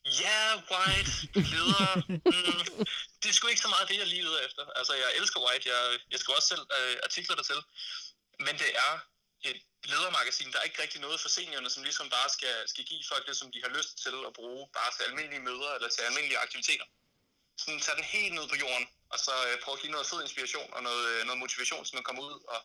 ja, 0.05 0.39
white, 0.71 1.11
leder, 1.53 1.95
mm, 2.07 2.85
det 3.21 3.29
er 3.29 3.33
sgu 3.33 3.47
ikke 3.47 3.61
så 3.61 3.67
meget 3.67 3.89
det, 3.89 3.97
jeg 3.97 4.07
lige 4.07 4.23
leder 4.23 4.41
efter. 4.47 4.63
Altså, 4.79 4.93
jeg 4.93 5.09
elsker 5.15 5.39
white, 5.45 5.69
jeg, 5.69 5.99
jeg 6.11 6.19
skriver 6.19 6.37
også 6.37 6.47
selv 6.47 6.65
øh, 6.77 6.97
artikler 7.03 7.35
dertil, 7.35 7.61
men 8.39 8.55
det 8.63 8.71
er 8.85 8.93
et 9.49 9.61
ledermagasin. 9.83 10.51
Der 10.51 10.59
er 10.59 10.63
ikke 10.69 10.81
rigtig 10.81 11.01
noget 11.01 11.19
for 11.19 11.29
seniorerne, 11.29 11.69
som 11.69 11.83
ligesom 11.83 12.09
bare 12.09 12.29
skal, 12.29 12.55
skal 12.67 12.83
give 12.83 13.03
folk 13.11 13.27
det, 13.27 13.37
som 13.37 13.51
de 13.51 13.61
har 13.61 13.71
lyst 13.77 13.91
til 14.03 14.15
at 14.27 14.33
bruge, 14.33 14.69
bare 14.73 14.91
til 14.95 15.03
almindelige 15.03 15.45
møder 15.49 15.71
eller 15.75 15.89
til 15.89 16.01
almindelige 16.01 16.39
aktiviteter. 16.39 16.85
Sådan 17.57 17.79
tage 17.79 17.95
den 17.95 18.03
helt 18.03 18.33
ned 18.33 18.47
på 18.49 18.55
jorden, 18.55 18.87
og 19.13 19.19
så 19.19 19.33
øh, 19.47 19.61
prøve 19.63 19.75
at 19.77 19.81
give 19.81 19.91
noget 19.91 20.07
fed 20.07 20.21
inspiration 20.21 20.73
og 20.73 20.83
noget, 20.83 21.05
øh, 21.09 21.25
noget 21.25 21.39
motivation, 21.39 21.85
så 21.85 21.91
man 21.95 22.03
kommer 22.03 22.23
ud 22.23 22.37
og 22.53 22.59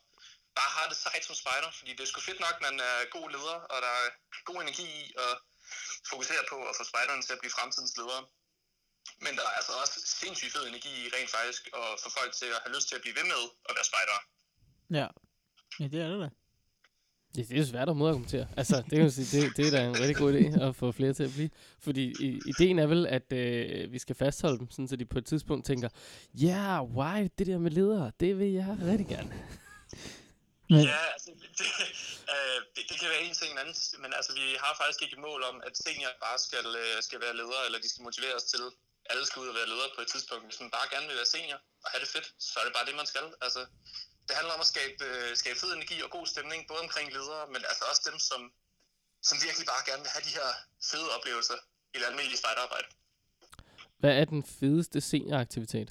bare 0.59 0.71
har 0.79 0.89
det 0.89 0.97
sejt 0.97 1.25
som 1.25 1.35
spejder, 1.35 1.71
fordi 1.79 1.91
det 1.93 2.01
er 2.01 2.11
sgu 2.11 2.21
fedt 2.21 2.41
nok, 2.41 2.57
man 2.67 2.81
er 2.81 2.97
god 3.17 3.31
leder, 3.31 3.59
og 3.73 3.83
der 3.83 3.93
er 4.03 4.09
god 4.45 4.63
energi 4.63 4.87
i 5.03 5.15
og 5.17 5.31
fokusere 6.13 6.43
på 6.53 6.57
at 6.71 6.75
få 6.79 6.85
spejderne 6.91 7.23
til 7.23 7.33
at 7.37 7.41
blive 7.43 7.55
fremtidens 7.59 7.95
ledere. 8.01 8.23
Men 9.25 9.33
der 9.39 9.45
er 9.51 9.55
altså 9.59 9.73
også 9.83 9.97
sindssygt 10.21 10.53
fed 10.55 10.65
energi 10.73 10.93
i 11.05 11.09
rent 11.15 11.31
faktisk 11.37 11.63
at 11.81 11.89
få 12.03 12.09
folk 12.19 12.33
til 12.41 12.49
at 12.57 12.61
have 12.65 12.75
lyst 12.77 12.87
til 12.89 12.97
at 12.99 13.03
blive 13.05 13.17
ved 13.19 13.27
med 13.33 13.43
at 13.69 13.73
være 13.77 13.87
spejdere. 13.91 14.21
Ja. 14.99 15.07
Ja, 15.81 15.87
det 15.93 16.01
er 16.05 16.09
det 16.13 16.21
da. 16.25 16.29
Ja, 17.37 17.43
det 17.43 17.53
er 17.53 17.59
jo 17.59 17.67
svært 17.67 17.89
at 17.89 17.97
modargumentere. 17.97 18.47
Altså, 18.57 18.77
det 18.77 18.91
kan 18.91 19.01
man 19.01 19.11
sige, 19.11 19.41
det, 19.41 19.57
det 19.57 19.67
er 19.67 19.71
da 19.71 19.87
en 19.87 20.01
rigtig 20.01 20.17
god 20.17 20.33
idé 20.33 20.63
at 20.63 20.77
få 20.77 20.93
flere 20.93 21.13
til 21.13 21.23
at 21.23 21.33
blive. 21.33 21.51
Fordi 21.81 22.13
i, 22.21 22.41
ideen 22.47 22.79
er 22.79 22.87
vel, 22.87 23.07
at 23.07 23.33
øh, 23.33 23.93
vi 23.93 23.99
skal 23.99 24.17
fastholde 24.17 24.59
dem, 24.59 24.71
sådan 24.71 24.89
så 24.89 24.97
de 24.97 25.05
på 25.05 25.19
et 25.19 25.27
tidspunkt 25.27 25.67
tænker, 25.67 25.89
ja, 26.35 26.47
yeah, 26.49 26.83
why, 26.97 27.29
det 27.39 27.47
der 27.47 27.59
med 27.59 27.71
ledere, 27.71 28.13
det 28.21 28.39
vil 28.39 28.53
jeg 28.53 28.77
rigtig 28.83 29.07
gerne. 29.07 29.33
Ja, 30.71 31.03
altså, 31.15 31.31
det, 31.59 31.67
øh, 32.35 32.59
det, 32.75 32.83
det 32.89 32.97
kan 33.01 33.09
være 33.09 33.23
en 33.23 33.35
ting 33.35 33.53
en 33.53 33.59
anden, 33.59 33.77
men 34.03 34.11
altså, 34.19 34.33
vi 34.33 34.57
har 34.65 34.73
faktisk 34.81 35.03
ikke 35.03 35.17
et 35.19 35.27
mål 35.29 35.43
om, 35.51 35.57
at 35.67 35.75
seniorer 35.85 36.19
bare 36.27 36.39
skal, 36.39 36.67
øh, 36.83 37.03
skal 37.03 37.21
være 37.21 37.37
ledere, 37.41 37.63
eller 37.67 37.79
de 37.85 37.89
skal 37.89 38.03
motiveres 38.03 38.45
til, 38.53 38.63
alle 39.11 39.27
skal 39.27 39.43
ud 39.43 39.49
og 39.53 39.55
være 39.61 39.69
ledere 39.73 39.91
på 39.97 40.01
et 40.05 40.09
tidspunkt. 40.15 40.45
Hvis 40.49 40.61
man 40.61 40.71
bare 40.77 40.89
gerne 40.93 41.07
vil 41.09 41.17
være 41.21 41.33
senior 41.37 41.61
og 41.85 41.89
have 41.93 42.01
det 42.05 42.11
fedt, 42.15 42.29
så 42.39 42.55
er 42.61 42.65
det 42.65 42.75
bare 42.77 42.87
det, 42.89 42.95
man 43.03 43.09
skal. 43.13 43.27
Altså, 43.47 43.63
det 44.27 44.35
handler 44.39 44.55
om 44.57 44.61
at 44.67 44.71
skabe, 44.75 44.97
øh, 45.09 45.37
skabe 45.43 45.59
fed 45.63 45.73
energi 45.79 45.97
og 46.07 46.11
god 46.17 46.27
stemning, 46.27 46.61
både 46.71 46.81
omkring 46.87 47.09
ledere, 47.19 47.45
men 47.55 47.61
altså 47.71 47.85
også 47.91 48.03
dem, 48.11 48.19
som, 48.29 48.41
som 49.29 49.37
virkelig 49.47 49.67
bare 49.73 49.83
gerne 49.91 50.03
vil 50.05 50.13
have 50.15 50.25
de 50.29 50.35
her 50.39 50.49
fede 50.91 51.09
oplevelser 51.17 51.59
i 51.95 51.97
det 51.99 52.07
almindelige 52.11 52.41
spejderarbejde. 52.43 52.89
Hvad 54.01 54.15
er 54.21 54.25
den 54.25 54.43
fedeste 54.61 55.01
senioraktivitet? 55.01 55.89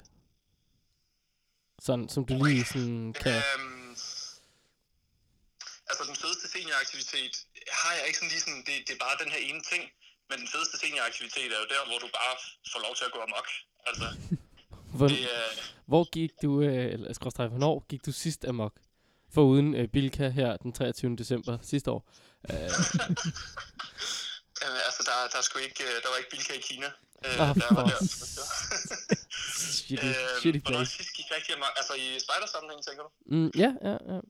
Sådan, 1.86 2.08
som 2.08 2.22
du 2.26 2.34
lige 2.44 2.64
sådan 2.64 3.12
kan... 3.24 3.36
Øhm, 3.36 3.73
senioraktivitet 6.64 7.34
har 7.80 7.92
jeg 7.98 8.04
ikke 8.06 8.18
sådan 8.18 8.32
lige 8.34 8.44
sådan, 8.46 8.62
det, 8.68 8.76
det 8.86 8.92
er 8.96 9.00
bare 9.06 9.16
den 9.22 9.30
her 9.34 9.40
ene 9.48 9.62
ting, 9.72 9.82
men 10.28 10.36
den 10.42 10.48
fedeste 10.52 10.76
senioraktivitet 10.82 11.48
er 11.54 11.58
jo 11.64 11.68
der, 11.74 11.82
hvor 11.88 11.98
du 12.04 12.08
bare 12.20 12.34
får 12.72 12.80
lov 12.86 12.92
til 12.98 13.04
at 13.08 13.12
gå 13.16 13.20
amok. 13.28 13.48
Altså, 13.88 14.06
Hvor, 14.98 15.08
det 15.08 15.22
er, 15.22 15.46
hvor 15.86 16.04
gik 16.16 16.30
du, 16.42 16.62
øh, 16.62 16.92
eller 16.94 17.12
skråstrej, 17.12 17.46
hvornår 17.46 17.86
gik 17.88 18.06
du 18.06 18.12
sidst 18.12 18.44
amok? 18.44 18.72
Foruden 19.34 19.74
øh, 19.74 19.88
Bilka 19.88 20.28
her 20.28 20.56
den 20.56 20.72
23. 20.72 21.16
december 21.16 21.58
sidste 21.62 21.90
år. 21.90 22.10
Øh, 22.50 22.56
øh, 24.64 24.78
altså 24.86 25.02
der, 25.08 25.14
der, 25.32 25.38
er 25.38 25.42
sgu 25.48 25.58
ikke, 25.58 25.84
øh, 25.84 26.02
der 26.02 26.08
var 26.10 26.16
ikke 26.16 26.30
Bilka 26.30 26.52
i 26.52 26.60
Kina. 26.60 26.86
Øh, 27.24 27.40
Ah, 27.48 27.54
der 27.54 27.74
var 27.74 27.84
der. 27.90 27.98
shitty, 29.76 30.06
Øh, 30.06 30.14
shitty 30.40 30.60
hvornår 30.62 30.78
place. 30.78 30.96
sidst 30.96 31.12
gik 31.16 31.24
rigtig 31.36 31.54
amok? 31.54 31.72
Altså 31.76 31.94
i 31.94 32.18
spejdersammenhæng, 32.20 32.84
tænker 32.86 33.02
du? 33.02 33.10
Mm, 33.26 33.50
ja, 33.62 33.70
ja, 33.88 33.96
ja. 34.12 34.20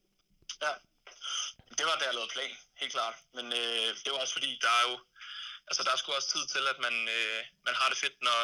Det 1.79 1.85
var 1.89 1.95
da 2.01 2.05
jeg 2.09 2.14
lavede 2.18 2.33
plan, 2.37 2.53
helt 2.81 2.93
klart. 2.97 3.16
Men 3.37 3.47
øh, 3.61 3.89
det 4.03 4.09
var 4.12 4.18
også 4.25 4.35
fordi, 4.39 4.51
der 4.64 4.72
er 4.81 4.85
jo... 4.91 4.95
Altså, 5.68 5.81
der 5.87 5.93
er 5.93 5.99
sgu 6.01 6.09
også 6.12 6.31
tid 6.35 6.45
til, 6.55 6.64
at 6.72 6.79
man, 6.87 6.95
øh, 7.16 7.39
man 7.68 7.75
har 7.81 7.89
det 7.93 7.99
fedt, 8.05 8.16
når, 8.29 8.41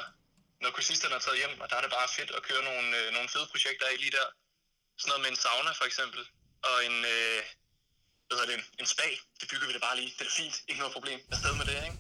når 0.63 0.71
kursisterne 0.77 1.15
er 1.19 1.23
taget 1.27 1.39
hjem, 1.43 1.55
og 1.63 1.67
der 1.71 1.77
er 1.77 1.83
det 1.85 1.91
bare 1.99 2.09
fedt 2.19 2.31
at 2.39 2.43
køre 2.49 2.63
nogle, 2.71 2.87
øh, 2.99 3.07
nogle 3.17 3.29
fede 3.35 3.47
projekter 3.53 3.87
af 3.91 3.97
lige 4.05 4.15
der. 4.19 4.27
Sådan 5.01 5.09
noget 5.11 5.23
med 5.25 5.31
en 5.35 5.41
sauna, 5.45 5.73
for 5.81 5.87
eksempel, 5.91 6.23
og 6.69 6.77
en, 6.89 6.97
øh, 7.15 7.41
hvad 8.27 8.35
hedder 8.37 8.49
det, 8.51 8.57
en, 8.61 8.65
en 8.81 8.87
spa. 8.95 9.09
Det 9.41 9.47
bygger 9.51 9.67
vi 9.69 9.73
da 9.77 9.81
bare 9.89 9.97
lige. 10.01 10.11
Det 10.19 10.25
er 10.31 10.35
fint. 10.43 10.57
Ikke 10.69 10.81
noget 10.83 10.95
problem. 10.99 11.19
Afsted 11.35 11.53
med 11.61 11.67
det, 11.71 11.77
ikke? 11.89 11.99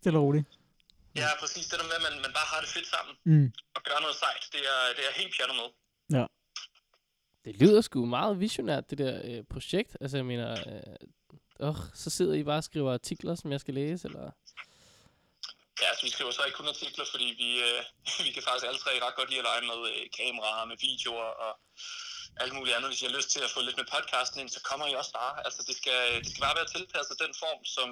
Stille 0.00 0.18
og 0.20 0.24
roligt. 0.26 0.46
Ja, 1.20 1.28
præcis. 1.42 1.64
Det 1.70 1.76
der 1.80 1.86
med, 1.90 1.96
at 2.00 2.04
man, 2.08 2.14
man 2.26 2.32
bare 2.38 2.48
har 2.52 2.60
det 2.64 2.70
fedt 2.76 2.88
sammen 2.94 3.14
Mm. 3.32 3.48
og 3.76 3.80
gør 3.88 3.98
noget 4.04 4.16
sejt, 4.24 4.42
det 4.54 4.62
er, 4.74 4.80
det 4.96 5.04
er 5.08 5.12
helt 5.20 5.32
pjattet 5.36 5.56
med. 5.60 5.68
Det 7.44 7.56
lyder 7.60 7.80
sgu 7.80 8.06
meget 8.06 8.40
visionært, 8.40 8.90
det 8.90 8.98
der 8.98 9.20
øh, 9.24 9.44
projekt. 9.52 9.96
Altså, 10.00 10.16
jeg 10.16 10.26
mener, 10.26 10.50
øh, 10.52 11.68
åh, 11.68 11.76
så 11.94 12.10
sidder 12.10 12.34
I 12.34 12.42
bare 12.42 12.62
og 12.64 12.64
skriver 12.64 12.92
artikler, 12.92 13.34
som 13.34 13.52
jeg 13.52 13.60
skal 13.60 13.74
læse, 13.74 14.08
eller... 14.08 14.30
Ja, 15.80 15.86
altså, 15.90 16.04
vi 16.06 16.10
skriver 16.10 16.30
så 16.30 16.44
ikke 16.44 16.56
kun 16.56 16.74
artikler, 16.74 17.04
fordi 17.12 17.28
vi, 17.42 17.50
øh, 17.66 17.80
vi 18.26 18.30
kan 18.34 18.42
faktisk 18.42 18.66
alle 18.68 18.80
tre 18.84 18.92
ret 19.04 19.18
godt 19.18 19.30
lide 19.30 19.42
at 19.42 19.48
lege 19.50 19.64
med 19.70 19.80
øh, 19.92 20.02
kameraer, 20.18 20.64
med 20.70 20.76
videoer 20.86 21.30
og 21.44 21.52
alt 22.42 22.54
muligt 22.56 22.76
andet. 22.76 22.90
Hvis 22.90 23.02
I 23.02 23.06
har 23.08 23.16
lyst 23.18 23.30
til 23.34 23.42
at 23.46 23.50
få 23.54 23.60
lidt 23.60 23.80
med 23.80 23.90
podcasten 23.94 24.40
ind, 24.40 24.50
så 24.56 24.60
kommer 24.68 24.86
I 24.86 24.94
også 25.00 25.12
bare. 25.20 25.34
Altså, 25.46 25.60
det 25.68 25.76
skal, 25.80 26.00
det 26.22 26.30
skal 26.30 26.44
bare 26.46 26.58
være 26.60 26.72
tilpasset 26.74 27.22
den 27.24 27.34
form, 27.42 27.60
som, 27.76 27.88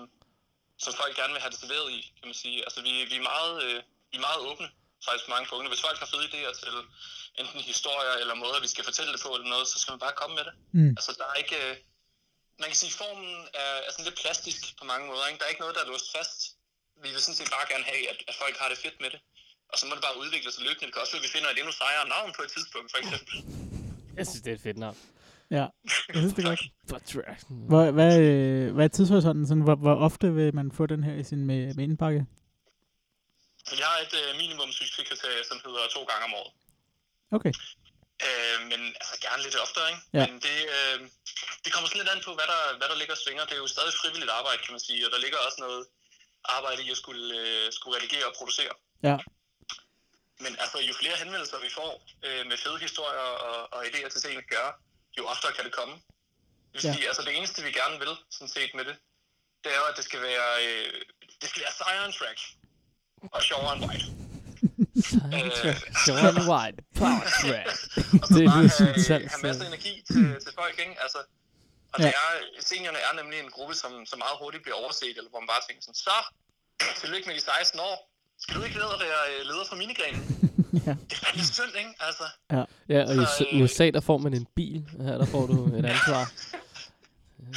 som 0.84 0.92
folk 1.00 1.14
gerne 1.16 1.32
vil 1.34 1.42
have 1.44 1.52
det 1.54 1.60
serveret 1.62 1.88
i, 1.98 2.00
kan 2.18 2.26
man 2.30 2.38
sige. 2.44 2.58
Altså, 2.66 2.80
vi, 2.86 2.92
vi, 3.12 3.16
er, 3.20 3.26
meget, 3.32 3.54
øh, 3.64 3.78
vi 4.10 4.16
er 4.20 4.26
meget 4.28 4.40
åbne, 4.48 4.68
faktisk 5.04 5.24
på 5.26 5.32
mange 5.34 5.48
punkter. 5.50 5.70
Hvis 5.72 5.86
folk 5.86 5.98
har 6.02 6.10
fede 6.12 6.26
idéer 6.30 6.52
til 6.60 6.74
enten 7.40 7.60
historier 7.72 8.14
eller 8.22 8.34
måder, 8.44 8.60
vi 8.66 8.70
skal 8.74 8.84
fortælle 8.90 9.12
det 9.14 9.20
på 9.24 9.30
eller 9.36 9.48
noget, 9.54 9.66
så 9.72 9.76
skal 9.78 9.92
man 9.92 10.02
bare 10.06 10.16
komme 10.20 10.34
med 10.38 10.44
det. 10.48 10.54
Mm. 10.78 10.92
Altså, 10.98 11.10
der 11.20 11.26
er 11.32 11.36
ikke... 11.42 11.56
Øh, 11.64 11.74
man 12.62 12.68
kan 12.70 12.78
sige, 12.82 12.92
formen 13.02 13.32
er, 13.62 13.70
er 13.86 13.90
sådan 13.92 14.08
lidt 14.08 14.20
plastisk 14.22 14.60
på 14.78 14.84
mange 14.92 15.04
måder. 15.10 15.24
Ikke? 15.26 15.38
Der 15.38 15.46
er 15.46 15.52
ikke 15.54 15.64
noget, 15.64 15.76
der 15.76 15.82
er 15.84 15.90
låst 15.92 16.08
fast. 16.16 16.38
Vi 17.02 17.08
vil 17.12 17.20
sådan 17.26 17.38
set 17.40 17.50
bare 17.56 17.66
gerne 17.72 17.86
have, 17.92 18.02
at, 18.12 18.18
at 18.30 18.34
folk 18.42 18.56
har 18.62 18.68
det 18.72 18.78
fedt 18.84 18.98
med 19.04 19.10
det. 19.14 19.20
Og 19.72 19.76
så 19.78 19.84
må 19.86 19.92
det 19.96 20.04
bare 20.08 20.20
udvikle 20.22 20.50
sig 20.52 20.62
løbende. 20.66 20.86
Det 20.86 20.92
kan 20.94 21.02
også 21.04 21.14
være, 21.14 21.22
at 21.22 21.26
vi 21.28 21.32
finder 21.36 21.48
et 21.50 21.58
endnu 21.60 21.72
sejere 21.82 22.06
navn 22.14 22.30
på 22.36 22.42
et 22.46 22.50
tidspunkt, 22.56 22.88
for 22.92 22.98
eksempel. 23.02 23.34
Jeg 24.18 24.26
synes, 24.26 24.42
det 24.44 24.50
er 24.52 24.58
et 24.60 24.64
fedt 24.68 24.78
navn. 24.84 24.98
Ja, 25.58 25.66
jeg 26.14 26.20
synes 26.22 26.34
det 26.34 26.42
er 26.44 26.48
godt. 26.48 26.64
Hvor, 27.70 27.90
hvad, 27.90 28.20
øh, 28.20 28.74
hvad 28.74 28.84
er 28.84 28.88
tidshorisonten? 28.88 29.46
Sådan, 29.46 29.62
hvor, 29.62 29.76
hvor 29.84 29.96
ofte 30.08 30.26
vil 30.34 30.54
man 30.54 30.72
få 30.72 30.86
den 30.86 31.04
her 31.04 31.14
i 31.14 31.24
sin 31.24 31.44
med, 31.50 31.74
med 31.74 31.84
indpakke? 31.84 32.26
Vi 33.70 33.80
har 33.88 33.96
et 34.04 34.14
øh, 34.20 34.28
minimum 34.42 34.70
succeskriterie, 34.72 35.44
som 35.50 35.56
hedder 35.64 35.84
to 35.96 36.00
gange 36.10 36.24
om 36.28 36.34
året. 36.40 36.52
Okay. 37.36 37.52
Øh, 38.26 38.58
men 38.70 38.80
altså 39.02 39.14
gerne 39.26 39.42
lidt 39.42 39.56
oftere, 39.64 39.86
ikke? 39.92 40.02
Ja. 40.18 40.26
Men 40.26 40.34
det, 40.46 40.56
øh, 40.76 40.98
det 41.64 41.72
kommer 41.72 41.88
sådan 41.88 42.00
lidt 42.02 42.12
an 42.14 42.22
på, 42.28 42.32
hvad 42.38 42.48
der, 42.52 42.60
hvad 42.78 42.88
der 42.92 42.96
ligger 43.00 43.14
og 43.14 43.22
svinger. 43.24 43.44
Det 43.44 43.54
er 43.58 43.62
jo 43.64 43.66
stadig 43.76 43.92
frivilligt 44.02 44.30
arbejde, 44.38 44.62
kan 44.64 44.72
man 44.76 44.80
sige, 44.88 45.06
og 45.06 45.10
der 45.14 45.18
ligger 45.24 45.38
også 45.46 45.58
noget 45.66 45.82
arbejde 46.44 46.82
i 46.86 46.90
at 46.90 46.96
skulle, 47.02 47.26
øh, 47.40 47.72
skulle 47.72 47.96
redigere 47.98 48.26
og 48.30 48.34
producere. 48.38 48.74
Ja. 49.08 49.16
Men 50.44 50.52
altså, 50.62 50.78
jo 50.78 50.94
flere 51.00 51.16
henvendelser 51.22 51.58
vi 51.66 51.70
får 51.78 51.90
øh, 52.26 52.46
med 52.46 52.56
fede 52.64 52.78
historier 52.78 53.20
og, 53.48 53.72
og 53.74 53.80
idéer 53.88 54.08
til 54.08 54.20
ting 54.22 54.36
at 54.38 54.48
gøre, 54.54 54.72
jo 55.18 55.26
oftere 55.26 55.52
kan 55.52 55.64
det 55.64 55.72
komme. 55.72 55.94
Det 56.72 56.82
vil 56.82 56.84
Ja. 56.84 56.94
sige, 56.94 57.06
altså 57.08 57.22
det 57.22 57.36
eneste, 57.36 57.62
vi 57.62 57.72
gerne 57.72 57.98
vil, 57.98 58.14
sådan 58.30 58.48
set 58.48 58.74
med 58.74 58.84
det, 58.84 58.96
det 59.64 59.72
er 59.74 59.76
jo, 59.76 59.84
at 59.84 59.96
det 59.96 60.04
skal 60.04 60.22
være, 60.22 60.48
øh, 60.66 60.92
det 61.40 61.48
skal 61.50 61.62
være 61.62 61.72
sejere 61.72 62.04
end 62.06 62.14
track. 62.14 62.38
Og 63.32 63.42
sjovere 63.42 63.76
end 63.76 63.84
white. 63.84 64.06
Soundtrack. 65.10 65.80
Sean 66.04 66.36
White. 66.50 66.78
Power 67.00 67.24
track. 67.40 67.66
og 68.22 68.26
så 68.28 68.34
Det 68.34 68.44
bare 68.50 68.58
lyder 68.62 68.68
som 68.78 68.86
have, 68.86 69.02
salg, 69.08 69.24
have 69.34 69.42
masser 69.46 69.64
af 69.64 69.68
energi 69.72 69.94
til, 70.10 70.22
til 70.44 70.52
folk, 70.60 70.76
ikke? 70.84 70.96
Altså, 71.04 71.18
og 71.92 71.98
Ja. 72.00 72.06
det 72.06 72.14
er, 72.24 72.30
seniorerne 72.70 72.98
er 73.08 73.12
nemlig 73.20 73.38
en 73.46 73.50
gruppe, 73.56 73.74
som, 73.82 73.90
som 74.10 74.18
meget 74.24 74.36
hurtigt 74.42 74.62
bliver 74.64 74.78
overset, 74.82 75.14
eller 75.18 75.30
hvor 75.32 75.40
man 75.42 75.50
bare 75.54 75.62
tænker 75.68 75.82
sådan, 75.86 76.00
så, 76.08 76.16
tillykke 77.00 77.26
med 77.28 77.34
de 77.38 77.40
16 77.40 77.80
år. 77.90 77.96
Skal 78.42 78.52
du 78.56 78.62
ikke 78.66 78.76
ned 78.82 78.88
og 78.96 79.00
være 79.06 79.20
øh, 79.32 79.40
leder 79.50 79.64
for 79.70 79.76
minigrenen? 79.82 80.22
Ja. 80.86 80.94
Det 81.10 81.16
er 81.16 81.26
fandme 81.26 81.44
synd, 81.44 81.74
ikke? 81.78 81.94
Altså, 82.00 82.24
Ja, 82.92 83.00
og 83.08 83.14
i 83.14 83.16
Så, 83.16 83.36
S- 83.38 83.42
øh, 83.52 83.62
USA, 83.62 83.90
der 83.90 84.00
får 84.00 84.18
man 84.18 84.34
en 84.34 84.46
bil. 84.56 84.84
Her, 85.00 85.18
der 85.18 85.26
får 85.26 85.46
du 85.46 85.54
et 85.78 85.84
ansvar. 85.86 86.22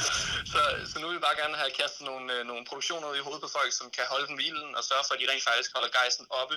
så, 0.52 0.60
så 0.90 0.96
nu 0.98 1.06
vil 1.06 1.16
vi 1.16 1.26
bare 1.28 1.40
gerne 1.42 1.56
have 1.62 1.78
kastet 1.80 2.02
nogle, 2.10 2.26
øh, 2.34 2.40
nogle 2.50 2.64
produktioner 2.68 3.10
ud 3.10 3.16
i 3.16 3.24
hovedet 3.26 3.44
på 3.44 3.54
folk, 3.58 3.72
som 3.72 3.90
kan 3.96 4.04
holde 4.12 4.26
dem 4.28 4.36
hvilen 4.38 4.70
og 4.78 4.84
sørge 4.84 5.04
for, 5.06 5.14
at 5.14 5.20
de 5.20 5.30
rent 5.30 5.48
faktisk 5.50 5.70
holder 5.76 5.90
gejsen 5.98 6.26
oppe 6.40 6.56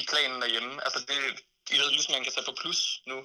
i 0.00 0.02
klanen 0.10 0.42
derhjemme. 0.42 0.72
Altså, 0.84 0.98
det 1.08 1.16
I 1.74 1.76
ved, 1.80 1.90
ligesom, 1.90 2.12
man 2.14 2.24
kan 2.24 2.32
tage 2.32 2.48
på 2.48 2.54
plus 2.60 2.80
nu. 3.06 3.18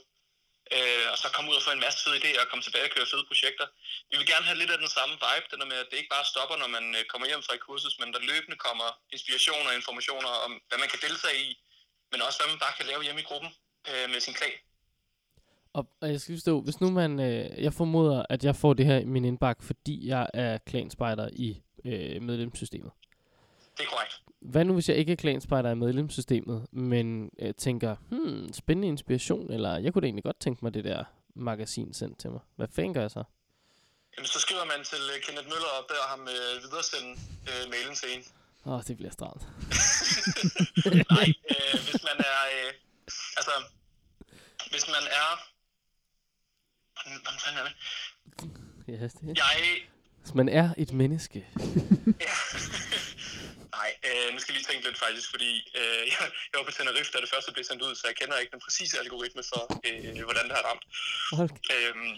Øh, 0.76 1.08
og 1.12 1.18
så 1.18 1.26
komme 1.34 1.52
ud 1.52 1.60
og 1.60 1.66
få 1.66 1.72
en 1.72 1.86
masse 1.86 2.00
fede 2.04 2.18
idéer 2.22 2.42
og 2.42 2.48
komme 2.50 2.64
tilbage 2.64 2.88
og 2.88 2.94
køre 2.96 3.12
fede 3.12 3.26
projekter. 3.32 3.68
Vi 4.12 4.16
vil 4.18 4.28
gerne 4.34 4.46
have 4.50 4.60
lidt 4.62 4.72
af 4.76 4.80
den 4.84 4.92
samme 4.98 5.16
vibe, 5.26 5.48
den 5.52 5.60
der 5.62 5.72
med, 5.72 5.78
at 5.84 5.88
det 5.92 5.98
ikke 5.98 6.16
bare 6.16 6.32
stopper, 6.34 6.56
når 6.58 6.70
man 6.78 6.86
øh, 6.98 7.04
kommer 7.12 7.28
hjem 7.28 7.44
fra 7.44 7.56
et 7.56 7.66
kursus, 7.68 8.00
men 8.00 8.14
der 8.14 8.28
løbende 8.32 8.58
kommer 8.68 8.88
inspirationer 9.16 9.70
og 9.72 9.76
informationer 9.76 10.32
om, 10.46 10.52
hvad 10.68 10.80
man 10.84 10.90
kan 10.90 11.00
deltage 11.08 11.40
i, 11.48 11.50
men 12.12 12.22
også 12.22 12.38
hvad 12.40 12.50
man 12.54 12.64
bare 12.66 12.78
kan 12.78 12.86
lave 12.86 13.04
hjemme 13.04 13.22
i 13.22 13.30
gruppen 13.30 13.52
øh, 13.90 14.10
med 14.10 14.20
sin 14.20 14.34
klag. 14.40 14.54
Og, 15.76 15.88
og 16.02 16.12
jeg 16.12 16.22
skal 16.22 16.36
forstå, 16.36 16.62
hvis 16.62 16.82
nu 16.82 16.92
man, 16.92 17.20
øh, 17.20 17.64
jeg 17.64 17.74
formoder, 17.74 18.26
at 18.30 18.44
jeg 18.44 18.56
får 18.56 18.74
det 18.74 18.86
her 18.86 18.98
i 18.98 19.06
min 19.06 19.26
indbakke, 19.26 19.64
fordi 19.64 20.08
jeg 20.08 20.28
er 20.34 20.58
klanspejder 20.58 21.30
i 21.34 21.62
øh, 21.86 22.22
medlemssystemet. 22.22 22.92
Det 23.78 23.84
er 23.84 23.90
korrekt. 23.90 24.22
Hvad 24.42 24.66
nu, 24.66 24.74
hvis 24.74 24.90
jeg 24.90 24.98
ikke 24.98 25.12
er 25.12 25.16
klanspejder 25.16 25.72
i 25.72 25.76
medlemssystemet, 25.76 26.68
men 26.72 27.30
øh, 27.40 27.54
tænker, 27.54 27.96
hmm, 28.10 28.54
spændende 28.54 28.88
inspiration, 28.88 29.52
eller 29.52 29.78
jeg 29.78 29.94
kunne 29.94 30.02
da 30.02 30.06
egentlig 30.06 30.24
godt 30.24 30.40
tænke 30.40 30.60
mig 30.66 30.74
det 30.74 30.84
der 30.84 31.04
magasin 31.36 31.94
sendt 31.94 32.20
til 32.20 32.30
mig. 32.32 32.42
Hvad 32.56 32.68
fanden 32.76 32.94
gør 32.94 33.02
jeg 33.02 33.12
så? 33.12 33.24
Jamen, 34.18 34.28
så 34.28 34.40
skriver 34.40 34.66
man 34.66 34.86
til 34.86 35.04
øh, 35.16 35.22
Kenneth 35.26 35.48
Møller 35.48 35.72
og 35.80 35.86
beder 35.88 36.08
ham 36.14 36.22
øh, 36.36 36.64
videresende 36.64 37.12
øh, 37.50 37.70
mailen 37.72 37.96
til 37.96 38.10
en. 38.16 38.24
Åh, 38.66 38.74
oh, 38.74 38.82
det 38.88 38.98
bliver 38.98 39.12
stramt. 39.12 39.42
Nej, 41.12 41.28
øh, 41.52 41.76
hvis 41.86 42.02
man 42.10 42.18
er... 42.32 42.40
Øh, 42.56 42.74
altså, 43.40 43.54
hvis 44.72 44.88
man 44.88 45.06
er... 45.22 45.55
Hvordan 47.06 47.20
hvordan 47.24 47.40
fanden 47.44 47.60
er 47.62 47.66
det? 47.70 47.74
Ja, 48.88 49.08
det. 49.08 49.38
Jeg... 49.38 49.46
Hvis 50.22 50.34
man 50.34 50.50
er 50.50 50.70
et 50.78 50.92
menneske. 50.94 51.40
Ja. 52.26 52.34
Nej, 53.80 53.90
øh, 54.08 54.28
nu 54.34 54.38
skal 54.40 54.52
jeg 54.54 54.58
lige 54.60 54.68
tænke 54.72 54.84
lidt 54.88 55.00
faktisk, 55.06 55.28
fordi 55.34 55.52
øh, 55.80 56.02
jeg, 56.12 56.20
jeg 56.50 56.56
var 56.60 56.66
på 56.70 56.74
Tenerife, 56.78 57.12
da 57.14 57.18
det 57.26 57.30
første 57.34 57.50
blev 57.56 57.64
sendt 57.70 57.82
ud, 57.88 57.96
så 57.96 58.04
jeg 58.10 58.16
kender 58.22 58.36
ikke 58.42 58.52
den 58.56 58.62
præcise 58.66 58.94
algoritme 59.04 59.44
for, 59.52 59.62
øh, 59.88 60.24
hvordan 60.30 60.44
det 60.50 60.56
har 60.58 60.64
ramt. 60.70 60.84
Hold, 61.38 61.50
Øhm, 61.76 62.14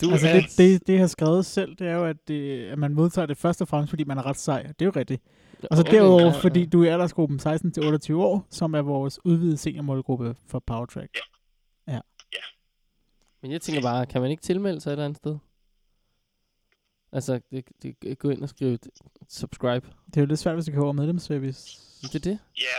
du 0.00 0.10
Altså 0.12 0.28
er... 0.28 0.32
det, 0.34 0.44
det, 0.58 0.86
det, 0.86 0.92
jeg 0.92 1.00
har 1.06 1.12
skrevet 1.18 1.46
selv, 1.46 1.76
det 1.76 1.86
er 1.92 1.96
jo, 2.00 2.04
at, 2.06 2.16
det, 2.28 2.40
at 2.72 2.78
man 2.78 2.92
modtager 2.94 3.26
det 3.26 3.38
først 3.38 3.60
og 3.62 3.68
fremmest, 3.68 3.90
fordi 3.90 4.04
man 4.04 4.18
er 4.18 4.26
ret 4.26 4.38
sej. 4.38 4.62
Det 4.62 4.82
er 4.82 4.86
jo 4.90 4.92
rigtigt. 4.96 5.22
Og 5.70 5.76
så 5.76 5.82
Okay, 5.82 5.92
derudover, 5.92 6.20
ja, 6.22 6.26
ja. 6.28 6.38
fordi 6.42 6.66
du 6.66 6.82
er 6.82 6.86
i 6.86 6.92
aldersgruppen 6.92 7.40
16-28 7.40 8.14
år, 8.14 8.46
som 8.50 8.74
er 8.74 8.82
vores 8.82 9.18
udvidede 9.24 9.58
seniormålgruppe 9.58 10.34
for 10.50 10.58
Powertrack. 10.66 11.10
Men 13.42 13.52
jeg 13.52 13.60
tænker 13.62 13.82
bare, 13.82 14.06
kan 14.06 14.20
man 14.20 14.30
ikke 14.30 14.42
tilmelde 14.42 14.80
sig 14.80 14.90
et 14.90 14.92
eller 14.92 15.04
andet 15.04 15.16
sted? 15.16 15.38
Altså, 17.12 17.32
det, 17.50 17.64
det, 18.02 18.18
gå 18.18 18.30
ind 18.30 18.42
og 18.42 18.48
skrive 18.48 18.72
et 18.74 18.86
subscribe. 19.40 19.86
Det 20.06 20.16
er 20.16 20.20
jo 20.20 20.26
lidt 20.26 20.40
svært, 20.40 20.56
hvis 20.56 20.66
du 20.66 20.72
kan 20.72 20.82
over 20.82 20.92
medlemsservice. 20.92 21.60
Det 22.02 22.14
er 22.14 22.26
det. 22.30 22.38
Ja, 22.66 22.78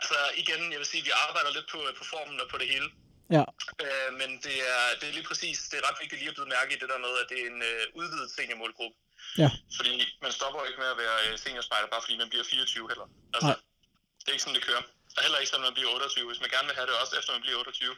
altså 0.00 0.16
igen, 0.42 0.60
jeg 0.72 0.78
vil 0.82 0.90
sige, 0.92 1.02
at 1.02 1.06
vi 1.08 1.12
arbejder 1.26 1.50
lidt 1.56 1.68
på, 1.72 1.78
på 1.98 2.04
formen 2.12 2.40
og 2.40 2.48
på 2.52 2.58
det 2.60 2.68
hele. 2.74 2.88
Ja. 3.36 3.44
Øh, 3.84 4.10
men 4.20 4.30
det 4.46 4.56
er, 4.74 4.82
det 4.98 5.06
er 5.08 5.14
lige 5.18 5.28
præcis, 5.30 5.58
det 5.70 5.76
er 5.80 5.84
ret 5.88 5.98
vigtigt 6.02 6.18
lige 6.20 6.30
at 6.32 6.36
byde 6.38 6.50
mærke 6.56 6.70
i 6.76 6.78
det 6.82 6.88
der 6.92 7.00
med, 7.06 7.12
at 7.22 7.26
det 7.30 7.38
er 7.42 7.46
en 7.54 7.60
øh, 7.70 7.82
udvidet 8.00 8.30
seniormålgruppe. 8.36 8.96
Ja. 9.42 9.50
Fordi 9.78 9.92
man 10.24 10.32
stopper 10.38 10.60
ikke 10.68 10.80
med 10.84 10.90
at 10.94 10.98
være 11.04 11.16
øh, 11.26 11.34
seniorspejder, 11.44 11.88
bare 11.94 12.02
fordi 12.04 12.16
man 12.22 12.28
bliver 12.32 12.44
24 12.44 12.88
heller. 12.92 13.06
Altså, 13.34 13.50
Nej. 13.50 13.58
det 14.22 14.28
er 14.28 14.36
ikke 14.36 14.46
sådan, 14.46 14.58
det 14.58 14.68
kører. 14.70 14.84
Og 15.16 15.20
heller 15.24 15.38
ikke, 15.42 15.52
når 15.54 15.62
man 15.68 15.74
bliver 15.76 15.90
28. 15.94 16.30
Hvis 16.30 16.42
man 16.44 16.50
gerne 16.54 16.66
vil 16.68 16.76
have 16.78 16.88
det 16.90 16.94
også 17.02 17.12
efter 17.18 17.30
man 17.36 17.44
bliver 17.46 17.58
28, 17.58 17.94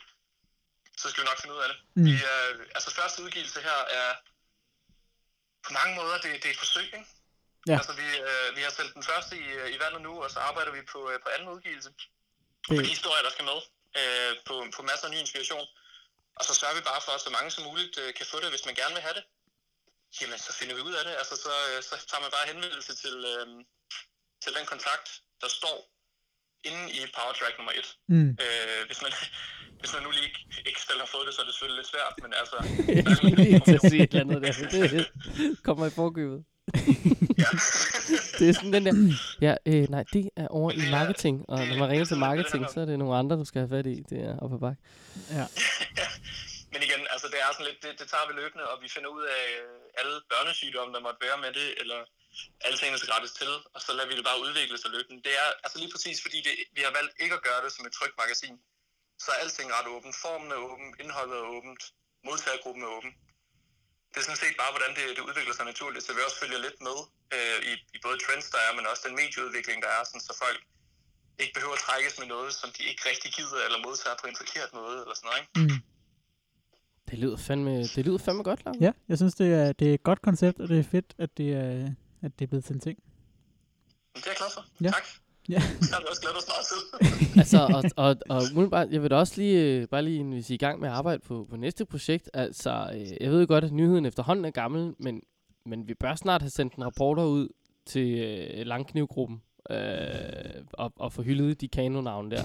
så 1.01 1.11
skal 1.11 1.21
vi 1.23 1.29
nok 1.29 1.41
finde 1.41 1.55
ud 1.57 1.63
af 1.65 1.69
det. 1.73 1.79
Mm. 1.95 2.05
Vi 2.05 2.15
er, 2.33 2.41
altså 2.77 2.91
første 3.01 3.23
udgivelse 3.23 3.61
her 3.61 3.79
er 4.01 4.11
på 5.67 5.71
mange 5.73 5.93
måder, 6.01 6.17
det, 6.23 6.31
det 6.43 6.47
er 6.49 6.55
et 6.57 6.65
forsøg, 6.65 6.85
ikke? 6.85 7.07
Ja. 7.69 7.77
Altså, 7.79 7.93
vi, 8.01 8.07
øh, 8.29 8.49
vi 8.57 8.63
har 8.67 8.71
sendt 8.71 8.95
den 8.95 9.03
første 9.11 9.33
i, 9.45 9.47
øh, 9.61 9.75
i 9.75 9.79
vandet 9.83 10.03
nu, 10.09 10.13
og 10.25 10.31
så 10.31 10.39
arbejder 10.49 10.73
vi 10.73 10.83
på, 10.93 11.11
øh, 11.11 11.17
på 11.25 11.29
anden 11.35 11.49
udgivelse. 11.49 11.91
Det, 12.69 12.77
Med 12.77 12.85
de 12.85 12.95
historier, 12.97 13.23
der 13.23 13.31
skal 13.31 13.45
med, 13.45 13.59
øh, 14.01 14.33
på, 14.47 14.55
på 14.77 14.83
masser 14.83 15.07
af 15.07 15.13
ny 15.13 15.19
inspiration. 15.25 15.67
Og 16.39 16.45
så 16.45 16.55
sørger 16.55 16.77
vi 16.79 16.85
bare 16.91 17.01
for, 17.05 17.13
at 17.13 17.21
så 17.21 17.31
mange 17.31 17.51
som 17.51 17.65
muligt 17.65 17.99
øh, 18.03 18.15
kan 18.15 18.27
få 18.27 18.37
det, 18.41 18.51
hvis 18.51 18.67
man 18.67 18.75
gerne 18.75 18.95
vil 18.95 19.03
have 19.07 19.17
det. 19.19 19.25
Jamen, 20.21 20.39
så 20.39 20.53
finder 20.59 20.75
vi 20.75 20.83
ud 20.89 20.95
af 21.01 21.05
det. 21.05 21.15
Altså, 21.21 21.35
så, 21.45 21.53
øh, 21.71 21.83
så 21.83 21.95
tager 22.09 22.23
man 22.25 22.31
bare 22.37 22.47
henvendelse 22.53 22.95
til, 23.03 23.17
øh, 23.33 23.47
til 24.43 24.51
den 24.57 24.67
kontakt, 24.73 25.09
der 25.43 25.49
står 25.49 25.77
inde 26.65 26.85
i 26.97 26.99
PowerTrack 27.17 27.55
nummer 27.59 27.73
1. 27.73 27.97
mm. 28.09 28.31
Øh, 28.45 28.87
hvis, 28.87 29.03
man, 29.03 29.13
hvis 29.83 29.93
man 29.95 30.03
nu 30.07 30.11
lige 30.19 30.31
ikke, 30.69 30.81
selv 30.89 31.01
har 31.05 31.11
fået 31.15 31.25
det, 31.27 31.35
så 31.35 31.41
er 31.43 31.47
det 31.47 31.55
selvfølgelig 31.55 31.79
lidt 31.83 31.91
svært, 31.95 32.15
men 32.23 32.31
altså... 32.41 32.57
Jeg 32.99 33.17
skulle 33.17 33.37
lige 33.45 33.61
til 33.69 33.75
at 33.81 33.85
sige 33.91 34.03
et 34.03 34.15
eller 34.15 34.25
andet 34.25 34.43
der. 34.43 34.53
men 34.73 34.91
Det 35.53 35.63
kommer 35.67 35.85
i 35.87 35.91
forkøbet. 36.01 36.41
ja. 37.43 37.49
Det 38.39 38.45
er 38.49 38.55
sådan 38.59 38.73
den 38.77 38.85
der, 38.89 38.95
ja, 39.47 39.55
øh, 39.71 39.85
nej, 39.95 40.05
det 40.15 40.25
er 40.43 40.49
over 40.59 40.71
i 40.81 40.85
marketing, 40.99 41.37
og 41.49 41.59
når 41.69 41.77
man 41.83 41.89
ringer 41.93 42.07
til 42.11 42.19
marketing, 42.29 42.63
så 42.73 42.81
er 42.81 42.87
det 42.91 42.99
nogle 42.99 43.15
andre, 43.21 43.35
du 43.43 43.47
skal 43.51 43.59
have 43.65 43.73
fat 43.77 43.87
i. 43.95 43.97
Det 44.11 44.19
er 44.29 44.35
op 44.45 44.53
ad 44.57 44.61
bakke. 44.67 44.81
Ja. 45.39 45.47
Men 46.73 46.81
igen, 46.89 47.03
altså 47.15 47.27
det 47.33 47.39
er 47.45 47.49
sådan 47.53 47.69
lidt, 47.71 47.81
det, 47.85 47.93
det 48.01 48.07
tager 48.13 48.27
vi 48.29 48.33
løbende, 48.41 48.65
og 48.73 48.77
vi 48.85 48.89
finder 48.97 49.11
ud 49.17 49.25
af 49.39 49.45
øh, 49.63 50.01
alle 50.01 50.15
børnesygdomme, 50.33 50.91
der 50.95 51.01
måtte 51.07 51.21
være 51.27 51.39
med 51.45 51.51
det, 51.61 51.69
eller 51.83 52.01
alle 52.65 52.77
tingene 52.79 52.99
skal 53.01 53.13
rettes 53.15 53.33
til, 53.41 53.53
og 53.75 53.81
så 53.85 53.91
lader 53.97 54.09
vi 54.11 54.15
det 54.19 54.25
bare 54.31 54.43
udvikle 54.47 54.77
sig 54.83 54.91
løbende. 54.97 55.19
Det 55.27 55.35
er 55.43 55.49
altså 55.65 55.77
lige 55.83 55.93
præcis, 55.95 56.19
fordi 56.25 56.39
det, 56.47 56.55
vi 56.77 56.83
har 56.87 56.93
valgt 56.99 57.13
ikke 57.23 57.35
at 57.39 57.43
gøre 57.49 57.61
det 57.65 57.71
som 57.77 57.87
et 57.89 57.95
trygt 57.99 58.17
magasin. 58.23 58.55
Så 59.23 59.29
er 59.35 59.39
alting 59.45 59.69
ret 59.77 59.89
åbent. 59.95 60.15
Formen 60.25 60.51
er 60.57 60.61
åben, 60.69 60.89
indholdet 61.03 61.37
er 61.43 61.47
åbent, 61.57 61.83
modtagergruppen 62.29 62.83
er 62.87 62.91
åben. 62.97 63.13
Det 64.11 64.19
er 64.21 64.27
sådan 64.29 64.43
set 64.45 64.57
bare, 64.63 64.73
hvordan 64.75 64.93
det, 64.99 65.05
det 65.17 65.23
udvikler 65.29 65.55
sig 65.59 65.67
naturligt, 65.73 66.05
så 66.05 66.11
vi 66.17 66.21
også 66.27 66.39
følger 66.43 66.61
lidt 66.67 66.79
med 66.89 66.99
øh, 67.37 67.59
i, 67.71 67.73
i 67.97 67.99
både 68.05 68.17
trends, 68.25 68.47
der 68.55 68.61
er, 68.67 68.71
men 68.77 68.85
også 68.91 69.03
den 69.07 69.15
medieudvikling, 69.21 69.79
der 69.85 69.91
er, 69.97 70.03
sådan, 70.09 70.25
så 70.29 70.33
folk 70.45 70.61
ikke 71.43 71.55
behøver 71.57 71.77
at 71.79 71.83
trækkes 71.89 72.15
med 72.21 72.29
noget, 72.35 72.51
som 72.61 72.69
de 72.77 72.83
ikke 72.91 73.03
rigtig 73.11 73.31
gider, 73.37 73.61
eller 73.67 73.79
modtager 73.87 74.17
på 74.23 74.27
en 74.31 74.37
forkert 74.43 74.71
måde, 74.81 74.97
eller 75.03 75.17
sådan 75.19 75.29
noget, 75.31 75.41
ikke? 75.43 75.53
Mm. 75.61 75.79
Det 77.09 77.17
lyder 77.23 77.39
fandme, 77.49 77.75
det 77.95 78.03
lyder 78.07 78.21
fandme 78.27 78.43
godt, 78.51 78.61
Lav. 78.65 78.75
Ja, 78.87 78.93
jeg 79.11 79.17
synes, 79.21 79.35
det 79.41 79.49
er, 79.61 79.73
det 79.79 79.87
er 79.91 79.95
et 79.95 80.03
godt 80.03 80.23
koncept, 80.29 80.57
og 80.63 80.67
det 80.69 80.79
er 80.79 80.87
fedt, 80.97 81.11
at 81.25 81.31
det 81.39 81.49
er, 81.63 81.95
at 82.25 82.31
det 82.39 82.43
er 82.45 82.51
blevet 82.53 82.65
til 82.65 82.75
en 82.75 82.81
ting. 82.81 82.97
Det 84.15 84.27
er 84.27 84.31
jeg 84.31 84.37
glad 84.43 84.51
for. 84.57 84.65
Ja. 84.87 84.91
Tak. 84.97 85.07
Ja. 85.49 85.55
Jeg 85.81 85.89
har 85.93 86.03
også 86.11 86.21
glædet 86.23 86.45
meget 86.49 86.67
til. 86.73 87.39
altså, 87.41 87.59
og, 87.97 88.07
og, 88.09 88.17
og 88.37 88.43
umiddelbart, 88.53 88.89
jeg 88.91 89.03
vil 89.03 89.11
da 89.11 89.17
også 89.17 89.35
lige, 89.37 89.77
øh, 89.81 89.89
bare 89.89 90.03
lige, 90.03 90.25
hvis 90.25 90.51
I 90.51 90.53
er 90.53 90.55
i 90.55 90.59
gang 90.59 90.81
med 90.81 90.89
at 90.89 90.95
arbejde 90.95 91.19
på, 91.27 91.47
på 91.51 91.57
næste 91.57 91.85
projekt, 91.85 92.31
altså, 92.35 92.91
øh, 92.95 93.07
jeg 93.21 93.31
ved 93.31 93.41
jo 93.41 93.47
godt, 93.49 93.65
at 93.65 93.73
nyheden 93.73 94.07
efterhånden 94.07 94.45
er 94.45 94.51
gammel, 94.51 94.95
men, 94.99 95.21
men 95.67 95.89
vi 95.89 95.95
bør 95.95 96.15
snart 96.15 96.43
have 96.43 96.51
sendt 96.51 96.75
en 96.75 96.85
rapporter 96.85 97.25
ud 97.25 97.49
til 97.87 98.19
øh, 98.19 98.67
Langknivgruppen, 98.67 99.43
øh, 99.71 99.77
og, 100.73 100.93
og 100.97 101.13
få 101.13 101.23
hyldet 101.23 101.61
de 101.61 101.69
kanonavne 101.69 102.31
der. 102.31 102.43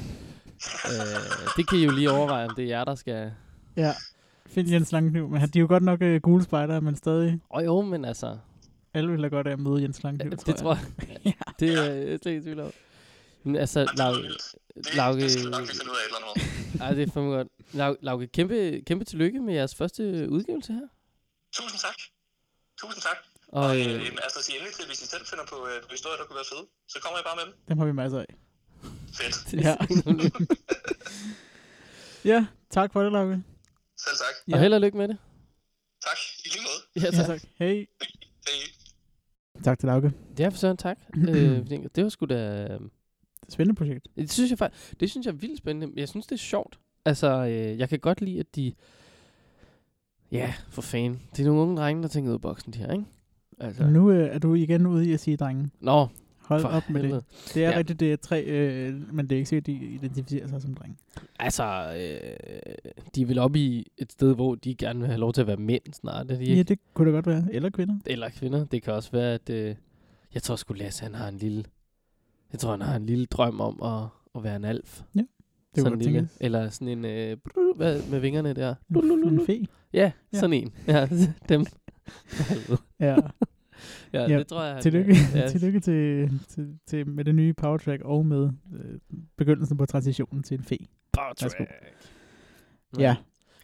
øh, 0.85 1.47
det 1.57 1.69
kan 1.69 1.77
I 1.79 1.83
jo 1.83 1.91
lige 1.91 2.11
overveje, 2.11 2.45
om 2.47 2.53
det 2.55 2.63
er 2.63 2.67
jer, 2.69 2.83
der 2.83 2.95
skal... 2.95 3.31
Ja. 3.77 3.91
Find 4.47 4.69
Jens 4.69 4.91
Langkniv, 4.91 5.29
men 5.29 5.39
han- 5.39 5.49
de 5.49 5.59
er 5.59 5.61
jo 5.61 5.67
godt 5.67 5.83
nok 5.83 6.01
uh, 6.01 6.15
gule 6.15 6.43
spejdere, 6.43 6.81
men 6.81 6.95
stadig 6.95 7.33
Åh 7.33 7.57
oh, 7.57 7.65
jo, 7.65 7.81
men 7.81 8.05
altså, 8.05 8.37
alle 8.93 9.11
vil 9.11 9.19
have 9.19 9.29
godt 9.29 9.47
af 9.47 9.51
at 9.51 9.59
møde 9.59 9.81
Jens 9.81 10.03
Langkniv, 10.03 10.31
det 10.31 10.55
tror 10.55 10.73
jeg. 10.73 11.17
Ja. 11.25 11.31
Det 11.59 11.73
er 11.73 11.83
jeg 11.93 12.19
slet 12.19 12.31
ikke 12.31 12.39
i 12.39 12.41
tvivl 12.43 12.59
om. 12.59 12.71
Men 13.47 13.55
altså, 13.55 13.79
Jamen, 13.97 14.23
det 14.75 14.95
Lauke, 14.95 15.21
det 15.21 15.31
skal 15.31 15.45
vi 15.45 15.49
nok 15.49 15.61
lige 15.67 15.77
finde 15.79 15.91
ud 15.91 15.97
af 15.97 16.01
et 16.01 16.07
eller 16.07 16.19
andet 16.29 16.81
ej, 16.83 16.93
det 16.93 17.03
er 17.07 17.11
fandme 17.13 17.31
godt. 17.31 17.47
Lau, 17.73 17.95
Lauke, 18.01 18.27
kæmpe, 18.27 18.81
kæmpe 18.87 19.05
tillykke 19.05 19.39
med 19.39 19.53
jeres 19.53 19.75
første 19.75 20.03
udgivelse 20.29 20.73
her. 20.73 20.87
Tusind 21.53 21.79
tak. 21.79 21.95
Tusind 22.81 23.01
tak. 23.01 23.17
Og, 23.47 23.63
Og 23.63 23.79
øh, 23.79 23.93
øh, 23.95 24.17
altså, 24.23 24.43
sig 24.43 24.53
endelig 24.55 24.73
til, 24.73 24.85
hvis 24.87 25.01
I 25.01 25.07
selv 25.07 25.25
finder 25.25 25.45
på, 25.45 25.55
øh, 25.67 25.81
på 25.81 25.87
historier, 25.91 26.17
der 26.17 26.25
kunne 26.25 26.35
være 26.35 26.49
fede, 26.53 26.65
så 26.87 26.99
kommer 27.03 27.17
jeg 27.17 27.25
bare 27.25 27.35
med 27.39 27.45
dem. 27.45 27.53
Dem 27.67 27.77
har 27.77 27.85
vi 27.85 27.91
masser 27.91 28.19
af. 28.19 28.31
Fedt. 29.17 29.35
Det 29.51 29.63
Ja. 29.63 29.75
er 29.79 30.29
Ja, 32.31 32.45
tak 32.71 32.93
for 32.93 33.03
det, 33.03 33.11
Lauke. 33.11 33.43
Selv 34.05 34.15
tak. 34.17 34.35
Ja. 34.47 34.53
Og 34.53 34.59
held 34.61 34.73
og 34.73 34.81
lykke 34.81 34.97
med 34.97 35.07
det. 35.07 35.17
Tak. 36.07 36.17
I 36.45 36.47
lige 36.53 36.61
måde. 36.67 37.05
Ja, 37.05 37.17
Ja, 37.21 37.25
tak. 37.27 37.41
Hey. 37.55 37.89
Hej. 38.47 39.63
Tak 39.63 39.79
til 39.79 39.87
Lauke. 39.87 40.11
Ja, 40.39 40.49
for 40.49 40.57
søren, 40.57 40.77
tak. 40.77 40.97
øh, 41.29 41.69
det 41.95 42.03
var 42.03 42.09
sgu 42.09 42.25
da... 42.25 42.67
Spændende 43.49 43.75
projekt. 43.77 44.07
Det 44.17 44.31
synes 44.31 44.49
jeg 44.49 44.57
faktisk, 44.57 44.99
det 44.99 45.09
synes 45.09 45.25
jeg 45.25 45.33
er 45.33 45.37
vildt 45.37 45.57
spændende. 45.57 45.93
Jeg 45.99 46.09
synes, 46.09 46.25
det 46.25 46.35
er 46.35 46.37
sjovt. 46.39 46.79
Altså, 47.05 47.45
øh, 47.45 47.79
jeg 47.79 47.89
kan 47.89 47.99
godt 47.99 48.21
lide, 48.21 48.39
at 48.39 48.55
de... 48.55 48.73
Ja, 50.31 50.53
for 50.69 50.81
fanden. 50.81 51.21
Det 51.31 51.39
er 51.39 51.45
nogle 51.45 51.61
unge 51.61 51.77
drenge, 51.77 52.01
der 52.03 52.09
tænker 52.09 52.29
ud 52.29 52.35
af 52.35 52.41
boksen, 52.41 52.73
de 52.73 52.77
her, 52.79 52.91
ikke? 52.91 53.05
Altså, 53.59 53.85
Nu 53.87 54.11
øh, 54.11 54.35
er 54.35 54.39
du 54.39 54.53
igen 54.53 54.85
ude 54.85 55.09
i 55.09 55.13
at 55.13 55.19
sige, 55.19 55.37
drengen. 55.37 55.71
Nå, 55.79 56.07
Hold 56.39 56.61
for 56.61 56.67
op 56.69 56.83
med 56.89 57.01
helvede. 57.01 57.23
det. 57.45 57.51
Det 57.53 57.65
er 57.65 57.69
Ja. 57.71 57.77
rigtigt, 57.77 57.99
det 57.99 58.11
er 58.11 58.15
tre, 58.15 58.43
øh, 58.43 59.13
men 59.13 59.25
det 59.29 59.35
er 59.35 59.37
ikke 59.37 59.49
sikkert, 59.49 59.65
de 59.67 59.73
identificerer 59.73 60.47
sig 60.47 60.61
som 60.61 60.73
dreng. 60.73 60.97
Altså, 61.39 61.63
øh, 61.93 62.35
de 63.15 63.21
er 63.21 63.25
vel 63.25 63.39
oppe 63.39 63.59
i 63.59 63.87
et 63.97 64.11
sted, 64.11 64.35
hvor 64.35 64.55
de 64.55 64.75
gerne 64.75 64.99
vil 64.99 65.07
have 65.07 65.19
lov 65.19 65.33
til 65.33 65.41
at 65.41 65.47
være 65.47 65.57
mænd 65.57 65.93
snart, 65.93 66.31
er 66.31 66.35
de 66.35 66.41
ikke? 66.41 66.55
Ja, 66.55 66.63
det 66.63 66.79
kunne 66.93 67.09
da 67.11 67.15
godt 67.15 67.27
være. 67.27 67.45
Eller 67.51 67.69
kvinder. 67.69 67.95
Eller 68.05 68.29
kvinder. 68.29 68.65
Det 68.65 68.83
kan 68.83 68.93
også 68.93 69.11
være, 69.11 69.33
at... 69.33 69.49
Øh, 69.49 69.75
jeg 70.33 70.43
tror 70.43 70.55
sgu, 70.55 70.73
Lasse, 70.73 71.03
han 71.03 71.15
har 71.15 71.27
en 71.27 71.37
lille... 71.37 71.63
Jeg 72.51 72.59
tror, 72.59 72.71
han 72.71 72.81
har 72.81 72.95
en 72.95 73.05
lille 73.05 73.25
drøm 73.25 73.61
om 73.61 73.81
at, 73.83 74.09
at 74.35 74.43
være 74.43 74.55
en 74.55 74.65
alf. 74.65 75.01
Det 75.13 75.25
sådan 75.75 75.93
en 75.93 75.99
lille, 75.99 76.17
tænkes. 76.19 76.37
eller 76.41 76.69
sådan 76.69 76.87
en... 76.87 77.05
Øh, 77.05 77.37
brrr, 77.37 77.75
hvad, 77.77 78.01
med 78.11 78.19
vingerne 78.19 78.53
der. 78.53 78.75
En, 78.95 79.11
en 79.11 79.45
fe. 79.45 79.65
Ja, 79.93 80.11
Ja. 80.33 80.39
sådan 80.39 80.53
en. 80.53 80.73
Ja, 80.87 81.07
dem. 81.49 81.65
Ja. 82.99 83.15
ja, 84.13 84.21
Ja, 84.31 84.37
det 84.39 84.47
tror 84.47 84.63
jeg. 84.63 84.73
han- 84.73 84.81
Tillykke, 84.83 85.15
Ja, 85.35 85.47
tillykke 85.51 85.79
til, 85.79 86.29
til, 86.47 86.79
til, 86.85 87.07
med 87.09 87.25
det 87.25 87.35
nye 87.35 87.53
powertrack 87.53 88.01
og 88.01 88.25
med 88.25 88.49
øh, 88.73 88.99
begyndelsen 89.37 89.77
på 89.77 89.85
transitionen 89.85 90.43
til 90.43 90.57
en 90.57 90.63
fe. 90.63 90.77
Powertrack. 91.13 91.61
Ja, 92.99 93.15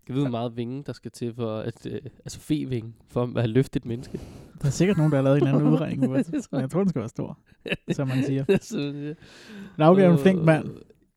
Kan 0.06 0.16
vide, 0.16 0.24
hvor 0.24 0.32
meget 0.32 0.58
vinge, 0.58 0.84
der 0.86 0.93
skal 0.93 1.12
til 1.12 1.34
for 1.34 1.58
at... 1.58 1.86
Øh, 1.86 1.99
altså 2.20 2.39
fe-vinge, 2.39 2.93
for 3.08 3.39
at 3.39 3.49
løfte 3.49 3.78
et 3.78 3.86
menneske. 3.86 4.20
der 4.62 4.66
er 4.68 4.72
sikkert 4.72 4.97
nogen, 4.97 5.12
der 5.12 5.18
har 5.18 5.24
lavet 5.24 5.38
en 5.41 5.47
eller 5.47 5.60
anden 5.60 5.74
udregning 5.74 6.06
på 6.06 6.18
det. 6.18 6.47
Men 6.51 6.62
jeg 6.62 6.70
tror, 6.70 6.80
den 6.80 6.89
skal 6.89 6.99
være 6.99 7.10
stor, 7.10 7.39
som 7.91 8.08
man 8.08 8.24
siger. 8.24 8.58
Så, 8.62 8.80
øh, 8.80 9.16
Lauke 9.78 10.01
er 10.01 10.12
en 10.12 10.20
flink 10.20 10.43
mand. 10.43 10.66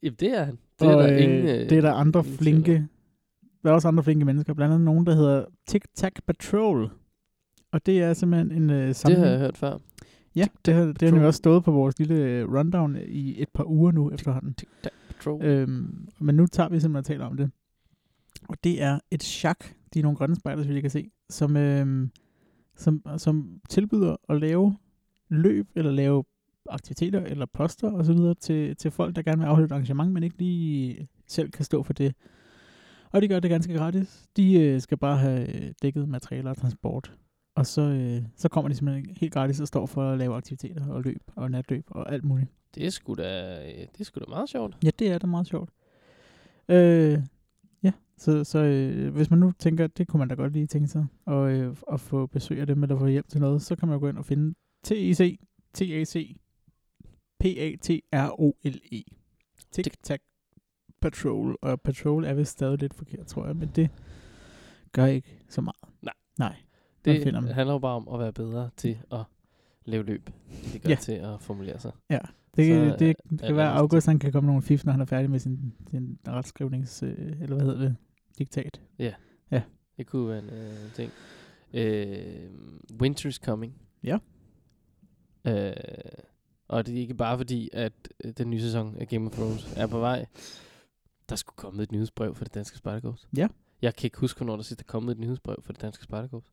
Jamen, 0.03 0.17
det 0.21 0.39
er 0.39 0.45
han. 0.45 0.59
Det 0.81 0.89
er 0.89 0.95
og, 0.95 1.03
der 1.03 1.13
øh, 1.15 1.23
ingen... 1.23 1.47
det 1.47 1.73
er 1.73 1.81
der 1.81 1.93
andre 1.93 2.21
ingen 2.21 2.39
flinke, 2.39 2.87
der 3.63 3.71
er 3.71 3.75
også 3.75 3.89
andre 3.89 4.03
flinke 4.03 4.25
mennesker, 4.25 4.55
blandt 4.55 4.75
andet 4.75 4.85
nogen, 4.85 5.07
der 5.07 5.15
hedder 5.15 5.45
Tic 5.69 5.83
Tac 5.95 6.13
Patrol. 6.27 6.91
Og 7.73 7.87
det 7.87 8.03
er 8.03 8.15
simpelthen 8.15 8.63
en 8.63 8.71
øh, 8.71 8.87
Det 8.89 8.97
samling. 8.97 9.23
har 9.23 9.31
jeg 9.31 9.39
hørt 9.39 9.57
før. 9.57 9.79
Ja, 10.37 10.47
det 10.65 10.75
har, 10.75 10.85
det 10.85 11.03
har 11.03 11.11
nemlig 11.11 11.27
også 11.27 11.39
stået 11.39 11.65
på 11.65 11.71
vores 11.71 11.99
lille 11.99 12.15
øh, 12.15 12.53
rundown 12.55 12.97
i 13.07 13.43
et 13.43 13.49
par 13.55 13.65
uger 13.65 13.93
nu 13.93 14.11
efterhånden. 14.11 14.55
Øhm, 15.43 16.09
men 16.21 16.35
nu 16.35 16.47
tager 16.47 16.69
vi 16.69 16.81
simpelthen 16.81 16.97
og 16.97 17.05
taler 17.05 17.25
om 17.27 17.37
det. 17.37 17.51
Og 18.49 18.65
det 18.65 18.83
er 18.83 18.99
et 19.11 19.23
chak, 19.23 19.65
de 19.95 19.99
er 19.99 20.03
nogle 20.03 20.17
grønne 20.17 20.37
spejder, 20.37 20.63
så 20.63 20.73
vi 20.73 20.81
kan 20.81 20.91
se, 20.91 21.11
som, 21.31 21.57
øhm, 21.57 22.11
som, 22.77 23.03
som 23.17 23.61
tilbyder 23.69 24.17
at 24.29 24.41
lave 24.41 24.77
løb, 25.29 25.69
eller 25.75 25.91
lave 25.91 26.25
aktiviteter, 26.71 27.21
eller 27.21 27.47
poster 27.47 27.93
osv. 27.93 28.19
Til, 28.41 28.77
til 28.77 28.91
folk, 28.91 29.17
der 29.17 29.23
gerne 29.23 29.39
vil 29.39 29.47
afholde 29.47 29.65
et 29.67 29.73
arrangement, 29.73 30.13
men 30.13 30.23
ikke 30.23 30.39
lige 30.39 31.09
selv 31.27 31.51
kan 31.51 31.65
stå 31.65 31.83
for 31.83 31.93
det. 31.93 32.15
Og 33.11 33.23
de 33.23 33.29
gør 33.29 33.41
det 33.41 33.51
ganske 33.51 33.75
gratis. 33.75 34.29
De 34.37 34.55
øh, 34.61 34.81
skal 34.81 34.99
bare 34.99 35.17
have 35.17 35.57
øh, 35.57 35.73
dækket 35.83 36.09
materialer 36.09 36.51
og 36.51 36.57
transport. 36.57 37.13
Og 37.55 37.67
så, 37.67 37.83
øh, 37.83 38.23
så 38.37 38.49
kommer 38.49 38.69
de 38.69 38.75
simpelthen 38.75 39.17
helt 39.17 39.33
gratis 39.33 39.61
og 39.61 39.69
står 39.69 39.87
for 39.87 40.11
at 40.11 40.19
lave 40.19 40.37
aktiviteter 40.37 40.89
og 40.89 41.03
løb 41.03 41.23
og 41.37 41.51
natløb 41.51 41.85
og 41.91 42.13
alt 42.13 42.25
muligt. 42.25 42.51
Det 42.75 42.87
er 42.87 42.91
sgu 42.91 43.15
da, 43.15 43.59
øh, 43.67 43.79
det 43.79 44.01
er 44.01 44.05
sgu 44.05 44.21
da 44.21 44.25
meget 44.29 44.49
sjovt. 44.49 44.77
Ja, 44.85 44.91
det 44.99 45.11
er 45.11 45.19
da 45.19 45.27
meget 45.27 45.47
sjovt. 45.47 45.71
Øh, 46.69 47.19
så, 48.19 48.45
så 48.45 48.59
øh, 48.59 49.13
hvis 49.15 49.31
man 49.31 49.39
nu 49.39 49.53
tænker, 49.59 49.85
at 49.85 49.99
det 49.99 50.09
kunne 50.09 50.19
man 50.19 50.29
da 50.29 50.35
godt 50.35 50.53
lige 50.53 50.67
tænke 50.67 50.89
sig, 50.89 51.07
og, 51.27 51.53
øh, 51.53 51.77
at 51.93 52.01
få 52.01 52.27
besøg 52.27 52.61
af 52.61 52.67
dem, 52.67 52.83
eller 52.83 52.99
få 52.99 53.07
hjælp 53.07 53.29
til 53.29 53.41
noget, 53.41 53.63
så 53.63 53.77
kan 53.77 53.89
man 53.89 54.01
gå 54.01 54.09
ind 54.09 54.19
og 54.19 54.25
finde 54.25 54.55
TIC, 54.85 55.39
TAC, 55.75 56.37
P-A-T-R-O-L-E. 57.41 59.03
Tic 59.73 59.93
Tac 60.03 60.21
Patrol, 61.01 61.57
og 61.63 61.81
Patrol 61.81 62.25
er 62.25 62.35
vist 62.35 62.53
stadig 62.53 62.79
lidt 62.81 62.95
forkert, 62.95 63.27
tror 63.27 63.47
jeg, 63.47 63.57
men 63.57 63.71
det 63.77 63.91
gør 64.93 65.07
ikke 65.07 65.39
så 65.49 65.61
meget. 65.61 65.77
Nej. 66.03 66.15
Nej, 66.39 66.57
man 67.07 67.15
Det 67.17 67.23
finder 67.25 67.41
dem. 67.41 67.49
handler 67.49 67.73
jo 67.75 67.79
bare 67.79 67.97
om 67.97 68.09
at 68.09 68.19
være 68.21 68.33
bedre 68.33 68.71
til 68.77 68.99
at 69.13 69.21
lave 69.85 70.05
løb. 70.05 70.31
Det 70.73 70.83
gør 70.83 70.91
Ja. 70.91 70.95
til 70.97 71.13
at 71.13 71.41
formulere 71.41 71.79
sig. 71.79 71.93
Det, 72.11 72.19
Så 72.57 72.63
det, 72.85 72.99
det 72.99 73.11
er- 73.11 73.47
kan 73.47 73.57
være, 73.57 73.73
at. 73.73 73.79
August 73.79 74.07
han 74.07 74.19
kan 74.19 74.33
komme 74.33 74.47
nogle 74.47 74.63
fif, 74.63 74.85
når 74.85 74.93
han 74.93 75.01
er 75.01 75.05
færdig 75.05 75.31
med 75.31 75.39
sin, 75.39 75.73
sin 75.91 76.19
retskrivnings, 76.29 77.03
øh, 77.03 77.19
eller 77.43 77.57
hvad 77.57 77.61
hedder 77.67 77.79
det, 77.81 77.97
diktat. 78.39 78.81
Det 79.99 80.07
kunne 80.07 80.29
være 80.29 80.39
en 80.39 80.51
øh, 80.51 80.93
ting. 80.95 81.13
Øh, 81.75 82.51
Winter's 83.03 83.39
coming. 83.45 83.75
Ja. 84.03 84.19
Øh, 85.47 85.73
og 86.69 86.87
det 86.87 86.97
er 86.97 87.01
ikke 87.01 87.15
bare 87.15 87.37
fordi, 87.37 87.71
at 87.73 87.93
øh, 88.25 88.33
den 88.39 88.51
nye 88.51 88.61
sæson 88.61 88.97
af 88.97 89.09
Game 89.09 89.27
of 89.27 89.33
Thrones 89.33 89.73
er 89.77 89.87
på 89.87 89.99
vej. 89.99 90.27
Der 91.29 91.37
skulle 91.37 91.57
komme 91.57 91.83
et 91.83 91.93
nyhedsbrev 91.93 92.35
for 92.35 92.45
det 92.45 92.55
danske 92.55 92.79
Spartacus. 92.79 93.29
Ja. 93.37 93.49
Jeg 93.83 93.95
kan 93.95 94.07
ikke 94.07 94.19
huske, 94.19 94.39
hvornår 94.39 94.57
der 94.57 94.63
sidst 94.63 94.81
er 94.81 94.85
kommet 94.85 95.13
et 95.13 95.19
nyhedsbrev 95.19 95.57
for 95.63 95.73
det 95.73 95.83
danske 95.83 96.05
Spartacus. 96.05 96.45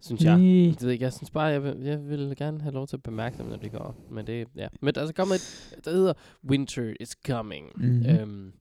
Synes 0.00 0.24
jeg. 0.24 0.38
Nej. 0.38 0.46
Det 0.46 0.82
ved 0.82 0.88
jeg 0.88 0.92
ikke. 0.92 1.04
Jeg 1.04 1.12
synes 1.12 1.30
bare, 1.30 1.44
jeg 1.44 1.62
vil, 1.62 1.80
jeg 1.80 2.08
vil 2.08 2.36
gerne 2.36 2.60
have 2.60 2.74
lov 2.74 2.86
til 2.86 2.96
at 2.96 3.02
bemærke 3.02 3.38
dem, 3.38 3.46
når 3.46 3.56
det 3.56 3.72
går. 3.72 3.96
Men 4.10 4.26
det, 4.26 4.48
ja. 4.56 4.68
Men 4.80 4.94
der 4.94 5.00
er 5.00 5.02
altså 5.02 5.14
kommet 5.14 5.34
et, 5.34 5.84
der 5.84 5.90
hedder 5.90 6.12
Winter 6.44 6.94
is 7.00 7.16
coming. 7.26 7.72
Mhm. 7.76 8.06
Øhm, 8.06 8.52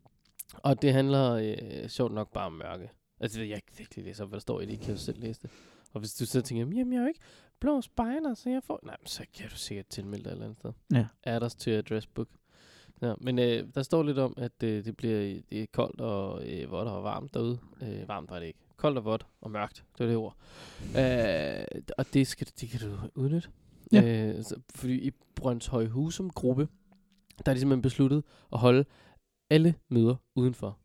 og 0.54 0.82
det 0.82 0.93
handler 0.93 1.34
øh, 1.34 1.88
sjovt 1.88 2.14
nok 2.14 2.32
bare 2.34 2.45
om 2.45 2.54
mørke. 2.54 2.89
Altså, 3.20 3.41
jeg 3.41 3.62
kan 3.66 3.76
ikke 3.80 3.95
lige 3.95 4.06
læse 4.06 4.24
op, 4.24 4.30
hvad 4.30 4.38
der 4.38 4.41
står 4.41 4.62
i 4.62 4.66
det. 4.66 4.74
I 4.74 4.76
kan 4.76 4.93
jo 4.93 4.99
selv 4.99 5.20
læse 5.20 5.41
det. 5.41 5.49
Og 5.93 5.99
hvis 5.99 6.14
du 6.14 6.26
så 6.26 6.41
tænker, 6.41 6.78
jamen 6.78 6.93
jeg 6.93 6.99
er 6.99 7.04
jo 7.04 7.08
ikke 7.08 7.20
blå 7.60 7.82
spejler, 7.82 8.34
så 8.34 8.49
jeg 8.49 8.64
får... 8.64 8.80
Nej, 8.84 8.95
men 8.99 9.08
så 9.08 9.26
kan 9.38 9.49
du 9.49 9.56
sikkert 9.56 9.88
tilmelde 9.88 10.24
dig 10.24 10.30
et 10.30 10.32
eller 10.32 10.45
andet 10.45 10.58
sted. 10.58 10.72
Ja. 10.93 11.06
Add 11.24 11.45
us 11.45 11.56
to 11.56 11.72
address 11.72 12.08
book. 12.08 12.28
Ja, 13.01 13.14
men 13.22 13.39
øh, 13.39 13.68
der 13.76 13.84
står 13.84 14.04
lidt 14.04 14.18
om, 14.18 14.34
at 14.38 14.64
øh, 14.64 14.86
det 14.86 14.97
bliver 14.97 15.41
det 15.49 15.62
er 15.62 15.66
koldt 15.74 16.01
og 16.01 16.47
øh, 16.49 16.72
vådt 16.72 16.88
og 16.88 17.04
varmt 17.04 17.34
derude. 17.34 17.60
Øh, 17.82 18.08
varmt 18.08 18.30
var 18.30 18.39
det 18.39 18.47
ikke. 18.47 18.60
Koldt 18.78 18.97
og 18.97 19.06
vådt 19.06 19.26
og 19.41 19.51
mørkt. 19.51 19.84
Det 19.97 19.99
var 19.99 20.06
det 20.06 20.18
ord. 20.18 20.36
Øh, 20.97 21.82
og 21.97 22.14
det, 22.14 22.28
skal, 22.28 22.47
det 22.60 22.70
kan 22.70 22.80
du 22.80 22.97
udnytte. 23.16 23.49
Ja. 23.91 24.04
Øh, 24.04 24.43
så, 24.43 24.56
fordi 24.76 25.08
i 25.08 25.12
Brøndshøj 25.36 25.88
Husum 25.88 26.30
gruppe, 26.30 26.68
der 27.45 27.51
er 27.51 27.54
de 27.54 27.60
simpelthen 27.60 27.82
besluttet 27.82 28.24
at 28.54 28.60
holde 28.60 28.86
alle 29.54 29.76
møder 29.89 30.16
udenfor. 30.36 30.78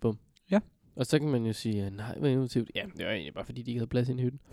Bum. 0.00 0.18
Ja. 0.50 0.60
Og 0.96 1.06
så 1.06 1.18
kan 1.18 1.28
man 1.28 1.46
jo 1.46 1.52
sige, 1.52 1.86
øh, 1.86 1.92
nej, 1.96 2.18
hvor 2.18 2.26
innovativt. 2.28 2.70
Ja, 2.74 2.86
det 2.96 3.06
var 3.06 3.12
egentlig 3.12 3.34
bare 3.34 3.44
fordi, 3.44 3.62
de 3.62 3.70
ikke 3.70 3.78
havde 3.78 3.88
plads 3.88 4.08
inde 4.08 4.20
i 4.20 4.24
hytten. 4.24 4.40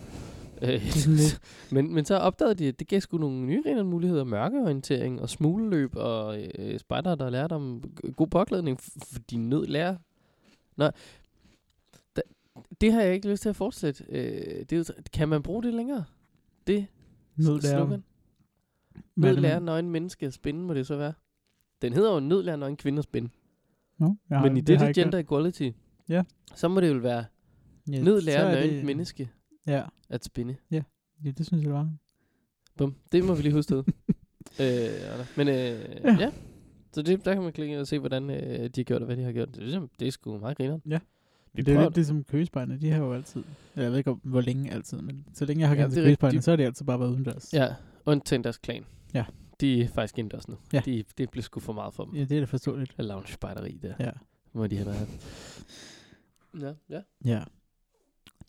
Øh, 0.61 0.89
sådan 0.89 1.17
lidt. 1.21 1.39
men, 1.71 1.93
men 1.93 2.05
så 2.05 2.15
opdagede 2.15 2.55
de, 2.55 2.67
at 2.67 2.79
det 2.79 2.87
gav 2.87 2.99
sgu 3.01 3.17
nogle 3.17 3.45
nye 3.45 3.83
muligheder. 3.83 4.23
Mørkeorientering 4.23 5.21
og 5.21 5.29
smuleløb 5.29 5.95
og 5.95 6.41
øh, 6.41 6.79
spejder, 6.79 7.15
der 7.15 7.29
lærte 7.29 7.53
om 7.53 7.83
god 8.15 8.27
påklædning, 8.27 8.79
fordi 9.11 9.37
nød 9.37 9.65
lærer. 9.67 9.97
Da, 10.77 12.21
det 12.81 12.93
har 12.93 13.01
jeg 13.01 13.13
ikke 13.13 13.29
lyst 13.29 13.41
til 13.41 13.49
at 13.49 13.55
fortsætte. 13.55 14.05
Øh, 14.09 14.65
det 14.69 14.91
kan 15.13 15.29
man 15.29 15.43
bruge 15.43 15.63
det 15.63 15.73
længere? 15.73 16.05
Det 16.67 16.87
Nød 17.35 17.61
s- 17.61 17.67
slogan? 17.67 18.03
Nød 19.15 19.35
lærer 19.35 19.59
nøgen 19.59 19.89
menneske 19.89 20.25
at 20.25 20.33
spinde, 20.33 20.59
må 20.59 20.73
det 20.73 20.87
så 20.87 20.97
være. 20.97 21.13
Den 21.89 21.93
hedder 21.93 22.13
jo 22.13 22.19
nød 22.19 22.43
lærer 22.43 22.55
nøgen 22.55 22.77
kvinde 22.77 22.97
at 22.99 23.03
spinde. 23.03 23.29
Nå, 23.99 24.15
jeg 24.29 24.41
Men 24.41 24.57
i 24.57 24.59
det 24.59 24.67
det, 24.67 24.73
det 24.79 24.81
jeg 24.81 24.89
ikke 24.89 25.01
gender 25.01 25.19
equality, 25.19 25.69
Ja. 26.09 26.23
så 26.55 26.67
må 26.67 26.81
det 26.81 26.89
jo 26.93 26.97
være. 26.99 27.25
Ja, 27.91 28.01
nød 28.03 28.21
lærer 28.21 28.45
er 28.45 28.61
det- 28.67 28.85
menneske 28.85 29.29
Ja, 29.67 29.83
at 30.09 30.25
spinde. 30.25 30.55
ja, 30.71 30.81
det 31.23 31.45
synes 31.45 31.51
jeg, 31.51 31.65
det 31.65 31.73
var. 31.73 31.89
Bum. 32.77 32.95
Det 33.11 33.23
må 33.23 33.33
vi 33.35 33.41
lige 33.41 33.53
huske 33.53 33.75
ud. 33.77 33.83
øh, 34.59 35.25
men 35.37 35.47
øh, 35.47 35.55
ja. 35.55 35.71
Ja. 36.03 36.17
ja. 36.19 36.31
Så 36.93 37.01
det, 37.01 37.25
der 37.25 37.33
kan 37.33 37.43
man 37.43 37.53
klikke 37.53 37.79
og 37.79 37.87
se, 37.87 37.99
hvordan 37.99 38.29
øh, 38.29 38.37
de 38.69 38.69
har 38.77 38.83
gjort, 38.83 39.01
og 39.01 39.05
hvad 39.05 39.17
de 39.17 39.23
har 39.23 39.31
gjort. 39.31 39.55
Det, 39.55 39.73
er, 39.73 39.87
det 39.99 40.07
er 40.07 40.11
sgu 40.11 40.37
meget 40.37 40.57
griner. 40.57 40.79
Ja. 40.89 40.99
Vi 41.53 41.61
det 41.61 41.73
er 41.75 41.81
lidt 41.83 41.95
det 41.95 42.07
som 42.07 42.23
køgespejlene, 42.23 42.81
de 42.81 42.91
har 42.91 42.97
jo 43.03 43.13
altid, 43.13 43.43
jeg 43.75 43.91
ved 43.91 43.97
ikke 43.97 44.11
om, 44.11 44.19
hvor 44.23 44.41
længe 44.41 44.71
altid, 44.71 45.01
men 45.01 45.25
så 45.33 45.45
længe 45.45 45.61
jeg 45.61 45.69
har 45.69 45.75
Ja, 45.75 45.81
kendt 45.81 45.91
det 45.95 45.97
er 45.97 46.01
rigtigt. 46.01 46.19
køgespejlene, 46.19 46.41
så 46.41 46.51
har 46.51 46.55
det 46.55 46.63
altid 46.63 46.85
bare 46.85 46.99
været 46.99 47.09
udendørs. 47.09 47.53
Ja, 47.53 47.67
undtagen 48.05 48.43
deres 48.43 48.57
klan. 48.57 48.85
Ja. 49.13 49.25
De 49.61 49.81
er 49.81 49.87
faktisk 49.87 50.17
indendørs 50.19 50.47
nu. 50.47 50.55
Ja. 50.73 50.81
De, 50.85 51.03
det 51.17 51.29
bliver 51.29 51.43
sgu 51.43 51.59
for 51.59 51.73
meget 51.73 51.93
for 51.93 52.05
dem. 52.05 52.15
ja, 52.15 52.19
det 52.23 52.31
er 52.31 52.39
da 52.39 52.45
forståeligt. 52.45 52.95
Ja. 52.97 53.03
Lounge 53.03 53.27
spejderi 53.33 53.79
der. 53.81 53.93
Ja. 53.99 54.11
Må 54.53 54.67
de 54.67 54.77
have. 54.77 54.95
Ja, 56.59 56.73
ja. 56.89 57.01
ja. 57.25 57.43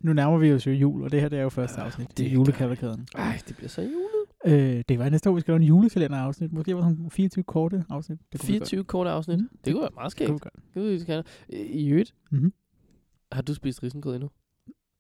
Nu 0.01 0.13
nærmer 0.13 0.39
vi 0.39 0.53
os 0.53 0.67
jo 0.67 0.73
jul, 0.73 1.03
og 1.03 1.13
det 1.13 1.21
her 1.21 1.29
det 1.29 1.39
er 1.39 1.43
jo 1.43 1.49
første 1.49 1.81
afsnit. 1.81 2.09
det 2.09 2.19
Det 2.19 2.27
er 2.27 2.31
julekavalkaden. 2.31 3.07
Ej, 3.15 3.39
det 3.49 3.57
bliver 3.57 3.69
så 3.69 3.83
julet. 3.83 4.27
Øh, 4.47 4.85
det 4.89 4.99
var 4.99 5.09
næste 5.09 5.31
år, 5.31 5.35
vi 5.35 5.41
skal 5.41 5.53
lave 5.53 5.57
en 5.63 5.69
julekalender-afsnit. 5.69 6.53
Måske 6.53 6.77
var 6.77 6.83
sådan 6.83 7.11
24 7.11 7.45
korte 7.45 7.85
afsnit. 7.91 8.19
Det 8.33 8.41
kunne 8.41 8.47
vi 8.47 8.53
24 8.53 8.85
korte 8.85 9.11
afsnit. 9.11 9.39
Mhm. 9.39 9.49
Det 9.65 9.73
kunne 9.73 9.81
være 9.83 9.91
meget 9.95 10.13
skægt. 10.13 10.31
Det 10.45 10.51
kunne 10.75 10.91
vi 10.91 10.99
gerne. 10.99 11.25
Øh, 11.53 11.61
I 11.61 11.89
øvrigt, 11.89 12.15
Mhm. 12.31 12.53
har 13.33 13.43
du 13.43 13.55
spist 13.55 13.83
risengrød 13.83 14.15
endnu? 14.15 14.31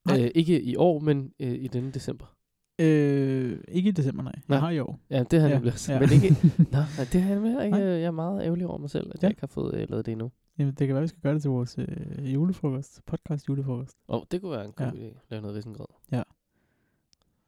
Nej. 0.07 0.25
Øh, 0.25 0.31
ikke 0.35 0.63
i 0.63 0.77
år, 0.77 0.99
men 1.01 1.33
øh, 1.41 1.53
i 1.53 1.69
denne 1.69 1.91
december. 1.91 2.36
Øh, 2.79 3.59
ikke 3.69 3.89
i 3.89 3.93
december, 3.93 4.23
nej. 4.23 4.33
Nej. 4.49 4.57
Jeg 4.57 4.61
har 4.61 4.71
i 4.71 4.79
år. 4.79 5.01
Ja, 5.11 5.23
det 5.31 5.41
har 5.41 5.49
jeg 5.49 5.53
Ja, 5.55 5.59
nemlig 5.59 5.73
også. 5.73 5.93
ja. 5.93 6.01
Men 6.01 6.09
ikke... 6.13 6.29
Nå, 6.73 6.79
nej, 6.79 7.07
det 7.13 7.21
har 7.23 7.31
jeg 7.35 7.41
nemlig 7.41 7.65
ikke. 7.65 7.77
Nej. 7.79 7.87
Jeg 7.87 8.03
er 8.03 8.11
meget 8.11 8.43
ærgerlig 8.45 8.67
over 8.67 8.79
mig 8.79 8.91
selv, 8.91 9.07
at 9.15 9.23
Ja. 9.23 9.27
jeg 9.27 9.31
ikke 9.31 9.41
har 9.43 9.47
fået 9.47 9.75
øh, 9.75 9.87
lavet 9.91 10.07
det 10.07 10.13
endnu. 10.13 10.31
Jamen, 10.59 10.75
det 10.75 10.87
kan 10.87 10.95
være, 10.95 11.03
vi 11.03 11.09
skal 11.09 11.21
gøre 11.23 11.35
det 11.35 11.43
til 11.43 11.51
vores 11.51 11.79
øh, 11.79 12.35
julefrokost. 12.35 13.01
Podcast 13.07 13.49
julefrokost. 13.49 13.97
Og 14.09 14.27
det 14.31 14.41
kunne 14.41 14.51
være 14.53 14.65
en 14.65 14.73
god 14.73 14.87
Ja. 14.87 14.91
idé. 14.91 15.27
Lave 15.31 15.43
noget 15.43 15.57
risengrød. 15.57 15.87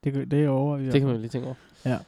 Det, 0.04 0.12
kan- 0.12 0.30
det 0.30 0.44
er 0.44 0.48
over. 0.48 0.76
Det 0.76 0.92
kan 0.92 1.02
man 1.02 1.14
jo 1.14 1.20
lige 1.20 1.28
tænke 1.30 1.46
over. 1.46 1.98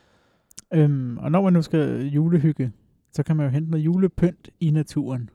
Øhm, 0.75 1.19
og 1.19 1.31
når 1.33 1.43
man 1.43 1.53
nu 1.53 1.63
skal 1.63 2.07
julehygge, 2.07 2.73
så 3.13 3.23
kan 3.23 3.37
man 3.37 3.47
jo 3.47 3.51
hente 3.53 3.71
noget 3.71 3.85
julepynt 3.85 4.51
i 4.61 4.71
naturen. 4.71 5.31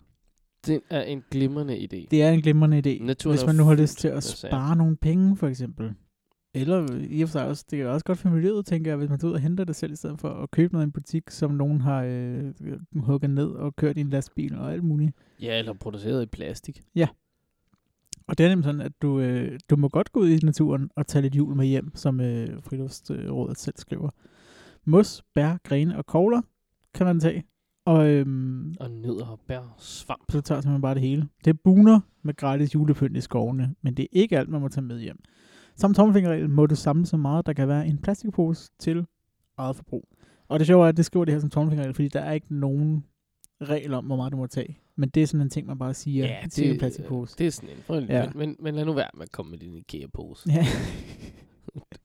Det 0.66 0.82
er 0.90 1.02
en 1.02 1.24
glimrende 1.32 1.78
idé. 1.78 2.08
Det 2.12 2.24
er 2.24 2.30
en 2.30 2.42
glimrende 2.42 2.78
idé, 2.78 3.04
Naturen 3.06 3.38
hvis 3.38 3.46
man 3.46 3.56
nu 3.56 3.64
har 3.64 3.76
lyst 3.76 3.98
til 3.98 4.08
at 4.08 4.24
spare 4.24 4.76
nogle 4.76 4.96
penge, 4.98 5.38
for 5.38 5.48
eksempel. 5.48 5.94
Eller 6.56 7.00
i 7.10 7.22
og 7.22 7.30
for 7.30 7.32
sig 7.32 7.48
også, 7.48 7.66
det 7.72 7.82
er 7.82 7.88
også 7.88 8.06
godt 8.06 8.18
for 8.18 8.30
miljøet, 8.30 8.66
tænker 8.66 8.92
jeg, 8.92 8.98
hvis 8.98 9.10
man 9.10 9.20
tager 9.20 9.30
ud 9.30 9.36
og 9.36 9.42
henter 9.42 9.64
det 9.64 9.76
selv, 9.76 9.94
i 9.94 9.96
stedet 9.96 10.20
for 10.20 10.30
at 10.30 10.52
købe 10.52 10.74
noget 10.74 10.86
i 10.86 10.88
en 10.88 10.92
butik, 10.92 11.30
som 11.30 11.52
nogen 11.52 11.82
har 11.82 12.04
øh, 12.04 12.54
hugget 12.96 13.30
ned 13.30 13.48
og 13.48 13.76
kørt 13.76 13.98
i 13.98 14.02
en 14.02 14.10
lastbil 14.10 14.56
og 14.56 14.74
alt 14.74 14.84
muligt. 14.84 15.12
Ja, 15.42 15.60
eller 15.60 15.74
produceret 15.74 16.24
i 16.24 16.26
plastik. 16.26 16.82
Og 18.28 18.38
det 18.38 18.44
er 18.46 18.50
nemlig 18.50 18.64
sådan, 18.66 18.82
at 18.82 18.92
du, 19.02 19.20
øh, 19.20 19.60
du 19.70 19.76
må 19.76 19.88
godt 19.90 20.12
gå 20.12 20.20
ud 20.20 20.30
i 20.30 20.38
naturen 20.44 20.90
og 20.96 21.08
tage 21.08 21.22
lidt 21.22 21.36
jul 21.36 21.56
med 21.56 21.66
hjem, 21.66 21.92
som 21.96 22.20
øh, 22.22 22.64
Friluftsrådet 22.64 23.58
selv 23.60 23.76
skriver. 23.78 24.10
Mos, 24.86 25.24
bær, 25.36 25.58
grene 25.64 25.98
og 25.98 26.06
kogler 26.06 26.42
kan 26.94 27.06
man 27.06 27.20
tage. 27.20 27.44
Og 27.86 28.08
øhm, 28.10 28.74
Og 28.80 28.92
nødder 28.92 29.26
og 29.26 29.40
bær 29.48 29.76
svamp. 29.78 30.34
du 30.34 30.42
tager 30.42 30.62
simpelthen 30.62 30.82
bare 30.82 30.94
det 30.94 31.02
hele. 31.02 31.28
Det 31.46 31.50
er 31.50 31.58
buner 31.64 32.00
med 32.24 32.36
gratis 32.36 32.76
julepynt 32.76 33.18
i 33.18 33.22
skovene, 33.22 33.76
men 33.82 33.94
det 33.94 34.04
er 34.04 34.08
ikke 34.12 34.38
alt, 34.40 34.50
man 34.50 34.62
må 34.62 34.68
tage 34.68 34.86
med 34.86 35.00
hjem. 35.00 35.20
Som 35.76 35.94
tommelfingerregel 35.94 36.50
må 36.50 36.66
du 36.66 36.76
samle 36.76 37.06
så 37.06 37.18
meget, 37.18 37.46
der 37.46 37.54
kan 37.54 37.68
være 37.68 37.88
i 37.88 37.90
en 37.90 37.98
plastikpose 37.98 38.72
til 38.80 39.06
eget 39.58 39.76
forbrug. 39.76 40.08
Og 40.48 40.60
det 40.60 40.68
sjove 40.68 40.86
er, 40.86 40.90
at 40.90 40.98
det 40.98 41.06
skriver 41.06 41.26
det 41.26 41.34
her 41.34 41.40
som 41.42 41.50
tommelfingerregel, 41.50 41.94
fordi 41.96 42.08
der 42.08 42.20
er 42.20 42.32
ikke 42.32 42.56
nogen 42.56 43.06
regel 43.62 43.94
om, 43.94 44.06
hvor 44.06 44.16
meget 44.16 44.32
du 44.32 44.38
må 44.38 44.48
tage. 44.48 44.80
Men 44.96 45.10
det 45.10 45.24
er 45.24 45.28
sådan 45.28 45.42
en 45.42 45.50
ting, 45.50 45.68
man 45.68 45.78
bare 45.78 45.94
siger 45.94 46.26
ja, 46.26 46.48
til 46.52 46.72
en 46.72 46.80
plastikpose. 46.80 47.36
det 47.38 47.48
er 47.48 47.52
sådan 47.52 47.70
en 47.70 48.04
Ja. 48.10 48.18
ja. 48.20 48.26
men, 48.26 48.38
men, 48.38 48.56
men 48.60 48.76
lad 48.76 48.86
nu 48.86 48.94
være 48.94 49.10
med 49.14 49.24
at 49.24 49.32
komme 49.32 49.52
med 49.52 49.60
din 49.60 49.74
IKEA-pose. 49.74 50.50
Ja. 50.52 50.66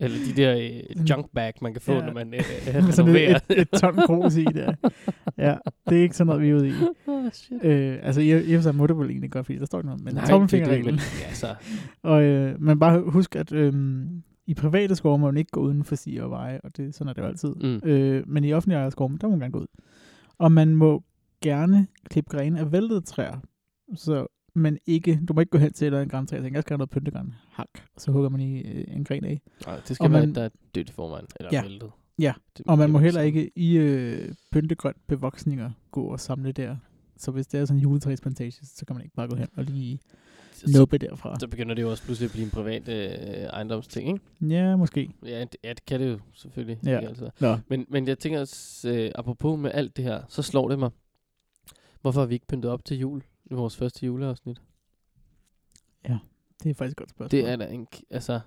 Eller 0.00 0.16
de 0.26 0.42
der 0.42 0.56
øh, 0.56 1.10
junk 1.10 1.26
bag, 1.34 1.52
man 1.62 1.72
kan 1.72 1.80
få, 1.82 1.92
Ja. 1.92 1.98
ja. 1.98 2.06
når 2.06 2.12
man 2.12 2.34
øh, 2.34 2.40
sådan 2.92 2.98
renoverer. 2.98 3.36
et, 3.36 3.42
et, 3.50 3.58
et 3.72 3.80
ton 3.80 3.96
grus 3.96 4.36
i 4.36 4.44
der. 4.44 4.74
Ja, 5.38 5.54
det 5.88 5.98
er 5.98 6.02
ikke 6.02 6.16
sådan 6.16 6.26
noget, 6.26 6.42
vi 6.42 6.48
er 6.50 6.54
ude 6.54 6.68
i. 6.68 6.72
oh, 7.06 7.30
shit. 7.32 7.64
Øh, 7.64 7.98
altså, 8.02 8.20
i, 8.20 8.32
og 8.32 8.42
for 8.58 8.62
sig 8.62 8.74
må 8.74 8.86
det 8.86 8.98
vel 8.98 9.10
egentlig 9.10 9.30
godt, 9.30 9.46
fordi 9.46 9.58
der 9.58 9.66
står 9.66 9.78
ikke 9.78 9.86
noget, 9.86 10.04
men 10.04 10.16
tommelfingerreglen. 10.28 10.94
det, 10.94 11.00
det, 11.02 11.12
men, 11.20 11.26
altså, 11.28 11.54
Og 12.02 12.22
øh, 12.22 12.62
man 12.62 12.78
bare 12.78 13.00
husk, 13.00 13.36
at 13.36 13.52
øh, 13.52 13.72
i 14.46 14.54
private 14.54 14.94
skove 14.96 15.18
må 15.18 15.26
man 15.26 15.36
ikke 15.36 15.50
gå 15.50 15.60
uden 15.60 15.84
for 15.84 15.94
stier 15.94 16.22
og 16.22 16.30
veje, 16.30 16.60
og 16.64 16.76
det, 16.76 16.94
sådan 16.94 17.08
er 17.08 17.12
det 17.12 17.22
jo 17.22 17.26
altid. 17.26 17.54
mm. 17.54 17.80
Øh, 17.88 18.24
men 18.28 18.44
i 18.44 18.52
offentlige 18.52 18.78
ejerskove, 18.78 19.18
der 19.20 19.26
må 19.26 19.30
man 19.30 19.40
gerne 19.40 19.52
gå 19.52 19.58
ud. 19.58 19.66
Og 20.38 20.52
man 20.52 20.74
må 20.74 21.02
gerne 21.42 21.86
klippe 22.10 22.30
grene 22.36 22.60
af 22.60 22.72
væltede 22.72 23.00
træer. 23.00 23.36
Så, 23.94 24.26
men 24.54 24.78
ikke, 24.86 25.20
du 25.28 25.32
må 25.34 25.40
ikke 25.40 25.50
gå 25.50 25.58
hen 25.58 25.72
til 25.72 25.84
et 25.84 25.86
eller 25.86 25.98
andet 25.98 26.10
græntræ 26.10 26.36
og 26.36 26.42
tænke, 26.42 26.56
jeg 26.56 26.62
skal 26.62 26.74
have 26.74 26.78
noget 26.78 26.90
pyntegræn. 26.90 27.34
Hak. 27.50 27.68
Og 27.94 28.00
så 28.00 28.10
hugger 28.12 28.28
man 28.30 28.40
i 28.40 28.60
øh, 28.60 28.84
en 28.96 29.04
gren 29.04 29.24
af. 29.24 29.40
Nej, 29.66 29.76
det 29.88 29.96
skal 29.96 30.04
Og 30.04 30.12
være, 30.12 30.20
man- 30.26 30.34
der 30.34 30.42
er 30.42 30.48
dødt 30.74 30.90
forvejen. 30.90 31.26
Eller 31.40 31.50
Ja. 31.52 31.62
væltet. 31.62 31.90
Ja, 32.18 32.32
Det, 32.58 32.66
Og 32.66 32.78
man 32.78 32.82
det 32.88 32.92
må 32.92 32.98
er 32.98 33.02
heller 33.02 33.20
ikke 33.20 33.50
i 33.56 33.76
øh, 33.76 34.34
pyntegrønt 34.52 35.06
bevoksninger 35.06 35.70
gå 35.90 36.02
og 36.04 36.20
samle 36.20 36.52
der. 36.52 36.76
Så 37.16 37.30
hvis 37.30 37.46
det 37.46 37.60
er 37.60 37.64
sådan 37.64 37.76
en 37.78 37.82
juletræsplantage, 37.82 38.52
så 38.66 38.84
kan 38.86 38.96
man 38.96 39.02
ikke 39.04 39.14
bare 39.14 39.28
gå 39.28 39.36
hen 39.36 39.48
og 39.56 39.64
lige 39.64 40.00
nuppe 40.78 40.98
derfra. 40.98 41.38
så 41.40 41.48
begynder 41.48 41.74
det 41.74 41.82
jo 41.82 41.90
også 41.90 42.02
pludselig 42.04 42.26
at 42.26 42.32
blive 42.32 42.44
en 42.44 42.50
privat 42.50 42.88
øh, 42.88 43.44
ejendomsting, 43.44 44.08
ikke? 44.08 44.54
Ja, 44.54 44.76
måske. 44.76 45.10
Ja 45.26 45.40
det, 45.40 45.56
ja, 45.64 45.68
det 45.68 45.84
kan 45.86 46.00
det 46.00 46.10
jo 46.10 46.18
selvfølgelig. 46.34 46.78
Ja. 46.84 47.00
Nå. 47.40 47.56
Men, 47.68 47.86
men 47.88 48.08
jeg 48.08 48.18
tænker, 48.18 48.40
også, 48.40 48.88
øh, 48.90 49.10
apropos 49.14 49.58
med 49.60 49.70
alt 49.74 49.96
det 49.96 50.04
her, 50.04 50.22
så 50.28 50.42
slår 50.42 50.68
det 50.68 50.78
mig. 50.78 50.90
Hvorfor 52.00 52.20
har 52.20 52.26
vi 52.26 52.34
ikke 52.34 52.46
pyntet 52.46 52.70
op 52.70 52.84
til 52.84 52.98
jul 52.98 53.22
vores 53.56 53.76
første 53.76 54.06
juleafsnit? 54.06 54.60
Det 56.62 56.70
er 56.70 56.74
faktisk 56.74 56.92
et 56.92 56.96
godt 56.96 57.10
spørgsmål. 57.10 57.40
Det 57.40 57.50
er 57.50 57.56
da 57.56 57.66
en, 57.66 57.86
altså, 58.10 58.40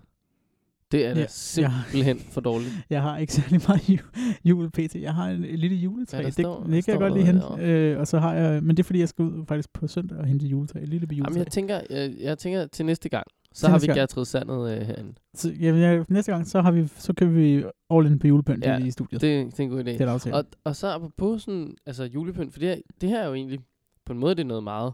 det 0.91 1.05
er 1.05 1.09
da 1.13 1.19
Ja, 1.19 1.21
ja, 1.21 1.27
simpelthen 1.29 2.19
for 2.19 2.41
dårligt. 2.41 2.71
Jeg 2.89 3.01
har 3.01 3.17
ikke 3.17 3.33
særlig 3.33 3.61
meget 3.67 3.89
ju- 3.89 4.39
jul 4.45 4.69
pt. 4.71 4.95
Jeg 4.95 5.13
har 5.13 5.27
en, 5.29 5.45
en 5.45 5.59
lille 5.59 5.77
juletræ. 5.77 6.17
Ja, 6.17 6.23
det, 6.25 6.33
står- 6.33 6.63
det 6.63 6.71
der 6.73 6.81
kan 6.81 6.91
jeg 6.91 6.99
godt 6.99 7.13
lige 7.13 7.25
hente. 7.25 7.45
Øh, 7.59 7.99
og 7.99 8.07
så 8.07 8.19
har 8.19 8.33
jeg, 8.33 8.63
men 8.63 8.77
det 8.77 8.83
er 8.83 8.87
fordi, 8.87 8.99
jeg 8.99 9.09
skal 9.09 9.25
ud 9.25 9.45
faktisk 9.47 9.73
på 9.73 9.87
søndag 9.87 10.17
og 10.17 10.25
hente 10.25 10.47
juletræ. 10.47 10.79
Et 10.81 10.89
lille 10.89 11.07
juletræ. 11.11 11.29
Jamen, 11.31 11.37
jeg 11.37 11.47
tænker, 11.47 11.81
jeg, 11.89 12.13
jeg 12.19 12.37
tænker 12.37 12.67
til 12.67 12.85
næste 12.85 13.09
gang, 13.09 13.27
så 13.53 13.59
Til 13.65 13.69
har 13.69 13.79
vi. 13.79 13.87
Gertrud 13.87 14.25
Sandet 14.25 14.71
øh, 14.77 14.81
herinde. 14.87 15.13
Så, 15.33 15.51
jamen, 15.51 15.81
jeg, 15.81 16.05
næste 16.09 16.31
gang, 16.31 16.47
så, 16.47 16.61
har 16.61 16.71
vi, 16.71 16.87
så 16.87 17.13
kan 17.13 17.35
vi 17.35 17.63
all 17.89 18.05
in 18.05 18.19
på 18.19 18.27
julepynt 18.27 18.65
Ja, 18.65 18.77
ja, 18.77 18.85
i 18.85 18.91
studiet. 18.91 19.21
Det, 19.21 19.45
det 19.51 19.59
er 19.59 19.63
en 19.63 19.69
god 19.69 19.79
idé. 19.79 19.83
det 19.89 20.01
er. 20.01 20.33
Og, 20.33 20.45
og 20.63 20.75
så 20.75 20.87
apropos 20.87 21.41
sådan, 21.43 21.75
altså 21.85 22.03
julepynt, 22.03 22.53
for 22.53 22.59
det 22.59 22.69
her, 22.69 22.77
det 23.01 23.09
her 23.09 23.21
er 23.21 23.27
jo 23.27 23.33
egentlig, 23.33 23.59
på 24.05 24.13
en 24.13 24.19
måde 24.19 24.35
det 24.35 24.41
er 24.41 24.45
noget 24.47 24.63
meget, 24.63 24.93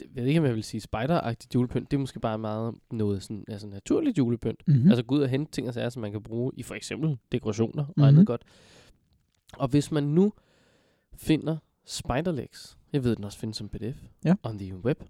det, 0.00 0.06
jeg 0.14 0.22
ved 0.22 0.28
ikke, 0.28 0.40
om 0.40 0.46
jeg 0.46 0.54
vil 0.54 0.64
sige 0.64 0.80
spider-agtigt 0.80 1.48
julepynt, 1.54 1.90
det 1.90 1.96
er 1.96 2.00
måske 2.00 2.20
bare 2.20 2.38
meget 2.38 2.74
noget 2.92 3.22
sådan, 3.22 3.44
altså 3.48 3.66
naturligt 3.66 4.18
julepynt. 4.18 4.62
mm-hmm. 4.66 4.82
Mm. 4.82 4.88
Altså 4.88 5.02
gå 5.04 5.14
ud 5.14 5.20
og 5.20 5.28
hente 5.28 5.52
ting 5.52 5.68
og 5.68 5.74
sager, 5.74 5.88
som 5.88 6.00
man 6.00 6.12
kan 6.12 6.22
bruge 6.22 6.52
i 6.56 6.62
for 6.62 6.74
eksempel 6.74 7.18
dekorationer 7.32 7.84
og 7.86 7.92
Mhm. 7.96 8.04
andet 8.04 8.26
godt. 8.26 8.42
Og 9.58 9.68
hvis 9.68 9.90
man 9.92 10.02
nu 10.04 10.32
finder 11.16 11.56
spiderlegs, 11.84 12.78
jeg 12.92 13.04
ved, 13.04 13.16
den 13.16 13.24
også 13.24 13.38
findes 13.38 13.56
som 13.56 13.68
pdf, 13.68 13.96
Ja. 14.24 14.34
on 14.42 14.58
the 14.58 14.76
web, 14.76 15.02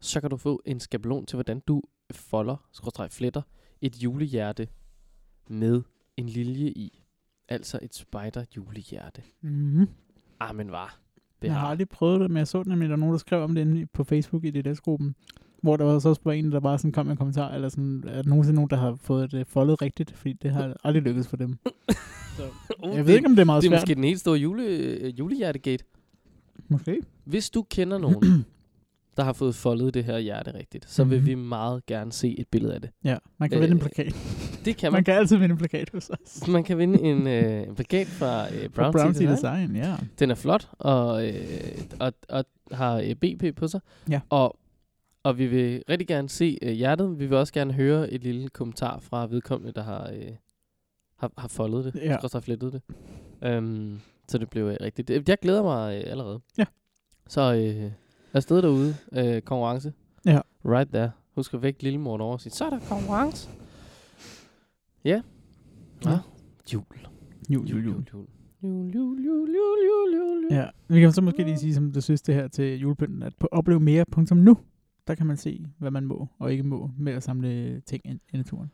så 0.00 0.20
kan 0.20 0.30
du 0.30 0.36
få 0.36 0.62
en 0.64 0.80
skabelon 0.80 1.26
til, 1.26 1.36
hvordan 1.36 1.60
du 1.60 1.82
folder, 2.10 2.56
skråstreg 2.72 3.10
fletter, 3.12 3.42
et 3.80 4.02
julehjerte 4.02 4.68
med 5.48 5.82
en 6.16 6.28
lilje 6.28 6.68
i. 6.68 7.04
Altså 7.48 7.78
et 7.82 7.94
spider 7.94 8.44
julehjerte. 8.56 9.22
mm-hmm. 9.40 9.88
Ah, 10.40 10.56
men 10.56 10.70
var. 10.70 11.00
Jeg 11.42 11.54
har 11.54 11.68
aldrig 11.68 11.88
prøvet 11.88 12.20
det, 12.20 12.30
men 12.30 12.36
jeg 12.36 12.46
så 12.48 12.62
nemlig, 12.66 12.84
at 12.86 12.88
der 12.88 12.96
er 12.96 13.00
nogen, 13.00 13.12
der 13.12 13.18
skrev 13.18 13.42
om 13.42 13.54
det 13.54 13.90
på 13.92 14.04
Facebook 14.04 14.44
i 14.44 14.50
DDS-gruppen. 14.50 15.14
Hvor 15.62 15.76
der 15.76 15.84
var 15.84 15.98
så 15.98 16.08
også 16.08 16.20
bare 16.22 16.36
en, 16.38 16.52
der 16.52 16.60
bare 16.60 16.78
sådan 16.78 16.92
kom 16.92 17.06
med 17.06 17.10
en 17.12 17.16
kommentar, 17.16 17.50
eller 17.54 17.68
sådan, 17.68 18.04
er 18.06 18.22
der 18.22 18.28
nogensinde 18.28 18.54
nogen, 18.54 18.70
der 18.70 18.76
har 18.76 18.94
fået 19.00 19.32
det 19.32 19.46
foldet 19.46 19.82
rigtigt? 19.82 20.16
Fordi 20.16 20.32
det 20.32 20.50
har 20.50 20.76
aldrig 20.84 21.02
lykkedes 21.02 21.28
for 21.28 21.36
dem. 21.36 21.58
uh, 22.84 22.96
Jeg 22.96 23.06
ved 23.06 23.14
ikke, 23.14 23.26
om 23.26 23.34
det 23.34 23.40
er 23.40 23.46
meget 23.46 23.62
Det 23.62 23.68
er 23.68 23.70
svært. 23.70 23.80
måske 23.82 23.94
den 23.94 24.04
helt 24.04 24.20
store 24.20 24.38
jule, 24.38 25.12
julehjertegate. 25.18 25.84
Måske. 26.68 26.98
Hvis 27.24 27.50
du 27.50 27.62
kender 27.70 27.98
nogen, 27.98 28.22
der 29.18 29.24
har 29.24 29.32
fået 29.32 29.54
foldet 29.54 29.94
det 29.94 30.04
her 30.04 30.18
hjerte 30.18 30.54
rigtigt, 30.54 30.90
så 30.90 31.04
vil 31.04 31.18
Mhm. 31.18 31.26
vi 31.26 31.34
meget 31.34 31.86
gerne 31.86 32.12
se 32.12 32.38
et 32.38 32.48
billede 32.48 32.74
af 32.74 32.80
det. 32.80 32.90
Ja, 33.04 33.16
man 33.38 33.50
kan 33.50 33.60
vinde 33.60 33.72
en 33.72 33.76
Øh, 33.76 33.82
plakat. 33.82 34.14
Det 34.64 34.76
kan 34.76 34.86
Man 34.92 34.96
man. 34.98 35.04
kan 35.04 35.14
altid 35.14 35.36
vinde 35.36 35.52
en 35.52 35.58
plakat 35.58 35.90
hos 35.94 36.10
os. 36.10 36.48
Man 36.48 36.64
kan 36.64 36.78
vinde 36.78 37.00
en, 37.00 37.26
øh, 37.26 37.62
en 37.68 37.74
plakat 37.74 38.06
fra 38.06 38.54
øh, 38.54 38.68
Brown, 38.68 38.92
Brown 38.92 39.08
Design. 39.12 39.28
Design, 39.28 39.76
ja. 39.76 39.96
Den 40.18 40.30
er 40.30 40.34
flot 40.34 40.68
og, 40.72 41.28
øh, 41.28 41.34
og, 42.00 42.12
og 42.28 42.44
har 42.72 42.96
øh, 42.96 43.14
BP 43.14 43.56
på 43.56 43.68
sig. 43.68 43.80
Ja. 44.10 44.20
Og, 44.30 44.58
og 45.22 45.38
vi 45.38 45.46
vil 45.46 45.82
rigtig 45.88 46.08
gerne 46.08 46.28
se 46.28 46.58
øh, 46.62 46.72
hjertet. 46.72 47.18
Vi 47.18 47.26
vil 47.26 47.36
også 47.36 47.52
gerne 47.52 47.72
høre 47.72 48.10
et 48.10 48.22
lille 48.22 48.48
kommentar 48.48 48.98
fra 49.00 49.26
vedkommende, 49.26 49.72
der 49.72 49.82
har, 49.82 50.10
øh, 50.14 50.30
har, 51.16 51.32
har 51.38 51.48
foldet 51.48 51.84
det. 51.84 51.94
Ja. 51.94 52.10
Ja. 52.10 52.16
har 52.32 52.40
flettet 52.40 52.72
det. 52.72 52.82
Um, 53.58 54.00
så 54.28 54.38
det 54.38 54.50
blev 54.50 54.64
øh, 54.64 54.76
rigtigt. 54.80 55.28
Jeg 55.28 55.38
glæder 55.42 55.62
mig 55.62 55.96
øh, 56.04 56.10
allerede. 56.10 56.40
Ja. 56.58 56.64
Så 57.28 57.54
øh, 57.54 57.90
afsted 58.32 58.62
derude. 58.62 58.96
Øh, 59.12 59.42
konkurrence. 59.42 59.92
Ja. 60.26 60.40
Right 60.64 60.90
there. 60.92 61.10
Husk 61.34 61.54
at 61.54 61.62
vække 61.62 61.82
lille 61.82 61.98
mor 61.98 62.18
over 62.18 62.32
og 62.32 62.40
sige, 62.40 62.52
så 62.52 62.64
er 62.64 62.70
der 62.70 62.78
konkurrence. 62.88 63.50
Ja. 65.04 65.22
Ja. 66.04 66.10
Ja. 66.10 66.18
Jul. 66.72 66.84
Jul, 67.50 67.66
jul, 67.68 67.84
jul. 67.84 68.04
Jul, 68.12 68.26
jul, 68.62 68.94
jul, 68.94 69.24
jul, 69.24 69.48
jul, 69.48 69.78
jul, 69.86 70.14
jul, 70.14 70.44
jul. 70.44 70.46
Ja, 70.50 70.66
vi 70.88 71.00
kan 71.00 71.12
så 71.12 71.22
måske 71.22 71.44
lige 71.44 71.58
sige, 71.58 71.74
som 71.74 71.92
du 71.92 72.00
synes 72.00 72.22
det 72.22 72.34
her 72.34 72.48
til 72.48 72.78
julepynten, 72.78 73.22
at 73.22 73.36
på 73.36 73.48
oplevemere.nu, 73.52 74.58
der 75.06 75.14
kan 75.14 75.26
man 75.26 75.36
se, 75.36 75.66
hvad 75.78 75.90
man 75.90 76.04
må 76.04 76.28
og 76.38 76.52
ikke 76.52 76.62
må 76.62 76.90
med 76.98 77.12
at 77.12 77.22
samle 77.22 77.80
ting 77.80 78.02
ind 78.04 78.20
i 78.32 78.36
naturen. 78.36 78.70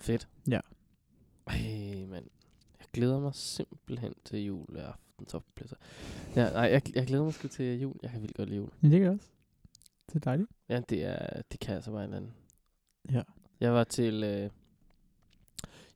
Fedt. 0.00 0.28
Ja. 0.48 0.60
Ej, 1.46 1.56
mand. 2.10 2.24
Jeg 2.78 2.86
glæder 2.92 3.20
mig 3.20 3.34
simpelthen 3.34 4.12
til 4.24 4.38
juleaften 5.14 5.26
toppladser. 5.26 5.76
Ja, 6.36 6.50
nej, 6.50 6.62
jeg, 6.62 6.96
jeg 6.96 7.06
glæder 7.06 7.24
mig 7.24 7.34
sgu 7.34 7.48
til 7.48 7.80
jul. 7.80 7.96
Jeg 8.02 8.10
kan 8.10 8.22
vildt 8.22 8.36
godt 8.36 8.48
lide 8.48 8.58
jul. 8.60 8.70
Men 8.80 8.90
det 8.90 9.00
kan 9.00 9.04
jeg 9.04 9.12
også. 9.12 9.28
Det 10.06 10.14
er 10.16 10.20
dejligt. 10.20 10.50
Ja, 10.68 10.80
det, 10.80 11.04
er, 11.04 11.42
det 11.52 11.60
kan 11.60 11.74
altså 11.74 11.90
bare 11.90 12.04
en 12.04 12.14
anden. 12.14 12.34
Ja. 13.10 13.22
Jeg 13.60 13.72
var 13.72 13.84
til 13.84 14.24
øh, 14.24 14.50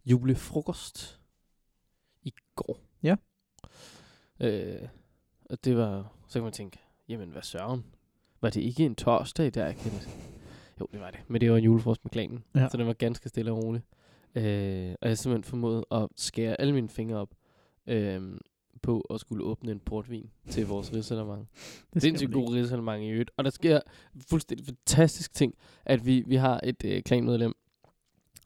julefrokost 0.05 1.21
i 2.23 2.33
går. 2.55 2.81
Ja. 3.03 3.17
Øh, 4.41 4.89
og 5.51 5.65
det 5.65 5.77
var, 5.77 6.13
så 6.29 6.39
kan 6.39 6.43
man 6.43 6.53
tænke, 6.53 6.79
jamen 7.09 7.31
hvad 7.31 7.43
søren? 7.43 7.85
Var 8.41 8.51
det 8.51 8.61
ikke 8.61 8.85
en 8.85 8.95
torsdag 8.95 9.55
der, 9.55 9.73
Kenneth? 9.73 10.09
Jo, 10.81 10.89
det 10.93 11.01
var 11.01 11.11
det. 11.11 11.21
Men 11.29 11.41
det 11.41 11.51
var 11.51 11.57
en 11.57 11.65
julefrokost 11.65 12.05
med 12.05 12.11
klanen. 12.11 12.45
Ja. 12.55 12.69
Så 12.69 12.77
den 12.77 12.87
var 12.87 12.93
ganske 12.93 13.29
stille 13.29 13.53
og 13.53 13.65
rolig. 13.65 13.83
Øh, 14.35 14.95
og 15.01 15.09
jeg 15.09 15.19
simpelthen 15.19 15.45
formået 15.45 15.85
at 15.91 16.09
skære 16.17 16.61
alle 16.61 16.73
mine 16.75 16.89
fingre 16.89 17.17
op 17.17 17.35
øh, 17.87 18.39
på 18.83 19.01
at 19.01 19.21
skulle 19.21 19.45
åbne 19.45 19.73
en 19.73 19.81
portvin 19.81 20.31
til 20.49 20.67
vores 20.67 20.93
risalemang. 20.95 21.49
Det 21.95 22.03
Sindssygt 22.03 22.33
god 22.33 22.55
risalemang 22.55 23.05
i 23.05 23.11
øvrigt. 23.11 23.31
Og 23.37 23.45
der 23.45 23.51
sker 23.51 23.81
fuldstændig 24.31 24.67
fantastisk 24.67 25.35
ting, 25.35 25.55
at 25.85 26.07
vi, 26.07 26.25
vi 26.27 26.37
har 26.37 26.61
et 26.65 26.85
øh, 26.85 27.03
klanmedlem. 27.03 27.55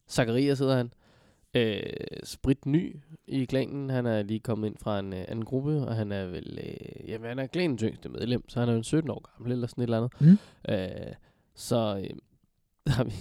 Zacharias 0.08 0.58
hedder 0.58 0.76
han. 0.76 0.92
Øh, 1.54 1.82
sprit 2.24 2.66
ny 2.66 2.96
i 3.26 3.44
klanen. 3.44 3.90
Han 3.90 4.06
er 4.06 4.22
lige 4.22 4.40
kommet 4.40 4.66
ind 4.66 4.76
fra 4.78 4.98
en 4.98 5.12
øh, 5.12 5.24
anden 5.28 5.44
gruppe, 5.44 5.86
og 5.86 5.96
han 5.96 6.12
er 6.12 6.26
vel, 6.26 6.58
øh, 6.62 7.08
jamen 7.10 7.28
han 7.28 7.38
er 7.38 7.46
klanens 7.46 7.82
yngste 7.82 8.08
medlem, 8.08 8.48
så 8.48 8.60
han 8.60 8.68
er 8.68 8.72
jo 8.72 8.78
en 8.78 8.84
17 8.84 9.10
år 9.10 9.30
gammel 9.32 9.52
eller 9.52 9.66
sådan 9.66 9.82
et 9.82 9.86
eller 9.86 9.96
andet. 9.96 10.20
Mm. 10.20 10.38
Øh, 10.74 11.14
så 11.54 12.02
øh, 12.04 12.16
har 12.94 13.04
vi 13.04 13.12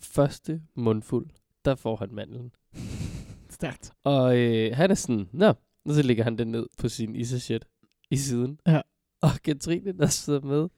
første 0.00 0.62
mundfuld, 0.74 1.26
der 1.64 1.74
får 1.74 1.96
han 1.96 2.08
mandlen. 2.12 2.52
Stærkt. 3.50 3.92
Og 4.04 4.38
øh, 4.38 4.76
han 4.76 4.90
er 4.90 4.94
sådan, 4.94 5.28
nå, 5.32 5.52
og 5.88 5.94
så 5.94 6.02
lægger 6.02 6.24
han 6.24 6.38
den 6.38 6.48
ned 6.48 6.66
på 6.78 6.88
sin 6.88 7.16
isachet 7.16 7.64
i 8.10 8.16
siden. 8.16 8.60
Ja. 8.66 8.80
Og 9.22 9.30
Katrine, 9.44 9.92
der 9.92 10.06
sidder 10.06 10.40
med, 10.40 10.68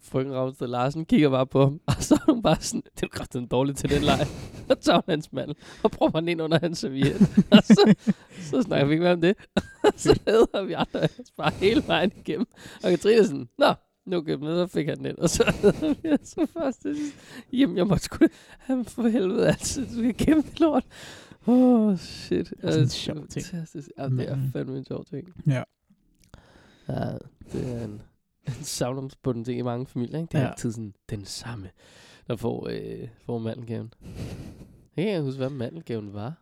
frøken 0.00 0.34
Ravnsted 0.34 0.66
Larsen, 0.66 1.04
kigger 1.04 1.30
bare 1.30 1.46
på 1.46 1.64
ham, 1.64 1.80
og 1.86 1.94
så 1.98 2.14
er 2.14 2.32
hun 2.32 2.42
bare 2.42 2.60
sådan, 2.60 2.82
det 2.94 3.02
er 3.02 3.08
kraftigt 3.08 3.50
dårligt 3.50 3.78
til 3.78 3.90
den 3.90 4.02
leg. 4.02 4.26
og 4.70 4.80
tager 4.80 4.96
hun 4.96 5.04
hans 5.08 5.32
mand, 5.32 5.50
og 5.82 5.90
prøver 5.90 6.12
han 6.14 6.28
ind 6.28 6.42
under 6.42 6.58
hans 6.60 6.78
serviet. 6.78 7.20
og 7.52 7.62
så, 7.62 7.94
så 8.40 8.62
snakker 8.62 8.86
vi 8.86 8.92
ikke 8.92 9.02
mere 9.02 9.12
om 9.12 9.20
det. 9.20 9.36
og 9.84 9.92
så 9.96 10.20
hedder 10.26 10.64
vi 10.64 10.72
andre 10.72 11.08
bare 11.36 11.50
hele 11.50 11.82
vejen 11.86 12.12
igennem. 12.16 12.46
Og 12.84 12.90
Katrine 12.90 13.20
er 13.20 13.24
sådan, 13.24 13.48
nå, 13.58 13.74
nu 14.06 14.16
okay, 14.16 14.34
men 14.34 14.46
så 14.46 14.66
fik 14.66 14.86
han 14.88 14.98
den 14.98 15.06
ind, 15.06 15.18
og 15.18 15.30
så 15.30 15.44
så 16.22 16.46
først. 16.52 16.86
Jamen, 17.52 17.76
jeg 17.76 17.86
måtte 17.86 18.04
sgu 18.04 18.26
han 18.58 18.84
for 18.84 19.08
helvede 19.08 19.48
altid, 19.48 19.86
du 19.86 19.92
skal 19.92 20.14
gemme 20.26 20.42
det 20.42 20.60
lort. 20.60 20.84
Åh, 21.46 21.88
oh, 21.88 21.98
shit. 21.98 22.50
Det 22.50 22.56
er 22.64 22.70
sådan 22.70 22.78
en 22.78 22.84
Øh, 22.84 22.88
sjov 22.88 23.26
ting. 23.26 23.46
Fantastisk. 23.46 23.88
Ja, 23.98 24.08
det 24.08 24.30
er 24.30 24.38
fandme 24.52 24.78
en 24.78 24.84
sjov 24.84 25.04
ting. 25.04 25.28
Ja. 25.46 25.62
Ja, 26.88 27.18
det 27.52 27.72
er 27.74 27.84
en, 27.84 27.90
en 28.46 28.52
savnomsbunden 28.62 29.44
ting 29.44 29.58
i 29.58 29.62
mange 29.62 29.86
familier, 29.86 30.18
ikke? 30.18 30.28
Det 30.32 30.38
er 30.38 30.42
Ja. 30.42 30.50
altid 30.50 30.72
sådan 30.72 30.94
den 31.10 31.24
samme, 31.24 31.70
der 32.26 32.36
får, 32.36 32.68
øh, 32.70 33.08
får 33.24 33.38
mandelgaven. 33.38 33.92
Jeg 34.96 35.04
kan 35.04 35.06
ikke 35.08 35.22
huske, 35.22 35.38
hvad 35.38 35.50
mandelgaven 35.50 36.12
var. 36.12 36.34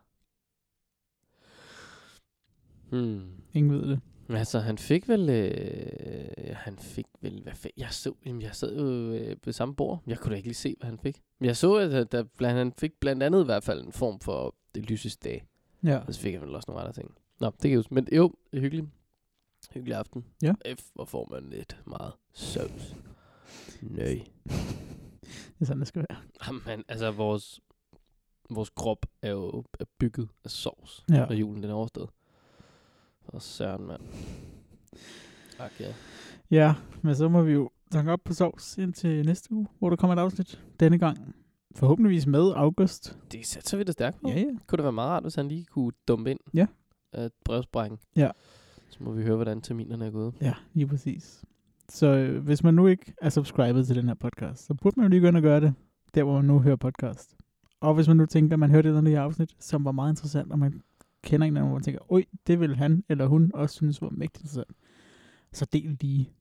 Hmm. 2.89 3.21
Ingen 3.53 3.71
ved 3.71 3.87
det. 3.89 3.99
Altså, 4.35 4.59
han 4.59 4.77
fik 4.77 5.07
vel... 5.07 5.29
Øh, 5.29 6.55
han 6.55 6.79
fik 6.79 7.05
vel... 7.21 7.41
Hvad 7.43 7.53
fik, 7.53 7.71
jeg, 7.77 7.87
så, 7.91 8.13
jamen, 8.25 8.41
jeg 8.41 8.55
sad 8.55 8.77
jo 8.77 9.13
øh, 9.13 9.35
ved 9.45 9.53
samme 9.53 9.75
bord. 9.75 10.03
Jeg 10.07 10.17
kunne 10.17 10.31
da 10.31 10.35
ikke 10.35 10.47
lige 10.47 10.55
se, 10.55 10.75
hvad 10.79 10.89
han 10.89 10.99
fik. 10.99 11.21
Men 11.39 11.45
jeg 11.47 11.57
så, 11.57 11.75
at 11.75 12.11
der, 12.11 12.23
blandt, 12.37 12.57
han 12.57 12.73
fik 12.77 12.91
blandt 12.99 13.23
andet 13.23 13.41
i 13.41 13.45
hvert 13.45 13.63
fald 13.63 13.85
en 13.85 13.91
form 13.91 14.19
for 14.19 14.55
det 14.75 14.89
lyses 14.89 15.17
dag. 15.17 15.45
Ja. 15.83 15.97
Og 16.07 16.13
så 16.13 16.19
fik 16.19 16.33
jeg 16.33 16.41
vel 16.41 16.55
også 16.55 16.65
nogle 16.71 16.81
andre 16.81 16.93
ting. 16.93 17.15
Nå, 17.39 17.51
det 17.61 17.69
kan 17.69 17.75
huske. 17.79 17.93
Men 17.93 18.07
jo, 18.15 18.33
det 18.53 18.61
hyggeligt. 18.61 18.87
Hyggelig 19.73 19.95
aften. 19.95 20.25
Ja. 20.43 20.53
F, 20.75 20.83
hvor 20.93 21.05
får 21.05 21.27
man 21.31 21.49
lidt 21.49 21.77
meget 21.87 22.13
sovs. 22.33 22.95
Nøj. 23.81 24.05
Det 25.59 25.61
er 25.61 25.65
sådan, 25.65 25.79
det 25.79 25.87
skal 25.87 26.05
være. 26.09 26.17
Jamen, 26.47 26.83
altså 26.87 27.11
vores, 27.11 27.59
vores 28.49 28.69
krop 28.69 29.05
er 29.21 29.29
jo 29.31 29.63
er 29.79 29.85
bygget 29.99 30.29
af 30.45 30.51
sovs, 30.51 31.05
Ja. 31.09 31.25
når 31.25 31.33
julen 31.33 31.63
den 31.63 31.71
er 31.71 31.75
overstået. 31.75 32.09
Og 33.27 33.41
søren, 33.41 33.87
mand. 33.87 34.01
Tak, 35.57 35.71
ja. 35.79 35.93
Ja, 36.51 36.73
men 37.01 37.15
så 37.15 37.29
må 37.29 37.41
vi 37.41 37.51
jo 37.51 37.69
tanke 37.91 38.11
op 38.11 38.19
på 38.25 38.33
sovs 38.33 38.77
indtil 38.77 39.25
næste 39.25 39.53
uge, 39.53 39.67
hvor 39.79 39.89
der 39.89 39.95
kommer 39.97 40.15
et 40.15 40.19
afsnit. 40.19 40.63
Denne 40.79 40.97
gang 40.97 41.35
forhåbentligvis 41.75 42.27
med 42.27 42.51
August. 42.55 43.17
Det 43.31 43.45
satser 43.45 43.77
vi 43.77 43.83
da 43.83 43.91
stærkt 43.91 44.21
på. 44.21 44.29
Ja, 44.29 44.39
ja. 44.39 44.45
Kunne 44.67 44.77
det 44.77 44.83
være 44.83 44.91
meget 44.91 45.09
rart, 45.09 45.23
hvis 45.23 45.35
han 45.35 45.47
lige 45.47 45.65
kunne 45.65 45.91
dumpe 46.07 46.31
ind 46.31 46.39
Ja. 46.53 46.67
et 47.17 47.31
brevsprækken. 47.45 47.99
Ja. 48.15 48.29
Så 48.89 49.03
må 49.03 49.11
vi 49.11 49.23
høre, 49.23 49.35
hvordan 49.35 49.61
terminerne 49.61 50.05
er 50.05 50.11
gået. 50.11 50.33
Ja, 50.41 50.53
lige 50.73 50.87
præcis. 50.87 51.43
Så 51.89 52.07
øh, 52.07 52.43
hvis 52.43 52.63
man 52.63 52.73
nu 52.73 52.87
ikke 52.87 53.13
er 53.21 53.29
subscribet 53.29 53.87
til 53.87 53.95
den 53.95 54.07
her 54.07 54.13
podcast, 54.13 54.65
så 54.65 54.73
burde 54.73 54.99
man 54.99 55.05
jo 55.05 55.09
lige 55.09 55.21
gå 55.21 55.27
ind 55.27 55.35
og 55.37 55.41
gøre 55.43 55.61
det, 55.61 55.73
der 56.15 56.23
hvor 56.23 56.33
man 56.35 56.45
nu 56.45 56.59
hører 56.59 56.75
podcast. 56.75 57.35
Og 57.81 57.93
hvis 57.93 58.07
man 58.07 58.17
nu 58.17 58.25
tænker, 58.25 58.55
at 58.55 58.59
man 58.59 58.69
hørte 58.71 58.87
et 58.87 58.89
eller 58.89 58.97
andet 58.97 59.15
afsnit, 59.15 59.55
som 59.59 59.85
var 59.85 59.91
meget 59.91 60.11
interessant, 60.11 60.51
og 60.51 60.59
man 60.59 60.81
kender 61.23 61.47
en 61.47 61.57
hvor 61.57 61.73
man 61.73 61.81
tænker, 61.81 62.11
oj, 62.11 62.23
det 62.47 62.59
vil 62.59 62.75
han 62.75 63.03
eller 63.09 63.25
hun 63.27 63.51
også 63.53 63.75
synes 63.75 64.01
var 64.01 64.09
mægtig 64.09 64.41
interessant. 64.41 64.77
Så 65.53 65.65
del 65.73 65.97
lige. 66.01 66.33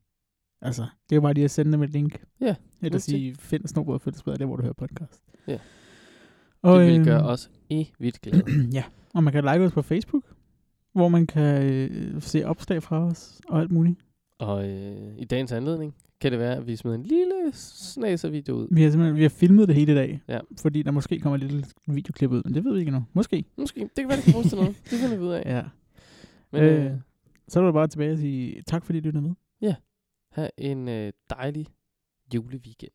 Altså, 0.62 0.86
det 1.10 1.16
er 1.16 1.20
bare 1.20 1.34
lige 1.34 1.44
at 1.44 1.50
sende 1.50 1.72
dem 1.72 1.82
et 1.82 1.90
link. 1.90 2.24
Ja, 2.40 2.54
Eller 2.82 2.98
sige, 2.98 3.34
find 3.34 3.66
Snobrød 3.66 3.94
og 3.94 4.00
Fællesbad, 4.00 4.36
der 4.36 4.46
hvor 4.46 4.56
du 4.56 4.62
hører 4.62 4.72
podcast. 4.72 5.22
Ja. 5.46 5.58
Og, 6.62 6.80
det 6.80 6.86
vil 6.86 6.96
øhm, 6.96 7.04
gøre 7.04 7.22
os 7.22 7.50
evigt 7.70 8.20
glade. 8.20 8.44
ja, 8.78 8.84
og 9.14 9.24
man 9.24 9.32
kan 9.32 9.44
like 9.44 9.64
os 9.64 9.72
på 9.72 9.82
Facebook, 9.82 10.24
hvor 10.92 11.08
man 11.08 11.26
kan 11.26 11.62
øh, 11.62 12.22
se 12.22 12.44
opslag 12.44 12.82
fra 12.82 13.04
os 13.04 13.40
og 13.48 13.60
alt 13.60 13.70
muligt. 13.70 14.00
Og 14.40 14.68
øh, 14.68 15.18
i 15.18 15.24
dagens 15.24 15.52
anledning 15.52 15.94
kan 16.20 16.32
det 16.32 16.38
være, 16.40 16.56
at 16.56 16.66
vi 16.66 16.76
smider 16.76 16.96
en 16.96 17.02
lille 17.02 17.52
snaser-video 17.52 18.54
ud. 18.54 18.68
Vi 18.70 18.82
har 18.82 18.90
simpelthen 18.90 19.16
vi 19.16 19.22
har 19.22 19.28
filmet 19.28 19.68
det 19.68 19.76
hele 19.76 19.92
i 19.92 19.94
dag, 19.94 20.20
Ja. 20.28 20.40
fordi 20.60 20.82
der 20.82 20.90
måske 20.90 21.20
kommer 21.20 21.34
et 21.38 21.42
lille 21.44 21.64
videoklip 21.86 22.30
ud, 22.30 22.42
men 22.44 22.54
det 22.54 22.64
ved 22.64 22.72
vi 22.72 22.78
ikke 22.78 22.88
endnu. 22.88 23.04
Måske. 23.12 23.44
Måske. 23.56 23.80
Det 23.80 23.90
kan 23.96 24.08
være, 24.08 24.16
det 24.16 24.24
kan 24.24 24.32
bruges 24.32 24.48
til 24.48 24.58
noget. 24.58 24.76
Det 24.90 24.98
finder 24.98 25.16
vi 25.16 25.22
ud 25.22 25.32
af. 25.32 25.42
Ja. 25.56 25.62
Men 26.52 26.62
Øh. 26.62 26.84
øh, 26.84 26.92
Så 27.48 27.60
er 27.60 27.64
det 27.64 27.74
bare 27.74 27.86
tilbage 27.88 28.12
og 28.12 28.18
sige 28.18 28.62
tak, 28.66 28.84
fordi 28.84 29.00
du 29.00 29.04
lyttede 29.08 29.22
med. 29.24 29.34
have 30.32 30.50
en 30.58 30.88
øh, 30.88 31.12
dejlig 31.30 31.66
juleweekend. 32.34 32.92